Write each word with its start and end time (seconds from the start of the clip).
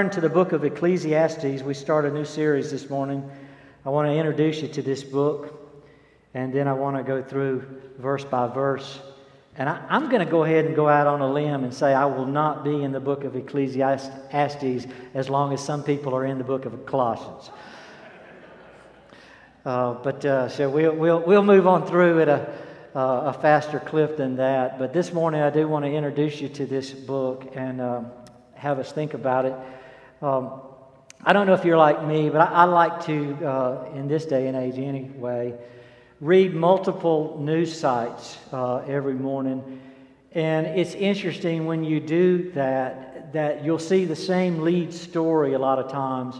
Turn 0.00 0.10
to 0.10 0.20
the 0.20 0.28
book 0.28 0.52
of 0.52 0.64
Ecclesiastes. 0.64 1.64
We 1.64 1.74
start 1.74 2.04
a 2.04 2.10
new 2.12 2.24
series 2.24 2.70
this 2.70 2.88
morning. 2.88 3.28
I 3.84 3.88
want 3.88 4.06
to 4.06 4.14
introduce 4.14 4.62
you 4.62 4.68
to 4.68 4.80
this 4.80 5.02
book, 5.02 5.76
and 6.34 6.54
then 6.54 6.68
I 6.68 6.72
want 6.72 6.96
to 6.96 7.02
go 7.02 7.20
through 7.20 7.66
verse 7.98 8.24
by 8.24 8.46
verse. 8.46 9.00
And 9.56 9.68
I, 9.68 9.84
am 9.90 10.08
going 10.08 10.24
to 10.24 10.30
go 10.30 10.44
ahead 10.44 10.66
and 10.66 10.76
go 10.76 10.88
out 10.88 11.08
on 11.08 11.20
a 11.20 11.28
limb 11.28 11.64
and 11.64 11.74
say 11.74 11.94
I 11.94 12.04
will 12.04 12.26
not 12.26 12.62
be 12.62 12.84
in 12.84 12.92
the 12.92 13.00
book 13.00 13.24
of 13.24 13.34
Ecclesiastes 13.34 14.86
as 15.14 15.28
long 15.28 15.52
as 15.52 15.64
some 15.64 15.82
people 15.82 16.14
are 16.14 16.26
in 16.26 16.38
the 16.38 16.44
book 16.44 16.64
of 16.64 16.86
Colossians. 16.86 17.50
Uh, 19.64 19.94
but 19.94 20.24
uh, 20.24 20.48
so 20.48 20.70
we'll, 20.70 20.94
we'll, 20.94 21.24
we'll 21.26 21.42
move 21.42 21.66
on 21.66 21.84
through 21.88 22.22
at 22.22 22.28
a, 22.28 22.56
uh, 22.94 23.32
a 23.34 23.38
faster 23.42 23.80
clip 23.80 24.16
than 24.16 24.36
that. 24.36 24.78
But 24.78 24.92
this 24.92 25.12
morning 25.12 25.40
I 25.40 25.50
do 25.50 25.66
want 25.66 25.84
to 25.86 25.90
introduce 25.90 26.40
you 26.40 26.48
to 26.50 26.66
this 26.66 26.92
book 26.92 27.50
and 27.56 27.80
um, 27.80 28.12
have 28.54 28.78
us 28.78 28.92
think 28.92 29.14
about 29.14 29.44
it. 29.44 29.54
Um, 30.20 30.62
I 31.24 31.32
don't 31.32 31.46
know 31.46 31.54
if 31.54 31.64
you're 31.64 31.78
like 31.78 32.04
me, 32.04 32.28
but 32.28 32.40
I, 32.40 32.46
I 32.46 32.64
like 32.64 33.04
to, 33.06 33.46
uh, 33.46 33.90
in 33.94 34.08
this 34.08 34.24
day 34.24 34.48
and 34.48 34.56
age 34.56 34.78
anyway, 34.78 35.54
read 36.20 36.54
multiple 36.54 37.38
news 37.40 37.78
sites 37.78 38.36
uh, 38.52 38.78
every 38.78 39.14
morning. 39.14 39.80
And 40.32 40.66
it's 40.66 40.94
interesting 40.94 41.66
when 41.66 41.84
you 41.84 42.00
do 42.00 42.50
that, 42.52 43.32
that 43.32 43.64
you'll 43.64 43.78
see 43.78 44.04
the 44.04 44.16
same 44.16 44.62
lead 44.62 44.92
story 44.92 45.54
a 45.54 45.58
lot 45.58 45.78
of 45.78 45.90
times 45.90 46.34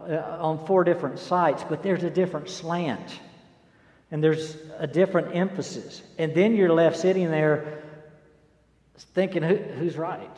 uh, 0.00 0.38
on 0.40 0.66
four 0.66 0.82
different 0.82 1.20
sites, 1.20 1.64
but 1.68 1.82
there's 1.82 2.02
a 2.02 2.10
different 2.10 2.50
slant 2.50 3.20
and 4.10 4.22
there's 4.22 4.56
a 4.78 4.86
different 4.86 5.34
emphasis. 5.34 6.02
And 6.18 6.34
then 6.34 6.54
you're 6.56 6.72
left 6.72 6.96
sitting 6.96 7.30
there 7.30 7.82
thinking, 8.96 9.42
Who, 9.42 9.56
who's 9.56 9.96
right? 9.96 10.36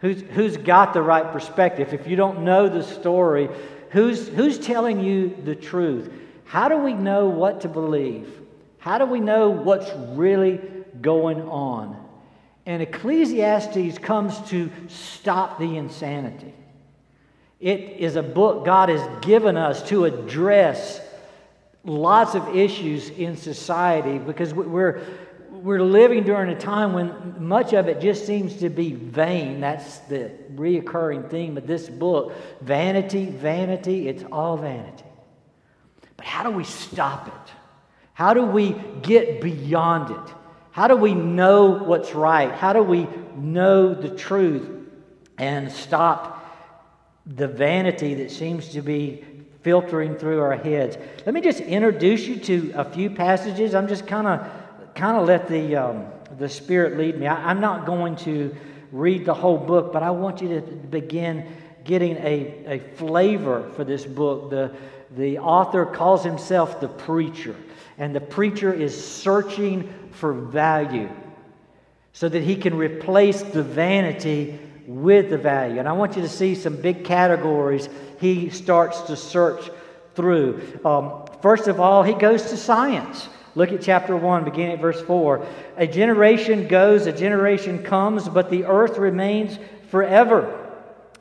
Who's, 0.00 0.22
who's 0.22 0.56
got 0.56 0.94
the 0.94 1.02
right 1.02 1.30
perspective? 1.32 1.92
If 1.92 2.06
you 2.06 2.16
don't 2.16 2.42
know 2.42 2.68
the 2.68 2.82
story, 2.82 3.48
who's, 3.90 4.28
who's 4.28 4.58
telling 4.58 5.00
you 5.00 5.36
the 5.44 5.56
truth? 5.56 6.12
How 6.44 6.68
do 6.68 6.78
we 6.78 6.94
know 6.94 7.28
what 7.28 7.62
to 7.62 7.68
believe? 7.68 8.40
How 8.78 8.98
do 8.98 9.06
we 9.06 9.20
know 9.20 9.50
what's 9.50 9.90
really 10.16 10.60
going 11.00 11.42
on? 11.42 12.04
And 12.64 12.82
Ecclesiastes 12.82 13.98
comes 13.98 14.40
to 14.50 14.70
stop 14.88 15.58
the 15.58 15.76
insanity. 15.76 16.54
It 17.60 17.80
is 17.98 18.16
a 18.16 18.22
book 18.22 18.64
God 18.64 18.88
has 18.88 19.24
given 19.24 19.56
us 19.56 19.82
to 19.88 20.04
address 20.04 21.00
lots 21.84 22.34
of 22.34 22.54
issues 22.54 23.10
in 23.10 23.36
society 23.36 24.18
because 24.18 24.54
we're, 24.54 25.02
we're 25.62 25.82
living 25.82 26.24
during 26.24 26.50
a 26.50 26.58
time 26.58 26.92
when 26.92 27.34
much 27.38 27.72
of 27.72 27.88
it 27.88 28.00
just 28.00 28.26
seems 28.26 28.56
to 28.56 28.68
be 28.68 28.92
vain. 28.92 29.60
That's 29.60 29.98
the 30.00 30.30
reoccurring 30.54 31.30
theme 31.30 31.56
of 31.56 31.66
this 31.66 31.88
book. 31.88 32.32
Vanity, 32.60 33.26
vanity, 33.26 34.08
it's 34.08 34.24
all 34.30 34.56
vanity. 34.56 35.04
But 36.16 36.26
how 36.26 36.42
do 36.42 36.50
we 36.50 36.64
stop 36.64 37.28
it? 37.28 37.52
How 38.12 38.34
do 38.34 38.42
we 38.42 38.74
get 39.02 39.40
beyond 39.40 40.10
it? 40.10 40.34
How 40.70 40.86
do 40.88 40.96
we 40.96 41.14
know 41.14 41.70
what's 41.70 42.14
right? 42.14 42.52
How 42.52 42.72
do 42.72 42.82
we 42.82 43.08
know 43.36 43.94
the 43.94 44.10
truth 44.10 44.68
and 45.38 45.70
stop 45.70 46.34
the 47.26 47.48
vanity 47.48 48.14
that 48.14 48.30
seems 48.30 48.68
to 48.70 48.82
be 48.82 49.24
filtering 49.62 50.16
through 50.16 50.40
our 50.40 50.56
heads? 50.56 50.96
Let 51.26 51.34
me 51.34 51.40
just 51.40 51.60
introduce 51.60 52.26
you 52.26 52.36
to 52.36 52.72
a 52.76 52.84
few 52.84 53.10
passages. 53.10 53.74
I'm 53.74 53.88
just 53.88 54.06
kind 54.06 54.26
of 54.26 54.46
kind 54.98 55.16
of 55.16 55.28
let 55.28 55.46
the, 55.46 55.76
um, 55.76 56.06
the 56.38 56.48
Spirit 56.48 56.98
lead 56.98 57.16
me. 57.16 57.28
I, 57.28 57.50
I'm 57.50 57.60
not 57.60 57.86
going 57.86 58.16
to 58.16 58.54
read 58.90 59.24
the 59.24 59.34
whole 59.34 59.56
book, 59.56 59.92
but 59.92 60.02
I 60.02 60.10
want 60.10 60.42
you 60.42 60.48
to 60.48 60.60
begin 60.60 61.46
getting 61.84 62.16
a, 62.16 62.64
a 62.66 62.78
flavor 62.96 63.70
for 63.76 63.84
this 63.84 64.04
book. 64.04 64.50
The, 64.50 64.74
the 65.16 65.38
author 65.38 65.86
calls 65.86 66.24
himself 66.24 66.80
the 66.80 66.88
preacher, 66.88 67.54
and 67.96 68.14
the 68.14 68.20
preacher 68.20 68.72
is 68.72 68.92
searching 69.06 69.94
for 70.10 70.32
value 70.32 71.08
so 72.12 72.28
that 72.28 72.42
he 72.42 72.56
can 72.56 72.76
replace 72.76 73.40
the 73.42 73.62
vanity 73.62 74.58
with 74.88 75.30
the 75.30 75.38
value. 75.38 75.78
And 75.78 75.88
I 75.88 75.92
want 75.92 76.16
you 76.16 76.22
to 76.22 76.28
see 76.28 76.56
some 76.56 76.74
big 76.74 77.04
categories 77.04 77.88
he 78.20 78.50
starts 78.50 79.02
to 79.02 79.14
search 79.14 79.70
through. 80.16 80.80
Um, 80.84 81.24
first 81.40 81.68
of 81.68 81.78
all, 81.78 82.02
he 82.02 82.14
goes 82.14 82.50
to 82.50 82.56
science. 82.56 83.28
Look 83.58 83.72
at 83.72 83.82
chapter 83.82 84.16
1, 84.16 84.44
beginning 84.44 84.74
at 84.74 84.80
verse 84.80 85.02
4. 85.02 85.44
A 85.78 85.86
generation 85.88 86.68
goes, 86.68 87.06
a 87.06 87.12
generation 87.12 87.82
comes, 87.82 88.28
but 88.28 88.50
the 88.50 88.64
earth 88.64 88.98
remains 88.98 89.58
forever. 89.88 90.70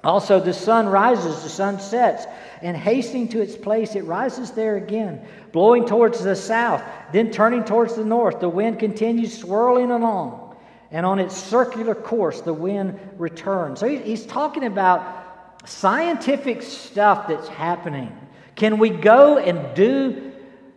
Also, 0.03 0.39
the 0.39 0.53
sun 0.53 0.87
rises, 0.87 1.41
the 1.41 1.49
sun 1.49 1.79
sets, 1.79 2.27
and 2.61 2.77
hastening 2.77 3.27
to 3.29 3.41
its 3.41 3.55
place, 3.55 3.95
it 3.95 4.03
rises 4.03 4.51
there 4.51 4.77
again, 4.77 5.19
blowing 5.51 5.83
towards 5.83 6.23
the 6.23 6.35
south, 6.35 6.83
then 7.11 7.31
turning 7.31 7.63
towards 7.63 7.95
the 7.95 8.05
north. 8.05 8.39
The 8.39 8.49
wind 8.49 8.77
continues 8.77 9.35
swirling 9.35 9.89
along, 9.89 10.55
and 10.91 11.07
on 11.07 11.17
its 11.17 11.35
circular 11.35 11.95
course, 11.95 12.41
the 12.41 12.53
wind 12.53 12.99
returns. 13.17 13.79
So 13.79 13.87
he's 13.87 14.27
talking 14.27 14.65
about 14.65 15.67
scientific 15.67 16.61
stuff 16.61 17.27
that's 17.29 17.47
happening. 17.47 18.15
Can 18.55 18.77
we 18.77 18.91
go 18.91 19.39
and 19.39 19.75
do 19.75 20.33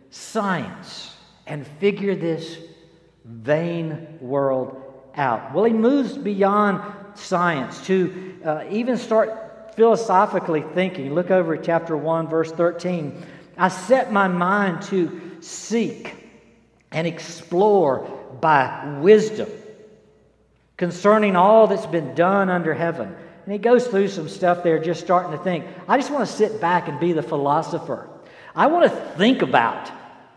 science? 0.09 1.10
And 1.47 1.65
figure 1.79 2.15
this 2.15 2.57
vain 3.25 4.17
world 4.19 4.81
out. 5.15 5.53
Well, 5.53 5.65
he 5.65 5.73
moves 5.73 6.17
beyond 6.17 6.81
science 7.15 7.85
to 7.87 8.39
uh, 8.43 8.63
even 8.69 8.97
start 8.97 9.75
philosophically 9.75 10.63
thinking. 10.73 11.13
Look 11.13 11.31
over 11.31 11.55
at 11.55 11.63
chapter 11.63 11.95
1, 11.95 12.27
verse 12.27 12.51
13. 12.51 13.25
I 13.57 13.67
set 13.67 14.11
my 14.11 14.27
mind 14.27 14.81
to 14.83 15.37
seek 15.41 16.15
and 16.91 17.07
explore 17.07 17.99
by 18.39 18.97
wisdom 18.99 19.49
concerning 20.77 21.35
all 21.35 21.67
that's 21.67 21.85
been 21.85 22.15
done 22.15 22.49
under 22.49 22.73
heaven. 22.73 23.15
And 23.45 23.53
he 23.53 23.59
goes 23.59 23.87
through 23.87 24.07
some 24.09 24.29
stuff 24.29 24.63
there, 24.63 24.79
just 24.79 25.01
starting 25.01 25.31
to 25.31 25.43
think. 25.43 25.65
I 25.87 25.97
just 25.97 26.11
want 26.11 26.27
to 26.27 26.33
sit 26.33 26.61
back 26.61 26.87
and 26.87 26.99
be 26.99 27.13
the 27.13 27.23
philosopher. 27.23 28.09
I 28.55 28.67
want 28.67 28.91
to 28.91 28.97
think 29.17 29.41
about 29.41 29.91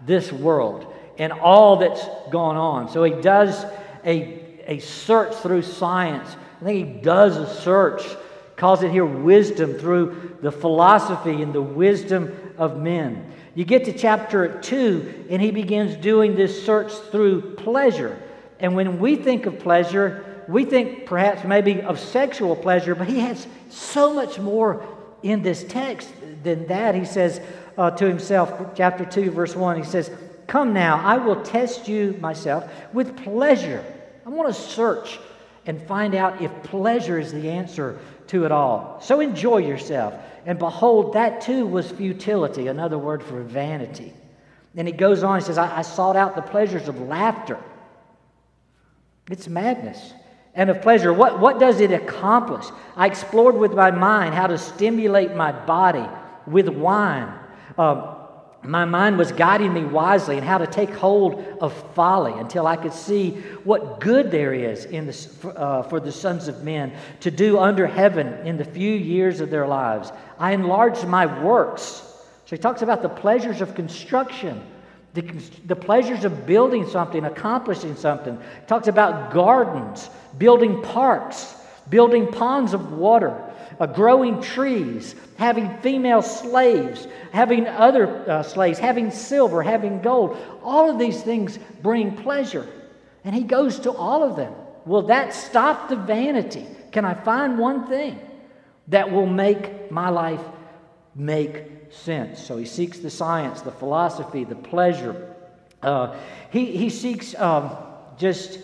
this 0.07 0.33
world 0.33 0.94
and 1.19 1.33
all 1.33 1.77
that's 1.77 2.05
gone 2.31 2.57
on. 2.57 2.89
So 2.89 3.05
he 3.05 3.13
does 3.21 3.65
a, 4.05 4.41
a 4.67 4.79
search 4.81 5.35
through 5.37 5.63
science. 5.63 6.37
I 6.61 6.65
think 6.65 6.97
he 6.97 7.01
does 7.01 7.37
a 7.37 7.53
search, 7.63 8.03
calls 8.57 8.83
it 8.83 8.91
here 8.91 9.05
wisdom 9.05 9.75
through 9.75 10.39
the 10.43 10.53
philosophy 10.53 11.43
and 11.43 11.53
the 11.53 11.63
wisdom 11.63 12.55
of 12.59 12.79
men. 12.79 13.33
You 13.55 13.65
get 13.65 13.85
to 13.85 13.93
chapter 13.93 14.61
2, 14.61 15.27
and 15.31 15.41
he 15.41 15.51
begins 15.51 15.97
doing 15.97 16.35
this 16.35 16.65
search 16.65 16.93
through 16.93 17.55
pleasure. 17.57 18.21
And 18.59 18.75
when 18.75 18.99
we 18.99 19.17
think 19.17 19.47
of 19.47 19.61
pleasure, 19.61 20.43
we 20.49 20.65
think 20.65 21.07
perhaps 21.07 21.45
maybe 21.45 21.81
of 21.81 22.01
sexual 22.01 22.57
pleasure, 22.57 22.95
but 22.95 23.09
he 23.09 23.21
has 23.21 23.47
so 23.71 24.13
much 24.13 24.39
more 24.39 24.87
in 25.23 25.43
this 25.43 25.65
text 25.65 26.11
than 26.43 26.67
that. 26.67 26.95
He 26.95 27.05
says 27.05 27.41
uh, 27.79 27.91
to 27.93 28.07
himself, 28.07 28.75
chapter 28.75 29.05
2, 29.05 29.31
verse 29.31 29.55
1, 29.55 29.77
he 29.77 29.85
says, 29.85 30.11
Come 30.47 30.73
now, 30.73 31.01
I 31.03 31.17
will 31.17 31.43
test 31.43 31.89
you 31.89 32.17
myself 32.21 32.71
with 32.93 33.17
pleasure. 33.17 33.85
I 34.27 34.31
want 34.31 34.55
to 34.55 34.61
search 34.61 35.19
and 35.67 35.81
find 35.87 36.15
out 36.15 36.41
if 36.41 36.51
pleasure 36.63 37.19
is 37.19 37.33
the 37.33 37.51
answer 37.51 37.99
to 38.29 38.45
it 38.45 38.53
all. 38.53 39.01
So 39.03 39.21
enjoy 39.21 39.59
yourself. 39.59 40.15
And 40.47 40.59
behold, 40.59 41.15
that 41.15 41.41
too 41.41 41.67
was 41.67 41.91
futility, 41.91 42.67
another 42.67 42.99
word 42.99 43.23
for 43.23 43.43
vanity. 43.43 44.13
And 44.77 44.89
he 44.89 44.93
goes 44.93 45.23
on, 45.23 45.39
he 45.39 45.45
says, 45.45 45.59
I, 45.59 45.79
I 45.79 45.83
sought 45.83 46.17
out 46.17 46.35
the 46.35 46.43
pleasures 46.43 46.89
of 46.89 47.01
laughter. 47.01 47.59
It's 49.31 49.49
madness. 49.49 50.13
And 50.55 50.71
of 50.71 50.83
pleasure. 50.83 51.13
What, 51.13 51.41
what 51.41 51.59
does 51.59 51.81
it 51.81 51.91
accomplish? 51.91 52.67
I 52.95 53.07
explored 53.07 53.57
with 53.57 53.73
my 53.73 53.91
mind 53.91 54.35
how 54.35 54.47
to 54.47 54.59
stimulate 54.59 55.35
my 55.35 55.51
body 55.51 56.07
with 56.47 56.69
wine. 56.69 57.33
Um, 57.77 58.17
my 58.65 58.85
mind 58.85 59.19
was 59.19 59.31
guiding 59.31 59.75
me 59.75 59.85
wisely 59.85 60.39
in 60.39 60.43
how 60.43 60.59
to 60.59 60.67
take 60.67 60.91
hold 60.91 61.45
of 61.61 61.73
folly 61.95 62.33
until 62.33 62.67
I 62.67 62.77
could 62.77 62.95
see 62.95 63.33
what 63.65 64.01
good 64.01 64.31
there 64.31 64.55
is 64.55 64.87
in 64.87 65.07
the, 65.07 65.55
uh, 65.57 65.83
for 65.83 66.01
the 66.01 66.11
sons 66.11 66.49
of 66.49 66.65
men 66.65 66.93
to 67.21 67.31
do 67.31 67.59
under 67.59 67.87
heaven 67.87 68.27
in 68.47 68.57
the 68.57 68.65
few 68.65 68.93
years 68.93 69.41
of 69.41 69.51
their 69.51 69.67
lives. 69.67 70.13
I 70.39 70.53
enlarged 70.53 71.07
my 71.07 71.27
works. 71.43 72.03
So 72.47 72.57
he 72.57 72.59
talks 72.59 72.83
about 72.83 73.03
the 73.03 73.09
pleasures 73.09 73.61
of 73.61 73.75
construction, 73.75 74.63
the, 75.13 75.23
the 75.67 75.77
pleasures 75.77 76.25
of 76.25 76.47
building 76.47 76.89
something, 76.89 77.25
accomplishing 77.25 77.97
something. 77.97 78.37
He 78.37 78.67
talks 78.67 78.89
about 78.89 79.33
gardens, 79.33 80.09
building 80.39 80.83
parks, 80.83 81.55
building 81.91 82.27
ponds 82.33 82.73
of 82.73 82.93
water 82.93 83.39
uh, 83.81 83.87
growing 83.87 84.41
trees, 84.41 85.15
having 85.37 85.77
female 85.79 86.23
slaves, 86.23 87.07
having 87.33 87.67
other 87.67 88.31
uh, 88.31 88.43
slaves, 88.43 88.79
having 88.79 89.11
silver, 89.11 89.63
having 89.63 90.01
gold. 90.01 90.37
All 90.63 90.91
of 90.91 90.99
these 90.99 91.23
things 91.23 91.59
bring 91.83 92.17
pleasure. 92.17 92.69
And 93.25 93.35
he 93.35 93.43
goes 93.43 93.81
to 93.81 93.93
all 93.93 94.23
of 94.23 94.37
them. 94.37 94.53
Will 94.85 95.03
that 95.03 95.33
stop 95.33 95.89
the 95.89 95.97
vanity? 95.97 96.67
Can 96.93 97.05
I 97.05 97.15
find 97.15 97.59
one 97.59 97.87
thing? 97.87 98.21
that 98.89 99.11
will 99.11 99.27
make 99.27 99.91
my 99.91 100.09
life 100.09 100.41
make 101.15 101.65
sense. 101.91 102.43
So 102.43 102.57
he 102.57 102.65
seeks 102.65 102.99
the 102.99 103.11
science, 103.11 103.63
the 103.63 103.71
philosophy, 103.71 104.45
the 104.45 104.57
pleasure. 104.57 105.35
Uh, 105.83 106.17
he, 106.51 106.77
he 106.77 106.91
seeks 106.91 107.35
um, 107.37 107.71
just, 108.19 108.59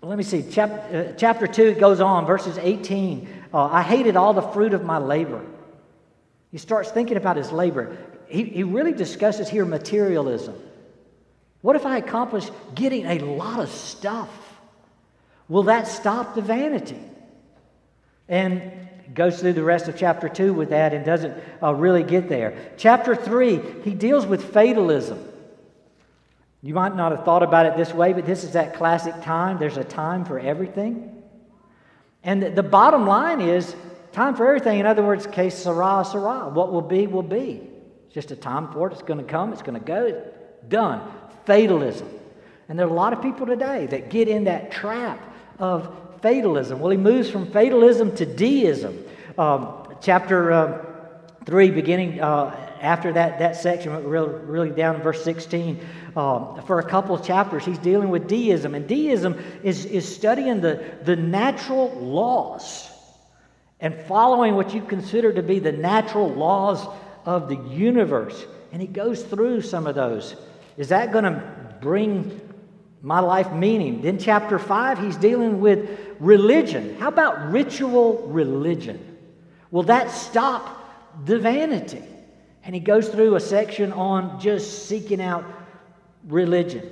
let 0.00 0.16
me 0.16 0.24
see, 0.24 0.42
chap, 0.50 0.70
uh, 0.92 1.12
chapter 1.16 1.46
2 1.46 1.74
goes 1.74 2.00
on, 2.00 2.24
verses 2.24 2.56
18. 2.58 3.28
Uh, 3.52 3.64
I 3.64 3.82
hated 3.82 4.16
all 4.16 4.34
the 4.34 4.42
fruit 4.42 4.74
of 4.74 4.84
my 4.84 4.98
labor. 4.98 5.44
He 6.50 6.58
starts 6.58 6.90
thinking 6.90 7.16
about 7.16 7.36
his 7.36 7.52
labor. 7.52 7.96
He, 8.26 8.44
he 8.44 8.62
really 8.62 8.92
discusses 8.92 9.48
here 9.48 9.64
materialism. 9.64 10.54
What 11.60 11.76
if 11.76 11.86
I 11.86 11.98
accomplish 11.98 12.50
getting 12.74 13.06
a 13.06 13.18
lot 13.18 13.60
of 13.60 13.70
stuff? 13.70 14.30
Will 15.48 15.64
that 15.64 15.88
stop 15.88 16.34
the 16.34 16.42
vanity? 16.42 17.00
And 18.28 18.88
goes 19.14 19.40
through 19.40 19.54
the 19.54 19.62
rest 19.62 19.88
of 19.88 19.96
chapter 19.96 20.28
2 20.28 20.52
with 20.52 20.70
that 20.70 20.92
and 20.92 21.04
doesn't 21.04 21.42
uh, 21.62 21.74
really 21.74 22.02
get 22.02 22.28
there. 22.28 22.72
Chapter 22.76 23.16
3, 23.16 23.82
he 23.82 23.94
deals 23.94 24.26
with 24.26 24.52
fatalism. 24.52 25.24
You 26.62 26.74
might 26.74 26.94
not 26.94 27.12
have 27.12 27.24
thought 27.24 27.42
about 27.42 27.66
it 27.66 27.76
this 27.76 27.94
way, 27.94 28.12
but 28.12 28.26
this 28.26 28.44
is 28.44 28.52
that 28.52 28.74
classic 28.74 29.14
time. 29.22 29.58
There's 29.58 29.76
a 29.76 29.84
time 29.84 30.24
for 30.24 30.38
everything. 30.38 31.17
And 32.28 32.42
the, 32.42 32.62
bottom 32.62 33.06
line 33.06 33.40
is 33.40 33.74
time 34.12 34.34
for 34.34 34.46
everything. 34.46 34.80
In 34.80 34.84
other 34.84 35.02
words, 35.02 35.26
que 35.26 35.48
sera, 35.48 36.04
sera. 36.04 36.50
What 36.50 36.70
will 36.70 36.82
be, 36.82 37.06
will 37.06 37.22
be. 37.22 37.62
It's 38.04 38.12
just 38.12 38.30
a 38.30 38.36
time 38.36 38.70
for 38.70 38.86
it. 38.86 38.92
It's 38.92 39.00
going 39.00 39.24
to 39.24 39.24
come, 39.24 39.54
it's 39.54 39.62
going 39.62 39.80
to 39.80 39.86
go. 39.86 40.30
Done. 40.68 41.10
Fatalism. 41.46 42.06
And 42.68 42.78
there 42.78 42.86
are 42.86 42.90
a 42.90 42.92
lot 42.92 43.14
of 43.14 43.22
people 43.22 43.46
today 43.46 43.86
that 43.86 44.10
get 44.10 44.28
in 44.28 44.44
that 44.44 44.70
trap 44.70 45.24
of 45.58 45.90
fatalism. 46.20 46.80
Well, 46.80 46.90
he 46.90 46.98
moves 46.98 47.30
from 47.30 47.50
fatalism 47.50 48.14
to 48.16 48.26
deism. 48.26 49.02
Um, 49.38 49.88
chapter 50.02 50.52
uh, 50.52 50.84
3, 51.46 51.70
beginning 51.70 52.20
uh, 52.20 52.67
after 52.82 53.12
that, 53.12 53.38
that 53.38 53.56
section, 53.56 53.92
really, 54.04 54.32
really 54.44 54.70
down 54.70 54.96
in 54.96 55.02
verse 55.02 55.22
16, 55.24 55.80
um, 56.16 56.62
for 56.66 56.78
a 56.78 56.84
couple 56.84 57.14
of 57.14 57.24
chapters, 57.24 57.64
he's 57.64 57.78
dealing 57.78 58.10
with 58.10 58.28
deism. 58.28 58.74
And 58.74 58.86
deism 58.88 59.42
is, 59.62 59.84
is 59.84 60.12
studying 60.12 60.60
the, 60.60 60.84
the 61.04 61.16
natural 61.16 61.90
laws 62.00 62.90
and 63.80 63.94
following 64.06 64.54
what 64.54 64.74
you 64.74 64.82
consider 64.82 65.32
to 65.32 65.42
be 65.42 65.58
the 65.58 65.72
natural 65.72 66.28
laws 66.28 66.86
of 67.24 67.48
the 67.48 67.56
universe. 67.74 68.46
And 68.72 68.82
he 68.82 68.88
goes 68.88 69.22
through 69.22 69.62
some 69.62 69.86
of 69.86 69.94
those. 69.94 70.34
Is 70.76 70.88
that 70.88 71.12
going 71.12 71.24
to 71.24 71.76
bring 71.80 72.40
my 73.02 73.20
life 73.20 73.52
meaning? 73.52 74.02
Then, 74.02 74.18
chapter 74.18 74.58
5, 74.58 74.98
he's 74.98 75.16
dealing 75.16 75.60
with 75.60 75.88
religion. 76.18 76.96
How 76.98 77.08
about 77.08 77.52
ritual 77.52 78.26
religion? 78.28 79.16
Will 79.70 79.84
that 79.84 80.10
stop 80.10 81.24
the 81.24 81.38
vanity? 81.38 82.02
And 82.64 82.74
he 82.74 82.80
goes 82.80 83.08
through 83.08 83.34
a 83.34 83.40
section 83.40 83.92
on 83.92 84.40
just 84.40 84.88
seeking 84.88 85.20
out 85.20 85.44
religion. 86.26 86.90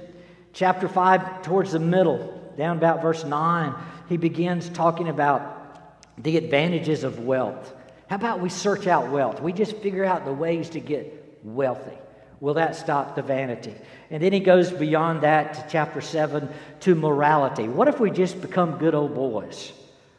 Chapter 0.53 0.89
5, 0.89 1.43
towards 1.43 1.73
the 1.73 1.79
middle, 1.79 2.53
down 2.57 2.79
about 2.79 3.03
verse 3.03 3.25
9, 3.25 3.75
he 4.09 4.17
begins 4.17 4.69
talking 4.71 5.09
about 5.09 6.23
the 6.23 6.37
advantages 6.37 7.05
of 7.05 7.21
wealth. 7.21 7.75
How 8.09 8.17
about 8.17 8.41
we 8.41 8.49
search 8.49 8.87
out 8.87 9.11
wealth? 9.11 9.43
We 9.43 9.53
just 9.53 9.77
figure 9.79 10.05
out 10.05 10.25
the 10.25 10.33
ways 10.33 10.71
to 10.71 10.81
get 10.81 11.41
wealthy. 11.43 11.99
Will 12.41 12.55
that 12.55 12.77
stop 12.77 13.17
the 13.17 13.23
vanity? 13.23 13.75
And 14.11 14.23
then 14.23 14.33
he 14.33 14.41
goes 14.41 14.71
beyond 14.71 15.23
that 15.23 15.55
to 15.55 15.67
chapter 15.69 16.01
7 16.01 16.49
to 16.81 16.95
morality. 16.95 17.69
What 17.69 17.89
if 17.89 17.99
we 17.99 18.11
just 18.11 18.41
become 18.41 18.79
good 18.79 18.95
old 18.95 19.15
boys? 19.15 19.73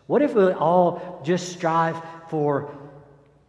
What 0.07 0.21
if 0.21 0.33
we 0.33 0.51
all 0.51 1.21
just 1.23 1.51
strive 1.51 2.01
for 2.29 2.75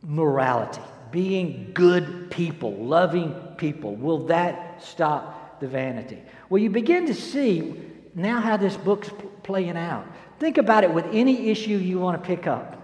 morality, 0.03 0.83
being 1.11 1.71
good 1.75 2.31
people, 2.31 2.75
loving 2.77 3.35
people? 3.57 3.97
Will 3.97 4.27
that 4.27 4.83
stop 4.83 5.61
the 5.61 5.69
vanity? 5.69 6.19
Well, 6.49 6.61
you 6.61 6.71
begin 6.71 7.07
to 7.07 7.15
see 7.15 7.75
now 8.15 8.41
how 8.41 8.57
this 8.57 8.77
book's 8.77 9.11
playing 9.43 9.77
out. 9.77 10.07
Think 10.39 10.59
about 10.59 10.85
it 10.85 10.93
with 10.93 11.07
any 11.13 11.49
issue 11.49 11.77
you 11.77 11.99
want 11.99 12.23
to 12.23 12.27
pick 12.27 12.47
up. 12.47 12.75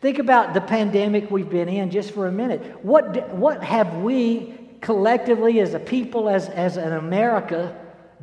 Think 0.00 0.18
about 0.18 0.54
the 0.54 0.60
pandemic 0.60 1.30
we've 1.30 1.48
been 1.48 1.68
in 1.68 1.90
just 1.90 2.12
for 2.12 2.26
a 2.26 2.32
minute. 2.32 2.84
What, 2.84 3.30
what 3.30 3.62
have 3.62 3.96
we 3.96 4.54
collectively 4.80 5.60
as 5.60 5.72
a 5.74 5.78
people, 5.78 6.28
as, 6.28 6.48
as 6.50 6.76
an 6.76 6.92
America, 6.92 7.74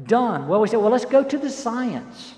done? 0.03 0.47
Well, 0.47 0.61
we 0.61 0.67
said, 0.67 0.77
well, 0.77 0.91
let's 0.91 1.05
go 1.05 1.23
to 1.23 1.37
the 1.37 1.49
science 1.49 2.35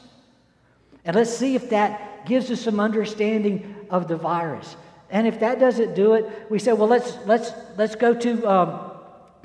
and 1.06 1.16
let's 1.16 1.36
see 1.36 1.56
if 1.56 1.70
that 1.72 2.26
gives 2.26 2.50
us 2.52 2.62
some 2.62 2.80
understanding 2.80 3.76
of 3.90 4.08
the 4.08 4.16
virus. 4.16 4.76
And 5.14 5.26
if 5.26 5.40
that 5.40 5.60
doesn't 5.60 5.96
do 5.96 6.14
it, 6.14 6.26
we 6.50 6.60
say, 6.60 6.74
well, 6.74 6.90
let's, 6.90 7.16
let's, 7.26 7.52
let's 7.78 7.96
go 7.96 8.14
to 8.14 8.46
um, 8.50 8.92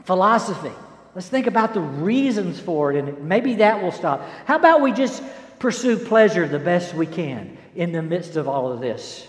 philosophy. 0.03 0.73
Let's 1.15 1.29
think 1.29 1.47
about 1.47 1.75
the 1.75 1.81
reasons 1.81 2.59
for 2.59 2.93
it, 2.93 2.97
and 2.97 3.29
maybe 3.29 3.55
that 3.57 3.81
will 3.83 3.93
stop. 3.93 4.27
How 4.47 4.57
about 4.57 4.81
we 4.81 4.93
just 4.93 5.23
pursue 5.61 5.97
pleasure 5.97 6.49
the 6.49 6.59
best 6.59 6.95
we 6.95 7.07
can 7.07 7.57
in 7.77 7.93
the 7.93 8.03
midst 8.03 8.37
of 8.37 8.49
all 8.49 8.73
of 8.73 8.81
this? 8.81 9.29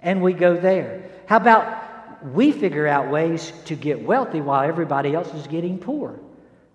And 0.00 0.22
we 0.22 0.34
go 0.34 0.56
there. 0.56 1.10
How 1.26 1.38
about 1.38 1.82
we 2.22 2.52
figure 2.52 2.86
out 2.86 3.10
ways 3.10 3.52
to 3.64 3.74
get 3.74 4.02
wealthy 4.02 4.40
while 4.40 4.62
everybody 4.68 5.14
else 5.14 5.32
is 5.34 5.46
getting 5.46 5.78
poor. 5.78 6.18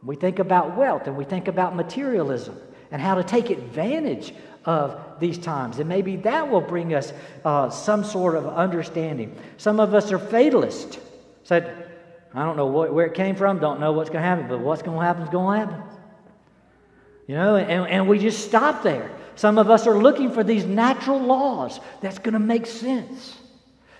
We 0.04 0.16
think 0.16 0.40
about 0.40 0.76
wealth 0.76 1.08
and 1.08 1.16
we 1.16 1.24
think 1.24 1.48
about 1.48 1.76
materialism 1.76 2.60
and 2.92 3.02
how 3.02 3.16
to 3.16 3.24
take 3.24 3.50
advantage 3.50 4.34
of 4.68 5.00
these 5.20 5.38
times. 5.38 5.80
And 5.80 5.88
maybe 5.90 6.18
that 6.18 6.52
will 6.52 6.62
bring 6.62 6.94
us 6.94 7.14
uh, 7.44 7.70
some 7.70 8.04
sort 8.04 8.36
of 8.36 8.46
understanding. 8.46 9.36
Some 9.56 9.80
of 9.80 9.94
us 9.96 10.12
are 10.12 10.20
fatalists. 10.20 11.00
Said, 11.44 11.90
I 12.34 12.44
don't 12.44 12.58
know 12.58 12.68
what, 12.68 12.94
where 12.94 13.06
it 13.06 13.14
came 13.14 13.36
from, 13.36 13.60
don't 13.60 13.80
know 13.80 13.94
what's 13.94 14.10
going 14.10 14.22
to 14.22 14.28
happen, 14.28 14.48
but 14.48 14.60
what's 14.60 14.82
going 14.82 15.00
to 15.00 15.04
happen 15.06 15.24
is 15.24 15.30
going 15.30 15.62
to 15.62 15.66
happen. 15.66 15.84
You 17.28 17.36
know, 17.36 17.56
and, 17.56 17.88
and 17.88 18.08
we 18.10 18.20
just 18.20 18.46
stop 18.46 18.84
there. 18.84 19.10
Some 19.36 19.58
of 19.58 19.70
us 19.70 19.88
are 19.88 19.98
looking 19.98 20.32
for 20.32 20.44
these 20.44 20.66
natural 20.66 21.20
laws 21.20 21.80
that's 22.02 22.20
going 22.20 22.34
to 22.34 22.40
make 22.40 22.66
sense. 22.66 23.38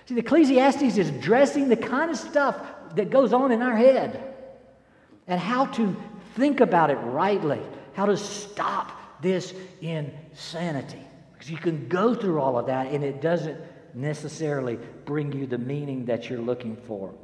See, 0.06 0.14
the 0.14 0.20
Ecclesiastes 0.20 0.98
is 0.98 1.08
addressing 1.08 1.68
the 1.68 1.76
kind 1.76 2.10
of 2.10 2.18
stuff 2.18 2.60
that 2.94 3.10
goes 3.10 3.32
on 3.32 3.52
in 3.52 3.62
our 3.62 3.76
head 3.76 4.34
and 5.26 5.40
how 5.40 5.66
to 5.66 5.96
think 6.34 6.60
about 6.60 6.90
it 6.90 6.96
rightly, 6.96 7.60
how 7.94 8.06
to 8.06 8.16
stop 8.16 8.97
this 9.22 9.54
insanity. 9.80 11.02
Because 11.32 11.50
you 11.50 11.56
can 11.56 11.88
go 11.88 12.14
through 12.14 12.40
all 12.40 12.58
of 12.58 12.66
that 12.66 12.88
and 12.88 13.04
it 13.04 13.20
doesn't 13.20 13.58
necessarily 13.94 14.78
bring 15.04 15.32
you 15.32 15.46
the 15.46 15.58
meaning 15.58 16.04
that 16.06 16.28
you're 16.28 16.40
looking 16.40 16.76
for. 16.76 17.14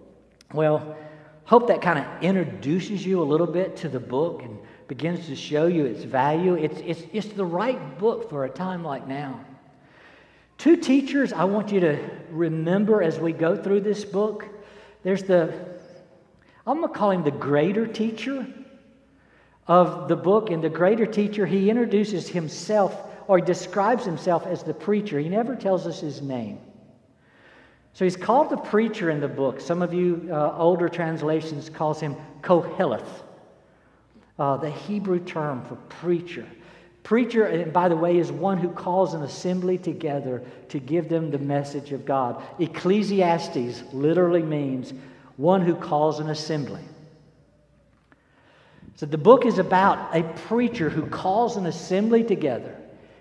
Well, 0.52 0.97
hope 1.45 1.68
that 1.68 1.83
kind 1.83 1.99
of 1.99 2.23
introduces 2.23 3.04
you 3.04 3.21
a 3.21 3.25
little 3.25 3.47
bit 3.47 3.76
to 3.78 3.88
the 3.88 4.00
book 4.00 4.42
and 4.42 4.59
begins 4.88 5.26
to 5.26 5.37
show 5.37 5.66
you 5.66 5.85
its 5.85 6.04
value. 6.04 6.54
It's, 6.54 6.80
it's, 6.80 7.02
it's 7.12 7.28
the 7.28 7.45
right 7.45 7.99
book 7.99 8.30
for 8.30 8.45
a 8.45 8.50
time 8.50 8.85
like 8.85 9.07
now. 9.07 9.45
Two 10.59 10.76
teachers 10.76 11.33
I 11.33 11.45
want 11.45 11.73
you 11.73 11.80
to 11.80 12.11
remember 12.30 13.02
as 13.02 13.18
we 13.18 13.33
go 13.33 13.57
through 13.57 13.80
this 13.80 14.04
book. 14.04 14.47
There's 15.02 15.25
the, 15.25 15.52
I'm 16.66 16.80
going 16.80 16.92
to 16.92 16.99
call 16.99 17.11
him 17.11 17.25
the 17.25 17.30
greater 17.30 17.87
teacher 17.87 18.47
of 19.66 20.09
the 20.09 20.16
book. 20.16 20.50
And 20.50 20.62
the 20.62 20.71
greater 20.71 21.06
teacher, 21.06 21.47
he 21.47 21.71
introduces 21.71 22.28
himself 22.28 23.11
or 23.26 23.38
he 23.38 23.44
describes 23.44 24.04
himself 24.04 24.47
as 24.47 24.62
the 24.62 24.75
preacher. 24.75 25.18
He 25.18 25.28
never 25.28 25.56
tells 25.56 25.87
us 25.87 26.00
his 26.00 26.21
name. 26.21 26.59
So 27.94 28.04
he's 28.04 28.16
called 28.16 28.50
the 28.50 28.56
preacher 28.56 29.11
in 29.11 29.21
the 29.21 29.28
book. 29.28 29.61
Some 29.61 29.80
of 29.80 29.94
you 29.94 30.28
uh, 30.30 30.56
older 30.59 30.88
translations 30.88 31.71
calls 31.71 32.00
him 32.00 32.16
Koheleth, 32.42 33.23
uh, 34.38 34.56
the 34.56 34.71
Hebrew 34.71 35.21
term 35.21 35.64
for 35.64 35.76
preacher. 35.76 36.47
Preacher, 37.04 37.44
and 37.44 37.73
by 37.73 37.88
the 37.88 37.97
way, 37.97 38.18
is 38.18 38.33
one 38.33 38.59
who 38.59 38.71
calls 38.71 39.14
an 39.14 39.23
assembly 39.23 39.78
together 39.78 40.42
to 40.71 40.80
give 40.80 41.09
them 41.09 41.30
the 41.30 41.38
message 41.38 41.92
of 41.92 42.04
God. 42.04 42.42
Ecclesiastes 42.59 43.85
literally 43.92 44.42
means 44.42 44.92
one 45.37 45.61
who 45.61 45.76
calls 45.76 46.18
an 46.18 46.30
assembly. 46.30 46.80
So 48.96 49.06
the 49.06 49.18
book 49.18 49.44
is 49.44 49.58
about 49.58 50.14
a 50.14 50.22
preacher 50.22 50.88
who 50.88 51.06
calls 51.06 51.56
an 51.56 51.66
assembly 51.66 52.22
together. 52.22 52.76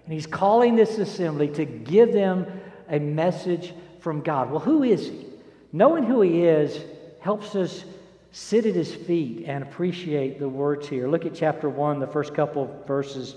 And 0.06 0.14
he's 0.14 0.28
calling 0.28 0.76
this 0.76 0.98
assembly 0.98 1.48
to 1.50 1.66
give 1.66 2.14
them 2.14 2.46
a 2.90 3.00
message 3.00 3.74
from 4.00 4.22
God. 4.22 4.52
Well, 4.52 4.60
who 4.60 4.84
is 4.84 5.08
he? 5.08 5.26
Knowing 5.72 6.04
who 6.04 6.22
he 6.22 6.44
is 6.44 6.84
helps 7.22 7.56
us 7.56 7.86
sit 8.32 8.66
at 8.66 8.76
his 8.76 8.94
feet 8.94 9.46
and 9.48 9.64
appreciate 9.64 10.40
the 10.40 10.50
words 10.50 10.88
here. 10.88 11.08
Look 11.08 11.26
at 11.26 11.34
chapter 11.34 11.70
1, 11.70 12.00
the 12.00 12.08
first 12.08 12.36
couple 12.36 12.84
verses. 12.86 13.36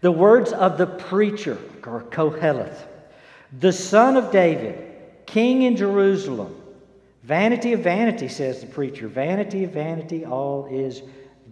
The 0.00 0.10
words 0.10 0.52
of 0.52 0.78
the 0.78 0.86
preacher, 0.86 1.58
or 1.84 2.02
Koheleth, 2.02 2.86
the 3.60 3.72
son 3.72 4.16
of 4.16 4.32
David, 4.32 4.94
king 5.26 5.62
in 5.62 5.76
Jerusalem. 5.76 6.62
Vanity 7.26 7.72
of 7.72 7.80
vanity, 7.80 8.28
says 8.28 8.60
the 8.60 8.68
preacher. 8.68 9.08
Vanity 9.08 9.64
of 9.64 9.72
vanity, 9.72 10.24
all 10.24 10.68
is 10.70 11.02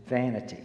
vanity. 0.06 0.60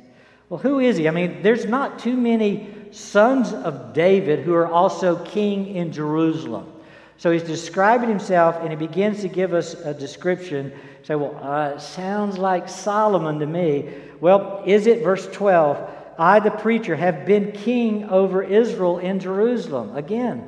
Well, 0.50 0.60
who 0.60 0.78
is 0.78 0.98
he? 0.98 1.08
I 1.08 1.12
mean, 1.12 1.42
there's 1.42 1.66
not 1.66 1.98
too 1.98 2.16
many 2.16 2.70
sons 2.92 3.52
of 3.52 3.94
David 3.94 4.42
who 4.42 4.54
are 4.54 4.68
also 4.68 5.16
king 5.26 5.76
in 5.76 5.92
Jerusalem. 5.92 6.72
So 7.18 7.32
he's 7.32 7.42
describing 7.42 8.08
himself 8.08 8.58
and 8.62 8.70
he 8.70 8.76
begins 8.76 9.22
to 9.22 9.28
give 9.28 9.56
us 9.56 9.74
a 9.74 9.96
description. 9.96 10.72
Say, 11.02 11.16
well, 11.16 11.36
uh, 11.42 11.80
sounds 11.80 12.38
like 12.38 12.70
Solomon 12.70 13.40
to 13.40 13.48
me. 13.48 13.92
Well, 14.22 14.62
is 14.68 14.86
it 14.86 15.04
verse 15.04 15.28
12? 15.32 15.90
I, 16.20 16.40
the 16.40 16.52
preacher, 16.52 16.96
have 16.96 17.26
been 17.26 17.52
king 17.52 18.06
over 18.10 18.44
Israel 18.44 19.00
in 19.00 19.20
Jerusalem. 19.20 19.96
Again, 19.96 20.48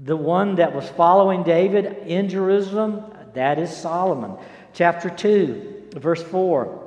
the 0.00 0.16
one 0.16 0.56
that 0.56 0.74
was 0.74 0.88
following 0.88 1.44
David 1.44 2.08
in 2.08 2.28
Jerusalem, 2.28 3.13
that 3.34 3.58
is 3.58 3.74
Solomon. 3.74 4.36
Chapter 4.72 5.10
2, 5.10 5.90
verse 5.94 6.22
4. 6.22 6.80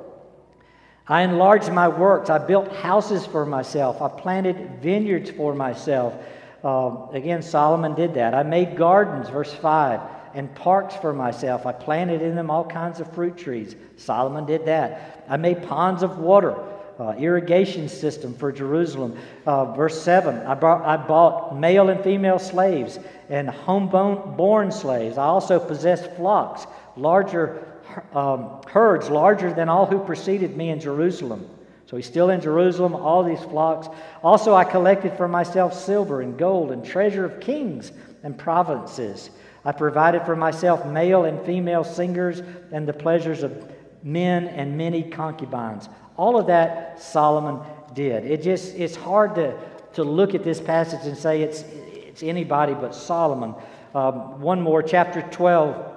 I 1.06 1.22
enlarged 1.22 1.72
my 1.72 1.88
works. 1.88 2.28
I 2.28 2.38
built 2.38 2.74
houses 2.74 3.24
for 3.24 3.46
myself. 3.46 4.02
I 4.02 4.08
planted 4.08 4.80
vineyards 4.82 5.30
for 5.30 5.54
myself. 5.54 6.14
Uh, 6.62 7.06
again, 7.12 7.40
Solomon 7.40 7.94
did 7.94 8.14
that. 8.14 8.34
I 8.34 8.42
made 8.42 8.76
gardens, 8.76 9.30
verse 9.30 9.52
5, 9.54 10.00
and 10.34 10.54
parks 10.54 10.94
for 10.96 11.14
myself. 11.14 11.64
I 11.64 11.72
planted 11.72 12.20
in 12.20 12.34
them 12.34 12.50
all 12.50 12.66
kinds 12.66 13.00
of 13.00 13.10
fruit 13.14 13.38
trees. 13.38 13.74
Solomon 13.96 14.44
did 14.44 14.66
that. 14.66 15.24
I 15.28 15.36
made 15.38 15.62
ponds 15.62 16.02
of 16.02 16.18
water 16.18 16.56
uh, 16.98 17.14
irrigation 17.18 17.88
system 17.88 18.34
for 18.34 18.50
Jerusalem. 18.50 19.18
Uh, 19.46 19.72
verse 19.72 20.00
7 20.02 20.46
I, 20.46 20.54
brought, 20.54 20.84
I 20.84 20.96
bought 20.96 21.58
male 21.58 21.88
and 21.88 22.02
female 22.02 22.38
slaves 22.38 22.98
and 23.28 23.48
home-born 23.48 24.72
slaves. 24.72 25.18
I 25.18 25.24
also 25.24 25.58
possessed 25.60 26.10
flocks, 26.16 26.66
larger 26.96 27.66
um, 28.12 28.60
herds, 28.66 29.08
larger 29.08 29.52
than 29.52 29.68
all 29.68 29.86
who 29.86 29.98
preceded 29.98 30.56
me 30.56 30.70
in 30.70 30.80
Jerusalem. 30.80 31.48
So 31.86 31.96
he's 31.96 32.06
still 32.06 32.30
in 32.30 32.40
Jerusalem, 32.40 32.94
all 32.94 33.22
these 33.22 33.42
flocks. 33.44 33.88
Also, 34.22 34.54
I 34.54 34.64
collected 34.64 35.16
for 35.16 35.26
myself 35.26 35.72
silver 35.72 36.20
and 36.20 36.38
gold 36.38 36.70
and 36.70 36.84
treasure 36.84 37.24
of 37.24 37.40
kings 37.40 37.92
and 38.22 38.36
provinces. 38.36 39.30
I 39.64 39.72
provided 39.72 40.24
for 40.26 40.36
myself 40.36 40.84
male 40.86 41.24
and 41.24 41.40
female 41.46 41.84
singers 41.84 42.42
and 42.72 42.86
the 42.86 42.92
pleasures 42.92 43.42
of 43.42 43.72
men 44.02 44.48
and 44.48 44.76
many 44.76 45.02
concubines. 45.02 45.88
All 46.18 46.36
of 46.36 46.48
that 46.48 47.00
Solomon 47.00 47.60
did. 47.94 48.26
It 48.26 48.42
just 48.42 48.74
it's 48.74 48.96
hard 48.96 49.36
to, 49.36 49.56
to 49.94 50.04
look 50.04 50.34
at 50.34 50.44
this 50.44 50.60
passage 50.60 51.06
and 51.06 51.16
say 51.16 51.42
it's, 51.42 51.62
it's 51.62 52.22
anybody 52.22 52.74
but 52.74 52.94
Solomon. 52.94 53.54
Um, 53.94 54.40
one 54.40 54.60
more, 54.60 54.82
chapter 54.82 55.22
12, 55.22 55.96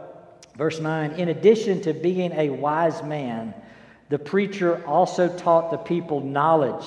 verse 0.55 0.79
9. 0.79 1.13
In 1.13 1.29
addition 1.29 1.81
to 1.81 1.93
being 1.93 2.31
a 2.33 2.49
wise 2.49 3.03
man, 3.03 3.53
the 4.09 4.19
preacher 4.19 4.85
also 4.85 5.27
taught 5.27 5.71
the 5.71 5.77
people 5.77 6.21
knowledge, 6.21 6.85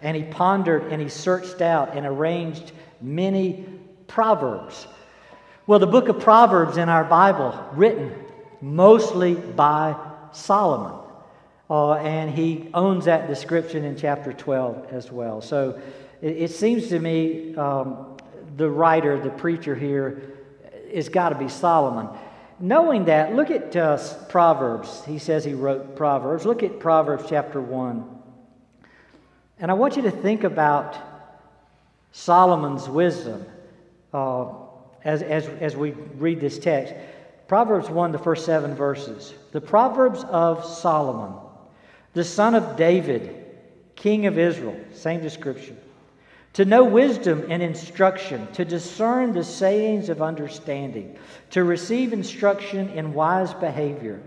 and 0.00 0.16
he 0.16 0.22
pondered 0.22 0.92
and 0.92 1.02
he 1.02 1.08
searched 1.08 1.60
out 1.60 1.96
and 1.96 2.06
arranged 2.06 2.70
many 3.00 3.66
proverbs. 4.06 4.86
Well, 5.66 5.80
the 5.80 5.86
book 5.88 6.08
of 6.08 6.20
Proverbs 6.20 6.76
in 6.76 6.88
our 6.88 7.04
Bible, 7.04 7.58
written 7.72 8.12
mostly 8.60 9.34
by 9.34 9.96
Solomon. 10.32 11.05
Uh, 11.68 11.94
and 11.94 12.30
he 12.30 12.68
owns 12.74 13.06
that 13.06 13.26
description 13.26 13.84
in 13.84 13.96
chapter 13.96 14.32
12 14.32 14.86
as 14.92 15.10
well. 15.10 15.40
So 15.40 15.80
it, 16.22 16.36
it 16.36 16.50
seems 16.50 16.88
to 16.88 16.98
me 16.98 17.54
um, 17.56 18.16
the 18.56 18.70
writer, 18.70 19.18
the 19.18 19.30
preacher 19.30 19.74
here, 19.74 20.22
has 20.94 21.08
got 21.08 21.30
to 21.30 21.34
be 21.34 21.48
Solomon. 21.48 22.08
Knowing 22.60 23.06
that, 23.06 23.34
look 23.34 23.50
at 23.50 23.74
uh, 23.76 23.98
Proverbs. 24.28 25.04
He 25.04 25.18
says 25.18 25.44
he 25.44 25.54
wrote 25.54 25.96
Proverbs. 25.96 26.46
Look 26.46 26.62
at 26.62 26.78
Proverbs 26.78 27.24
chapter 27.28 27.60
1. 27.60 28.16
And 29.58 29.70
I 29.70 29.74
want 29.74 29.96
you 29.96 30.02
to 30.02 30.10
think 30.10 30.44
about 30.44 30.96
Solomon's 32.12 32.88
wisdom 32.88 33.44
uh, 34.14 34.46
as, 35.04 35.22
as, 35.22 35.46
as 35.48 35.76
we 35.76 35.90
read 35.90 36.40
this 36.40 36.58
text. 36.58 36.94
Proverbs 37.48 37.90
1, 37.90 38.12
the 38.12 38.18
first 38.18 38.46
seven 38.46 38.74
verses. 38.74 39.34
The 39.52 39.60
Proverbs 39.60 40.24
of 40.24 40.64
Solomon 40.64 41.45
the 42.16 42.24
son 42.24 42.54
of 42.54 42.76
David, 42.76 43.44
king 43.94 44.24
of 44.24 44.38
Israel, 44.38 44.74
same 44.94 45.20
description. 45.20 45.76
To 46.54 46.64
know 46.64 46.82
wisdom 46.82 47.44
and 47.50 47.62
instruction, 47.62 48.50
to 48.54 48.64
discern 48.64 49.34
the 49.34 49.44
sayings 49.44 50.08
of 50.08 50.22
understanding, 50.22 51.18
to 51.50 51.62
receive 51.62 52.14
instruction 52.14 52.88
in 52.88 53.12
wise 53.12 53.52
behavior, 53.52 54.22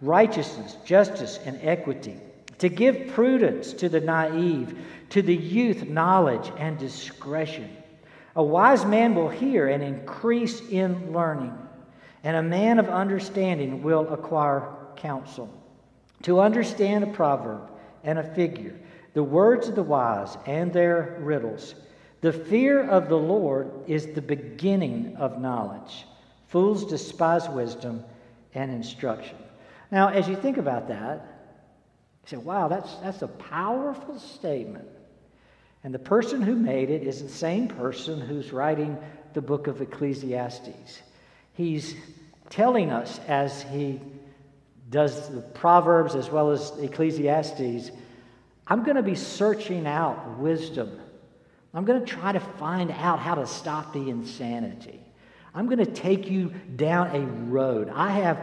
righteousness, 0.00 0.76
justice, 0.84 1.40
and 1.44 1.58
equity, 1.62 2.16
to 2.58 2.68
give 2.68 3.08
prudence 3.08 3.72
to 3.72 3.88
the 3.88 4.00
naive, 4.00 4.78
to 5.08 5.20
the 5.20 5.34
youth 5.34 5.82
knowledge 5.88 6.52
and 6.58 6.78
discretion. 6.78 7.76
A 8.36 8.42
wise 8.44 8.84
man 8.84 9.16
will 9.16 9.28
hear 9.28 9.66
and 9.66 9.82
increase 9.82 10.60
in 10.60 11.12
learning, 11.12 11.58
and 12.22 12.36
a 12.36 12.42
man 12.44 12.78
of 12.78 12.88
understanding 12.88 13.82
will 13.82 14.12
acquire 14.12 14.68
counsel 14.94 15.52
to 16.22 16.40
understand 16.40 17.04
a 17.04 17.08
proverb 17.08 17.70
and 18.04 18.18
a 18.18 18.34
figure, 18.34 18.74
the 19.14 19.22
words 19.22 19.68
of 19.68 19.74
the 19.74 19.82
wise 19.82 20.36
and 20.46 20.72
their 20.72 21.18
riddles. 21.20 21.74
The 22.20 22.32
fear 22.32 22.88
of 22.88 23.08
the 23.08 23.16
Lord 23.16 23.70
is 23.88 24.06
the 24.06 24.22
beginning 24.22 25.16
of 25.16 25.40
knowledge. 25.40 26.06
Fools 26.48 26.84
despise 26.86 27.48
wisdom 27.48 28.04
and 28.54 28.70
instruction. 28.70 29.36
Now, 29.90 30.08
as 30.08 30.28
you 30.28 30.36
think 30.36 30.56
about 30.56 30.88
that, 30.88 31.26
you 32.24 32.28
say, 32.28 32.36
wow, 32.36 32.68
that's, 32.68 32.94
that's 32.96 33.22
a 33.22 33.28
powerful 33.28 34.18
statement. 34.18 34.88
And 35.84 35.92
the 35.92 35.98
person 35.98 36.40
who 36.40 36.54
made 36.54 36.90
it 36.90 37.02
is 37.02 37.22
the 37.22 37.28
same 37.28 37.66
person 37.66 38.20
who's 38.20 38.52
writing 38.52 38.96
the 39.34 39.42
book 39.42 39.66
of 39.66 39.80
Ecclesiastes. 39.80 41.02
He's 41.54 41.96
telling 42.50 42.90
us 42.90 43.18
as 43.26 43.62
he 43.64 44.00
does 44.92 45.30
the 45.30 45.40
Proverbs 45.40 46.14
as 46.14 46.30
well 46.30 46.50
as 46.50 46.70
Ecclesiastes, 46.78 47.90
I'm 48.66 48.84
going 48.84 48.96
to 48.96 49.02
be 49.02 49.16
searching 49.16 49.86
out 49.86 50.38
wisdom. 50.38 51.00
I'm 51.74 51.84
going 51.84 51.98
to 51.98 52.06
try 52.06 52.30
to 52.30 52.40
find 52.40 52.90
out 52.92 53.18
how 53.18 53.34
to 53.34 53.46
stop 53.46 53.94
the 53.94 54.10
insanity. 54.10 55.00
I'm 55.54 55.66
going 55.66 55.78
to 55.78 55.90
take 55.90 56.30
you 56.30 56.52
down 56.76 57.16
a 57.16 57.20
road. 57.20 57.90
I 57.92 58.10
have 58.10 58.38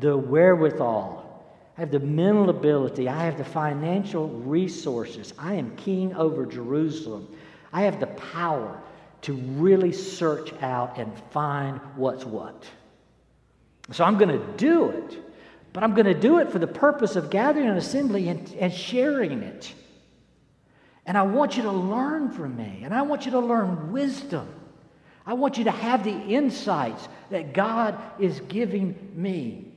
the 0.00 0.16
wherewithal, 0.16 1.44
I 1.76 1.80
have 1.80 1.90
the 1.90 2.00
mental 2.00 2.48
ability, 2.48 3.08
I 3.08 3.24
have 3.24 3.36
the 3.36 3.44
financial 3.44 4.28
resources. 4.28 5.34
I 5.38 5.54
am 5.54 5.76
king 5.76 6.14
over 6.14 6.46
Jerusalem. 6.46 7.28
I 7.72 7.82
have 7.82 8.00
the 8.00 8.06
power 8.06 8.80
to 9.22 9.34
really 9.34 9.92
search 9.92 10.52
out 10.62 10.98
and 10.98 11.12
find 11.30 11.78
what's 11.96 12.24
what. 12.24 12.64
So 13.92 14.04
I'm 14.04 14.16
going 14.16 14.38
to 14.38 14.46
do 14.56 14.90
it. 14.90 15.18
But 15.72 15.84
I'm 15.84 15.94
going 15.94 16.06
to 16.06 16.18
do 16.18 16.38
it 16.38 16.50
for 16.50 16.58
the 16.58 16.66
purpose 16.66 17.16
of 17.16 17.30
gathering 17.30 17.68
an 17.68 17.76
assembly 17.76 18.28
and, 18.28 18.52
and 18.58 18.72
sharing 18.72 19.42
it. 19.42 19.72
And 21.06 21.16
I 21.16 21.22
want 21.22 21.56
you 21.56 21.62
to 21.64 21.72
learn 21.72 22.30
from 22.30 22.56
me. 22.56 22.82
And 22.84 22.94
I 22.94 23.02
want 23.02 23.24
you 23.24 23.32
to 23.32 23.40
learn 23.40 23.92
wisdom. 23.92 24.48
I 25.26 25.34
want 25.34 25.58
you 25.58 25.64
to 25.64 25.70
have 25.70 26.02
the 26.04 26.16
insights 26.16 27.08
that 27.30 27.52
God 27.52 27.98
is 28.18 28.40
giving 28.48 29.12
me. 29.14 29.72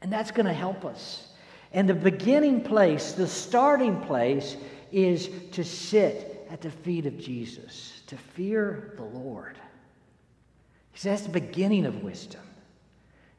And 0.00 0.12
that's 0.12 0.30
going 0.30 0.46
to 0.46 0.52
help 0.52 0.84
us. 0.84 1.28
And 1.72 1.88
the 1.88 1.94
beginning 1.94 2.62
place, 2.62 3.12
the 3.12 3.26
starting 3.26 4.00
place, 4.02 4.56
is 4.92 5.30
to 5.52 5.64
sit 5.64 6.46
at 6.50 6.60
the 6.60 6.70
feet 6.70 7.06
of 7.06 7.18
Jesus, 7.18 8.02
to 8.08 8.16
fear 8.16 8.92
the 8.96 9.04
Lord. 9.04 9.56
He 10.92 10.98
says 10.98 11.22
that's 11.22 11.32
the 11.32 11.40
beginning 11.40 11.86
of 11.86 12.02
wisdom. 12.02 12.42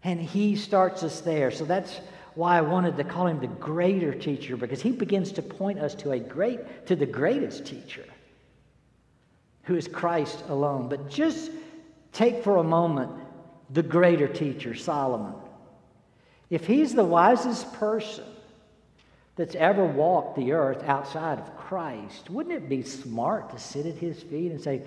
And 0.04 0.20
he 0.20 0.56
starts 0.56 1.04
us 1.04 1.22
there. 1.22 1.52
So 1.52 1.66
that's 1.66 2.02
why 2.36 2.58
I 2.58 2.62
wanted 2.62 2.98
to 2.98 3.04
call 3.04 3.28
him 3.28 3.40
the 3.40 3.48
greater 3.48 4.14
teacher, 4.14 4.58
because 4.58 4.82
he 4.82 4.92
begins 4.92 5.32
to 5.34 5.42
point 5.42 5.80
us 5.80 5.96
to 5.96 6.12
a 6.12 6.20
great, 6.20 6.88
to 6.88 6.96
the 6.96 7.06
greatest 7.06 7.66
teacher, 7.66 8.06
who 9.64 9.76
is 9.76 9.88
Christ 9.88 10.44
alone. 10.50 10.90
But 10.90 11.10
just 11.10 11.52
take 12.12 12.44
for 12.44 12.58
a 12.58 12.64
moment 12.64 13.12
the 13.70 13.84
greater 13.84 14.28
teacher, 14.28 14.76
Solomon. 14.76 15.34
If 16.50 16.68
he's 16.68 16.94
the 16.94 17.06
wisest 17.06 17.72
person 17.74 18.26
that's 19.36 19.56
ever 19.56 19.86
walked 19.86 20.36
the 20.36 20.52
earth 20.52 20.84
outside 20.84 21.40
of 21.40 21.58
Christ, 21.58 22.30
wouldn't 22.30 22.56
it 22.56 22.70
be 22.70 22.84
smart 22.84 23.52
to 23.52 23.60
sit 23.60 23.86
at 23.86 23.96
his 23.96 24.22
feet 24.22 24.52
and 24.52 24.62
say, 24.62 24.84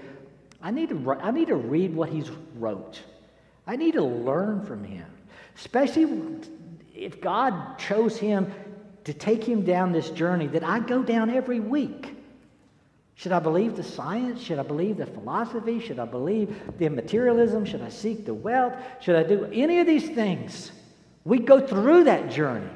I 0.62 0.70
need 0.70 0.90
to, 0.90 1.16
I 1.20 1.30
need 1.30 1.48
to 1.48 1.56
read 1.56 1.94
what 1.94 2.10
he's 2.10 2.30
wrote? 2.56 3.00
I 3.66 3.76
need 3.76 3.94
to 3.94 4.02
learn 4.02 4.64
from 4.64 4.84
him, 4.84 5.06
especially 5.56 6.08
if 6.94 7.20
God 7.20 7.78
chose 7.78 8.16
him 8.16 8.52
to 9.04 9.12
take 9.12 9.44
him 9.44 9.64
down 9.64 9.92
this 9.92 10.10
journey 10.10 10.46
that 10.48 10.64
I 10.64 10.80
go 10.80 11.02
down 11.02 11.30
every 11.30 11.60
week. 11.60 12.14
Should 13.16 13.32
I 13.32 13.38
believe 13.38 13.76
the 13.76 13.82
science? 13.82 14.42
Should 14.42 14.58
I 14.58 14.62
believe 14.62 14.98
the 14.98 15.06
philosophy? 15.06 15.80
Should 15.80 15.98
I 15.98 16.04
believe 16.04 16.54
the 16.78 16.88
materialism? 16.90 17.64
Should 17.64 17.82
I 17.82 17.88
seek 17.88 18.26
the 18.26 18.34
wealth? 18.34 18.74
Should 19.00 19.16
I 19.16 19.22
do 19.22 19.46
any 19.52 19.80
of 19.80 19.86
these 19.86 20.08
things? 20.10 20.70
We 21.24 21.38
go 21.38 21.66
through 21.66 22.04
that 22.04 22.30
journey. 22.30 22.70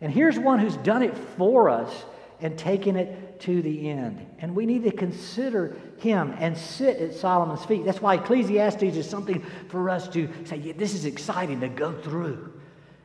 And 0.00 0.12
here's 0.12 0.38
one 0.38 0.60
who's 0.60 0.76
done 0.78 1.02
it 1.02 1.16
for 1.36 1.68
us 1.68 2.04
and 2.40 2.56
taken 2.56 2.96
it 2.96 3.25
to 3.40 3.62
the 3.62 3.88
end. 3.90 4.24
And 4.38 4.54
we 4.54 4.66
need 4.66 4.84
to 4.84 4.90
consider 4.90 5.76
him 5.98 6.34
and 6.38 6.56
sit 6.56 6.98
at 6.98 7.14
Solomon's 7.14 7.64
feet. 7.64 7.84
That's 7.84 8.02
why 8.02 8.14
Ecclesiastes 8.14 8.82
is 8.82 9.08
something 9.08 9.44
for 9.68 9.90
us 9.90 10.08
to 10.08 10.28
say, 10.44 10.56
yeah, 10.56 10.72
this 10.76 10.94
is 10.94 11.04
exciting 11.04 11.60
to 11.60 11.68
go 11.68 11.92
through 11.92 12.52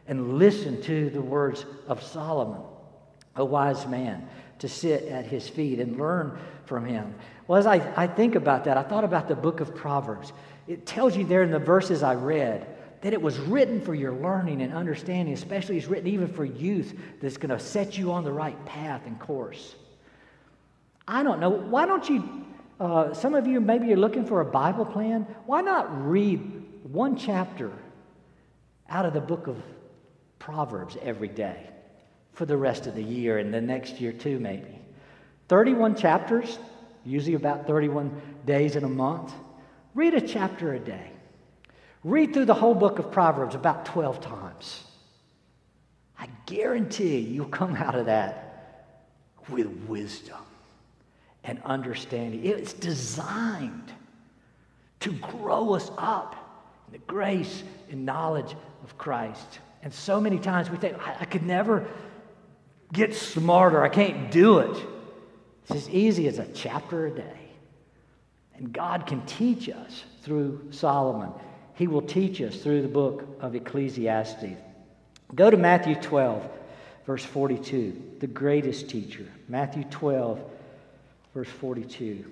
and 0.07 0.37
listen 0.37 0.81
to 0.83 1.09
the 1.09 1.21
words 1.21 1.65
of 1.87 2.03
Solomon, 2.03 2.61
a 3.35 3.45
wise 3.45 3.85
man, 3.87 4.27
to 4.59 4.67
sit 4.67 5.05
at 5.05 5.25
his 5.25 5.47
feet 5.47 5.79
and 5.79 5.97
learn 5.97 6.37
from 6.65 6.85
him. 6.85 7.15
Well, 7.47 7.57
as 7.57 7.65
I, 7.65 7.93
I 7.95 8.07
think 8.07 8.35
about 8.35 8.65
that, 8.65 8.77
I 8.77 8.83
thought 8.83 9.03
about 9.03 9.27
the 9.27 9.35
book 9.35 9.59
of 9.59 9.75
Proverbs. 9.75 10.33
It 10.67 10.85
tells 10.85 11.17
you 11.17 11.25
there 11.25 11.43
in 11.43 11.51
the 11.51 11.59
verses 11.59 12.03
I 12.03 12.15
read 12.15 12.67
that 13.01 13.13
it 13.13 13.21
was 13.21 13.39
written 13.39 13.81
for 13.81 13.95
your 13.95 14.13
learning 14.13 14.61
and 14.61 14.73
understanding, 14.73 15.33
especially 15.33 15.77
it's 15.77 15.87
written 15.87 16.07
even 16.07 16.27
for 16.27 16.45
youth 16.45 16.97
that's 17.21 17.37
going 17.37 17.49
to 17.49 17.59
set 17.59 17.97
you 17.97 18.11
on 18.11 18.23
the 18.23 18.31
right 18.31 18.63
path 18.65 19.01
and 19.05 19.19
course. 19.19 19.75
I 21.07 21.23
don't 21.23 21.39
know. 21.39 21.49
Why 21.49 21.85
don't 21.85 22.07
you, 22.07 22.45
uh, 22.79 23.13
some 23.13 23.33
of 23.33 23.47
you 23.47 23.59
maybe 23.59 23.87
you're 23.87 23.97
looking 23.97 24.25
for 24.25 24.41
a 24.41 24.45
Bible 24.45 24.85
plan. 24.85 25.27
Why 25.45 25.61
not 25.61 26.07
read 26.07 26.39
one 26.83 27.17
chapter 27.17 27.71
out 28.89 29.05
of 29.05 29.13
the 29.13 29.21
book 29.21 29.47
of 29.47 29.61
Proverbs 30.39 30.97
every 31.01 31.27
day 31.27 31.69
for 32.33 32.45
the 32.45 32.57
rest 32.57 32.87
of 32.87 32.95
the 32.95 33.03
year 33.03 33.37
and 33.37 33.53
the 33.53 33.61
next 33.61 33.99
year 33.99 34.11
too, 34.11 34.39
maybe? 34.39 34.79
31 35.47 35.95
chapters, 35.95 36.57
usually 37.05 37.35
about 37.35 37.67
31 37.67 38.21
days 38.45 38.75
in 38.75 38.83
a 38.83 38.89
month. 38.89 39.33
Read 39.93 40.13
a 40.13 40.21
chapter 40.21 40.73
a 40.73 40.79
day. 40.79 41.11
Read 42.03 42.33
through 42.33 42.45
the 42.45 42.53
whole 42.53 42.73
book 42.73 42.99
of 42.99 43.11
Proverbs 43.11 43.53
about 43.53 43.85
12 43.85 44.21
times. 44.21 44.83
I 46.17 46.27
guarantee 46.45 47.19
you'll 47.19 47.47
come 47.47 47.75
out 47.75 47.95
of 47.95 48.05
that 48.05 48.87
with 49.49 49.67
wisdom 49.87 50.37
and 51.43 51.61
understanding. 51.63 52.45
It's 52.45 52.73
designed 52.73 53.91
to 55.01 55.11
grow 55.13 55.73
us 55.73 55.91
up 55.97 56.35
in 56.87 56.93
the 56.93 56.99
grace 56.99 57.63
and 57.89 58.05
knowledge 58.05 58.55
of 58.83 58.97
Christ. 58.97 59.59
And 59.83 59.93
so 59.93 60.21
many 60.21 60.39
times 60.39 60.69
we 60.69 60.77
think, 60.77 60.97
I, 61.05 61.17
I 61.21 61.25
could 61.25 61.43
never 61.43 61.87
get 62.93 63.15
smarter, 63.15 63.83
I 63.83 63.89
can't 63.89 64.31
do 64.31 64.59
it. 64.59 64.85
It's 65.63 65.71
as 65.71 65.89
easy 65.89 66.27
as 66.27 66.39
a 66.39 66.47
chapter 66.47 67.07
a 67.07 67.11
day. 67.11 67.37
And 68.55 68.71
God 68.71 69.07
can 69.07 69.25
teach 69.25 69.69
us 69.69 70.03
through 70.21 70.67
Solomon. 70.71 71.31
He 71.73 71.87
will 71.87 72.01
teach 72.01 72.41
us 72.41 72.57
through 72.57 72.83
the 72.83 72.87
book 72.87 73.27
of 73.39 73.55
Ecclesiastes. 73.55 74.57
Go 75.33 75.49
to 75.49 75.57
Matthew 75.57 75.95
12, 75.95 76.47
verse 77.05 77.25
42, 77.25 78.17
the 78.19 78.27
greatest 78.27 78.89
teacher. 78.89 79.25
Matthew 79.47 79.83
12, 79.85 80.39
verse 81.33 81.47
42. 81.47 82.25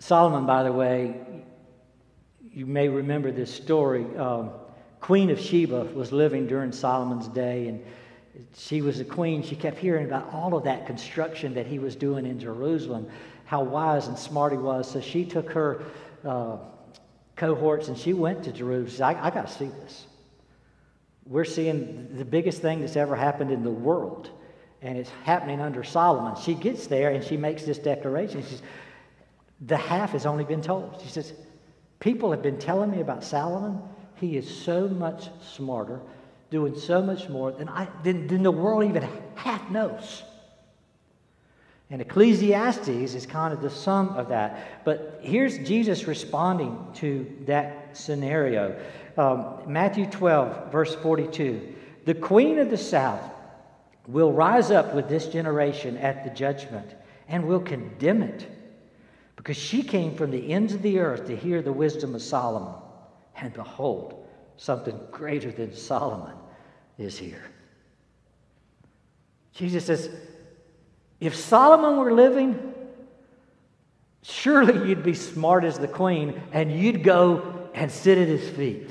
Solomon, 0.00 0.46
by 0.46 0.62
the 0.62 0.72
way, 0.72 1.20
you 2.50 2.64
may 2.64 2.88
remember 2.88 3.30
this 3.30 3.52
story. 3.52 4.06
Um, 4.16 4.50
Queen 5.00 5.28
of 5.28 5.38
Sheba 5.38 5.84
was 5.94 6.12
living 6.12 6.46
during 6.46 6.72
Solomon's 6.72 7.28
day, 7.28 7.68
and 7.68 7.84
she 8.54 8.80
was 8.80 9.00
a 9.00 9.04
queen. 9.04 9.42
She 9.42 9.54
kept 9.54 9.78
hearing 9.78 10.06
about 10.06 10.32
all 10.32 10.56
of 10.56 10.64
that 10.64 10.86
construction 10.86 11.52
that 11.54 11.66
he 11.66 11.78
was 11.78 11.94
doing 11.94 12.24
in 12.24 12.40
Jerusalem, 12.40 13.06
how 13.44 13.62
wise 13.62 14.08
and 14.08 14.18
smart 14.18 14.52
he 14.52 14.58
was. 14.58 14.90
So 14.90 15.00
she 15.00 15.26
took 15.26 15.50
her 15.50 15.82
uh, 16.24 16.56
cohorts 17.38 17.88
and 17.88 17.96
she 17.96 18.12
went 18.12 18.44
to 18.44 18.52
Jerusalem. 18.52 18.90
Said, 18.90 19.16
I, 19.16 19.26
I 19.26 19.30
got 19.30 19.46
to 19.46 19.52
see 19.52 19.66
this. 19.66 20.06
We're 21.24 21.44
seeing 21.44 22.16
the 22.16 22.24
biggest 22.24 22.60
thing 22.60 22.80
that's 22.80 22.96
ever 22.96 23.14
happened 23.14 23.50
in 23.50 23.62
the 23.62 23.70
world, 23.70 24.30
and 24.82 24.96
it's 24.96 25.10
happening 25.24 25.60
under 25.60 25.84
Solomon. 25.84 26.40
She 26.42 26.54
gets 26.54 26.86
there 26.86 27.10
and 27.10 27.22
she 27.22 27.36
makes 27.36 27.64
this 27.64 27.78
declaration. 27.78 28.42
She 28.42 28.48
says, 28.48 28.62
The 29.60 29.76
half 29.76 30.12
has 30.12 30.26
only 30.26 30.44
been 30.44 30.62
told. 30.62 31.00
She 31.02 31.08
says, 31.08 31.32
People 32.00 32.30
have 32.30 32.42
been 32.42 32.58
telling 32.58 32.90
me 32.90 33.00
about 33.00 33.24
Solomon. 33.24 33.80
He 34.16 34.36
is 34.36 34.48
so 34.48 34.88
much 34.88 35.28
smarter, 35.42 36.00
doing 36.50 36.78
so 36.78 37.02
much 37.02 37.28
more 37.28 37.52
than, 37.52 37.68
I, 37.68 37.88
than, 38.02 38.26
than 38.26 38.42
the 38.42 38.50
world 38.50 38.84
even 38.84 39.06
half 39.34 39.70
knows. 39.70 40.22
And 41.90 42.02
Ecclesiastes 42.02 42.88
is 42.88 43.24
kind 43.24 43.54
of 43.54 43.62
the 43.62 43.70
sum 43.70 44.10
of 44.10 44.28
that. 44.28 44.84
But 44.84 45.20
here's 45.22 45.58
Jesus 45.58 46.06
responding 46.06 46.86
to 46.96 47.26
that 47.46 47.96
scenario. 47.96 48.78
Um, 49.16 49.62
Matthew 49.66 50.06
12, 50.06 50.70
verse 50.70 50.94
42. 50.96 51.74
The 52.04 52.14
queen 52.14 52.58
of 52.58 52.70
the 52.70 52.76
south 52.76 53.22
will 54.06 54.32
rise 54.32 54.70
up 54.70 54.94
with 54.94 55.08
this 55.08 55.26
generation 55.26 55.96
at 55.98 56.24
the 56.24 56.30
judgment 56.30 56.94
and 57.26 57.46
will 57.46 57.60
condemn 57.60 58.22
it 58.22 58.46
because 59.36 59.56
she 59.56 59.82
came 59.82 60.14
from 60.14 60.30
the 60.30 60.52
ends 60.52 60.74
of 60.74 60.82
the 60.82 60.98
earth 60.98 61.26
to 61.26 61.36
hear 61.36 61.62
the 61.62 61.72
wisdom 61.72 62.14
of 62.14 62.22
Solomon. 62.22 62.74
And 63.36 63.52
behold, 63.54 64.26
something 64.56 64.98
greater 65.10 65.50
than 65.50 65.74
Solomon 65.74 66.34
is 66.98 67.16
here. 67.16 67.44
Jesus 69.52 69.86
says, 69.86 70.10
if 71.20 71.34
Solomon 71.34 71.96
were 71.98 72.12
living, 72.12 72.74
surely 74.22 74.88
you'd 74.88 75.02
be 75.02 75.14
smart 75.14 75.64
as 75.64 75.78
the 75.78 75.88
queen 75.88 76.40
and 76.52 76.72
you'd 76.72 77.02
go 77.02 77.68
and 77.74 77.90
sit 77.90 78.18
at 78.18 78.28
his 78.28 78.48
feet. 78.50 78.90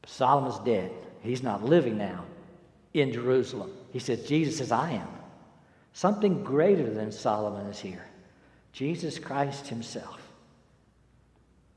But 0.00 0.10
Solomon's 0.10 0.58
dead. 0.60 0.90
He's 1.22 1.42
not 1.42 1.64
living 1.64 1.98
now 1.98 2.24
in 2.94 3.12
Jerusalem. 3.12 3.72
He 3.92 3.98
says, 3.98 4.26
Jesus 4.26 4.58
says, 4.58 4.72
I 4.72 4.92
am. 4.92 5.08
Something 5.92 6.44
greater 6.44 6.92
than 6.92 7.10
Solomon 7.10 7.66
is 7.66 7.78
here. 7.78 8.04
Jesus 8.72 9.18
Christ 9.18 9.66
Himself. 9.68 10.20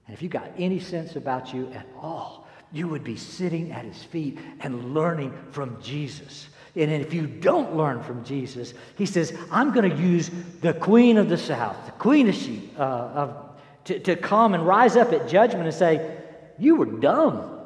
And 0.05 0.13
if 0.13 0.21
you 0.21 0.27
got 0.27 0.51
any 0.57 0.79
sense 0.79 1.15
about 1.15 1.53
you 1.53 1.71
at 1.73 1.87
all, 2.01 2.45
you 2.73 2.87
would 2.89 3.03
be 3.03 3.15
sitting 3.15 3.71
at 3.71 3.85
His 3.85 4.03
feet 4.03 4.37
and 4.59 4.93
learning 4.93 5.33
from 5.51 5.81
Jesus. 5.81 6.48
And 6.75 6.91
if 6.91 7.13
you 7.13 7.27
don't 7.27 7.75
learn 7.75 8.03
from 8.03 8.23
Jesus, 8.23 8.73
He 8.97 9.05
says, 9.05 9.37
I'm 9.51 9.73
going 9.73 9.89
to 9.89 9.95
use 9.95 10.29
the 10.61 10.73
Queen 10.73 11.17
of 11.17 11.29
the 11.29 11.37
South, 11.37 11.77
the 11.85 11.91
Queen 11.93 12.29
of 12.29 12.35
Sheep, 12.35 12.77
uh, 12.77 12.83
of, 12.83 13.49
to, 13.85 13.99
to 13.99 14.15
come 14.15 14.53
and 14.53 14.65
rise 14.65 14.95
up 14.95 15.11
at 15.11 15.27
judgment 15.27 15.65
and 15.65 15.73
say, 15.73 16.17
You 16.57 16.75
were 16.75 16.85
dumb. 16.85 17.57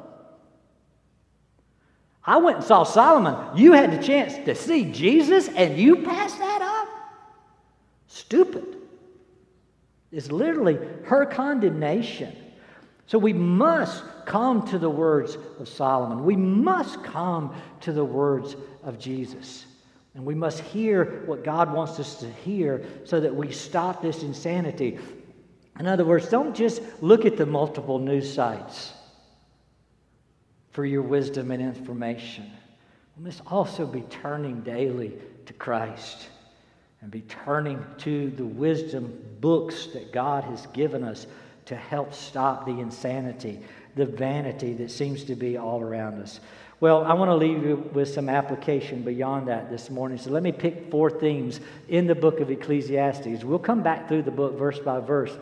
I 2.26 2.38
went 2.38 2.58
and 2.58 2.66
saw 2.66 2.84
Solomon. 2.84 3.56
You 3.56 3.72
had 3.72 3.92
the 3.92 4.02
chance 4.02 4.34
to 4.46 4.54
see 4.54 4.90
Jesus 4.90 5.48
and 5.48 5.76
you 5.76 5.96
passed 5.96 6.38
that 6.38 6.62
up? 6.62 6.88
Stupid 8.06 8.76
is 10.10 10.30
literally 10.32 10.78
her 11.04 11.26
condemnation. 11.26 12.34
So 13.06 13.18
we 13.18 13.32
must 13.32 14.02
come 14.24 14.66
to 14.68 14.78
the 14.78 14.90
words 14.90 15.36
of 15.60 15.68
Solomon. 15.68 16.24
We 16.24 16.36
must 16.36 17.02
come 17.04 17.54
to 17.82 17.92
the 17.92 18.04
words 18.04 18.56
of 18.82 18.98
Jesus. 18.98 19.66
And 20.14 20.24
we 20.24 20.34
must 20.34 20.60
hear 20.60 21.22
what 21.26 21.44
God 21.44 21.72
wants 21.72 21.98
us 21.98 22.20
to 22.20 22.30
hear 22.30 22.84
so 23.04 23.20
that 23.20 23.34
we 23.34 23.52
stop 23.52 24.00
this 24.00 24.22
insanity. 24.22 24.98
In 25.78 25.86
other 25.86 26.04
words, 26.04 26.28
don't 26.28 26.54
just 26.54 26.80
look 27.02 27.24
at 27.24 27.36
the 27.36 27.46
multiple 27.46 27.98
news 27.98 28.32
sites 28.32 28.92
for 30.70 30.84
your 30.84 31.02
wisdom 31.02 31.50
and 31.50 31.62
information. 31.62 32.50
We 33.16 33.24
must 33.24 33.42
also 33.46 33.86
be 33.86 34.02
turning 34.02 34.62
daily 34.62 35.12
to 35.46 35.52
Christ 35.52 36.28
and 37.00 37.10
be 37.10 37.22
turning 37.22 37.84
to 37.98 38.30
the 38.30 38.44
wisdom 38.44 39.20
books 39.40 39.86
that 39.88 40.12
God 40.12 40.44
has 40.44 40.66
given 40.68 41.04
us 41.04 41.26
to 41.66 41.76
help 41.76 42.12
stop 42.12 42.66
the 42.66 42.80
insanity, 42.80 43.60
the 43.94 44.06
vanity 44.06 44.74
that 44.74 44.90
seems 44.90 45.24
to 45.24 45.34
be 45.34 45.56
all 45.56 45.80
around 45.80 46.20
us. 46.20 46.40
Well, 46.80 47.04
I 47.04 47.14
want 47.14 47.30
to 47.30 47.36
leave 47.36 47.62
you 47.62 47.76
with 47.92 48.08
some 48.08 48.28
application 48.28 49.02
beyond 49.02 49.48
that 49.48 49.70
this 49.70 49.88
morning. 49.90 50.18
So 50.18 50.30
let 50.30 50.42
me 50.42 50.52
pick 50.52 50.90
four 50.90 51.10
themes 51.10 51.60
in 51.88 52.06
the 52.06 52.14
book 52.14 52.40
of 52.40 52.50
Ecclesiastes. 52.50 53.44
We'll 53.44 53.58
come 53.58 53.82
back 53.82 54.08
through 54.08 54.22
the 54.22 54.30
book 54.30 54.58
verse 54.58 54.78
by 54.78 55.00
verse. 55.00 55.32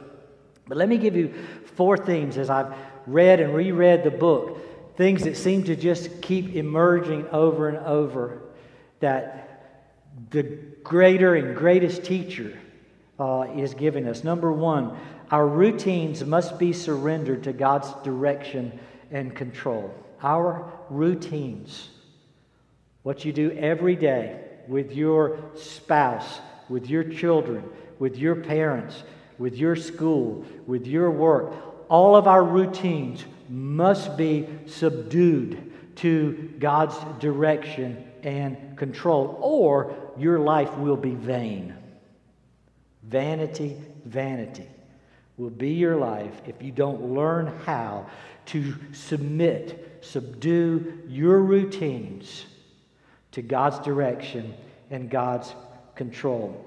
But 0.69 0.77
let 0.77 0.89
me 0.89 0.99
give 0.99 1.17
you 1.17 1.35
four 1.75 1.97
themes 1.97 2.39
as 2.39 2.49
I've 2.51 2.73
read 3.07 3.41
and 3.41 3.55
reread 3.55 4.05
the 4.05 4.11
book, 4.11 4.97
things 4.97 5.25
that 5.25 5.37
seem 5.37 5.65
to 5.65 5.75
just 5.75 6.23
keep 6.23 6.55
emerging 6.55 7.27
over 7.29 7.69
and 7.69 7.79
over 7.79 8.43
that 9.01 9.49
the 10.31 10.43
greater 10.85 11.35
and 11.35 11.57
greatest 11.57 12.05
teacher 12.05 12.59
uh, 13.19 13.47
is 13.57 13.75
giving 13.75 14.07
us. 14.07 14.23
Number 14.25 14.53
one, 14.53 14.97
our 15.33 15.49
routines 15.49 16.23
must 16.23 16.59
be 16.59 16.75
surrendered 16.75 17.45
to 17.45 17.55
God's 17.55 17.91
direction 18.05 18.79
and 19.11 19.35
control. 19.35 19.93
Our 20.23 20.71
routines, 20.91 21.89
what 23.03 23.25
you 23.25 23.33
do 23.33 23.51
every 23.53 23.97
day 23.97 24.45
with 24.69 24.93
your 24.93 25.39
spouse, 25.55 26.41
with 26.69 26.87
your 26.87 27.03
children, 27.03 27.65
with 27.99 28.19
your 28.19 28.37
parents, 28.37 29.03
with 29.39 29.57
your 29.57 29.75
school, 29.75 30.45
with 30.67 30.87
your 30.87 31.11
work. 31.11 31.55
All 31.89 32.15
of 32.15 32.27
our 32.27 32.45
routines 32.45 33.25
must 33.49 34.19
be 34.19 34.47
subdued 34.67 35.73
to 35.97 36.53
God's 36.59 36.97
direction 37.21 38.05
and 38.23 38.77
control, 38.77 39.39
or 39.41 39.95
your 40.19 40.39
life 40.41 40.77
will 40.77 40.97
be 40.97 41.15
vain. 41.15 41.75
Vanity, 43.03 43.79
vanity 44.05 44.69
will 45.43 45.51
be 45.51 45.71
your 45.71 45.97
life 45.97 46.41
if 46.47 46.63
you 46.63 46.71
don't 46.71 47.03
learn 47.03 47.49
how 47.65 48.07
to 48.47 48.75
submit, 48.93 49.99
subdue 50.01 51.01
your 51.09 51.41
routines 51.41 52.47
to 53.33 53.43
God's 53.43 53.81
direction 53.81 54.55
and 54.91 55.11
God's 55.11 55.53
control. 55.97 56.65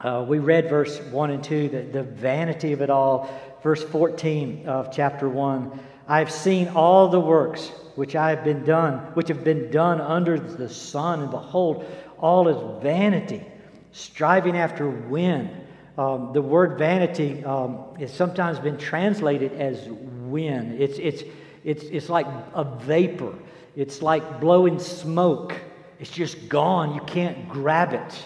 Uh, 0.00 0.24
we 0.28 0.38
read 0.38 0.68
verse 0.68 1.00
1 1.00 1.30
and 1.30 1.42
2, 1.42 1.68
the, 1.70 1.82
the 1.82 2.02
vanity 2.02 2.72
of 2.72 2.82
it 2.82 2.90
all. 2.90 3.30
Verse 3.62 3.82
14 3.84 4.68
of 4.68 4.92
chapter 4.92 5.28
1 5.28 5.80
I 6.06 6.18
have 6.18 6.32
seen 6.32 6.68
all 6.68 7.08
the 7.08 7.20
works 7.20 7.68
which 7.94 8.16
I 8.16 8.30
have 8.30 8.44
been 8.44 8.64
done, 8.64 8.98
which 9.14 9.28
have 9.28 9.44
been 9.44 9.70
done 9.70 10.00
under 10.00 10.38
the 10.38 10.68
sun, 10.68 11.22
and 11.22 11.30
behold, 11.30 11.86
all 12.18 12.48
is 12.48 12.82
vanity, 12.82 13.46
striving 13.92 14.56
after 14.56 14.88
wind. 14.90 15.59
Um, 16.00 16.32
the 16.32 16.40
word 16.40 16.78
vanity 16.78 17.44
um, 17.44 17.94
has 17.98 18.10
sometimes 18.10 18.58
been 18.58 18.78
translated 18.78 19.52
as 19.52 19.86
wind. 19.86 20.80
It's, 20.80 20.98
it's, 20.98 21.22
it's, 21.62 21.82
it's 21.82 22.08
like 22.08 22.26
a 22.54 22.64
vapor, 22.64 23.34
it's 23.76 24.00
like 24.00 24.40
blowing 24.40 24.78
smoke. 24.78 25.54
It's 25.98 26.10
just 26.10 26.48
gone. 26.48 26.94
You 26.94 27.02
can't 27.02 27.46
grab 27.50 27.92
it. 27.92 28.24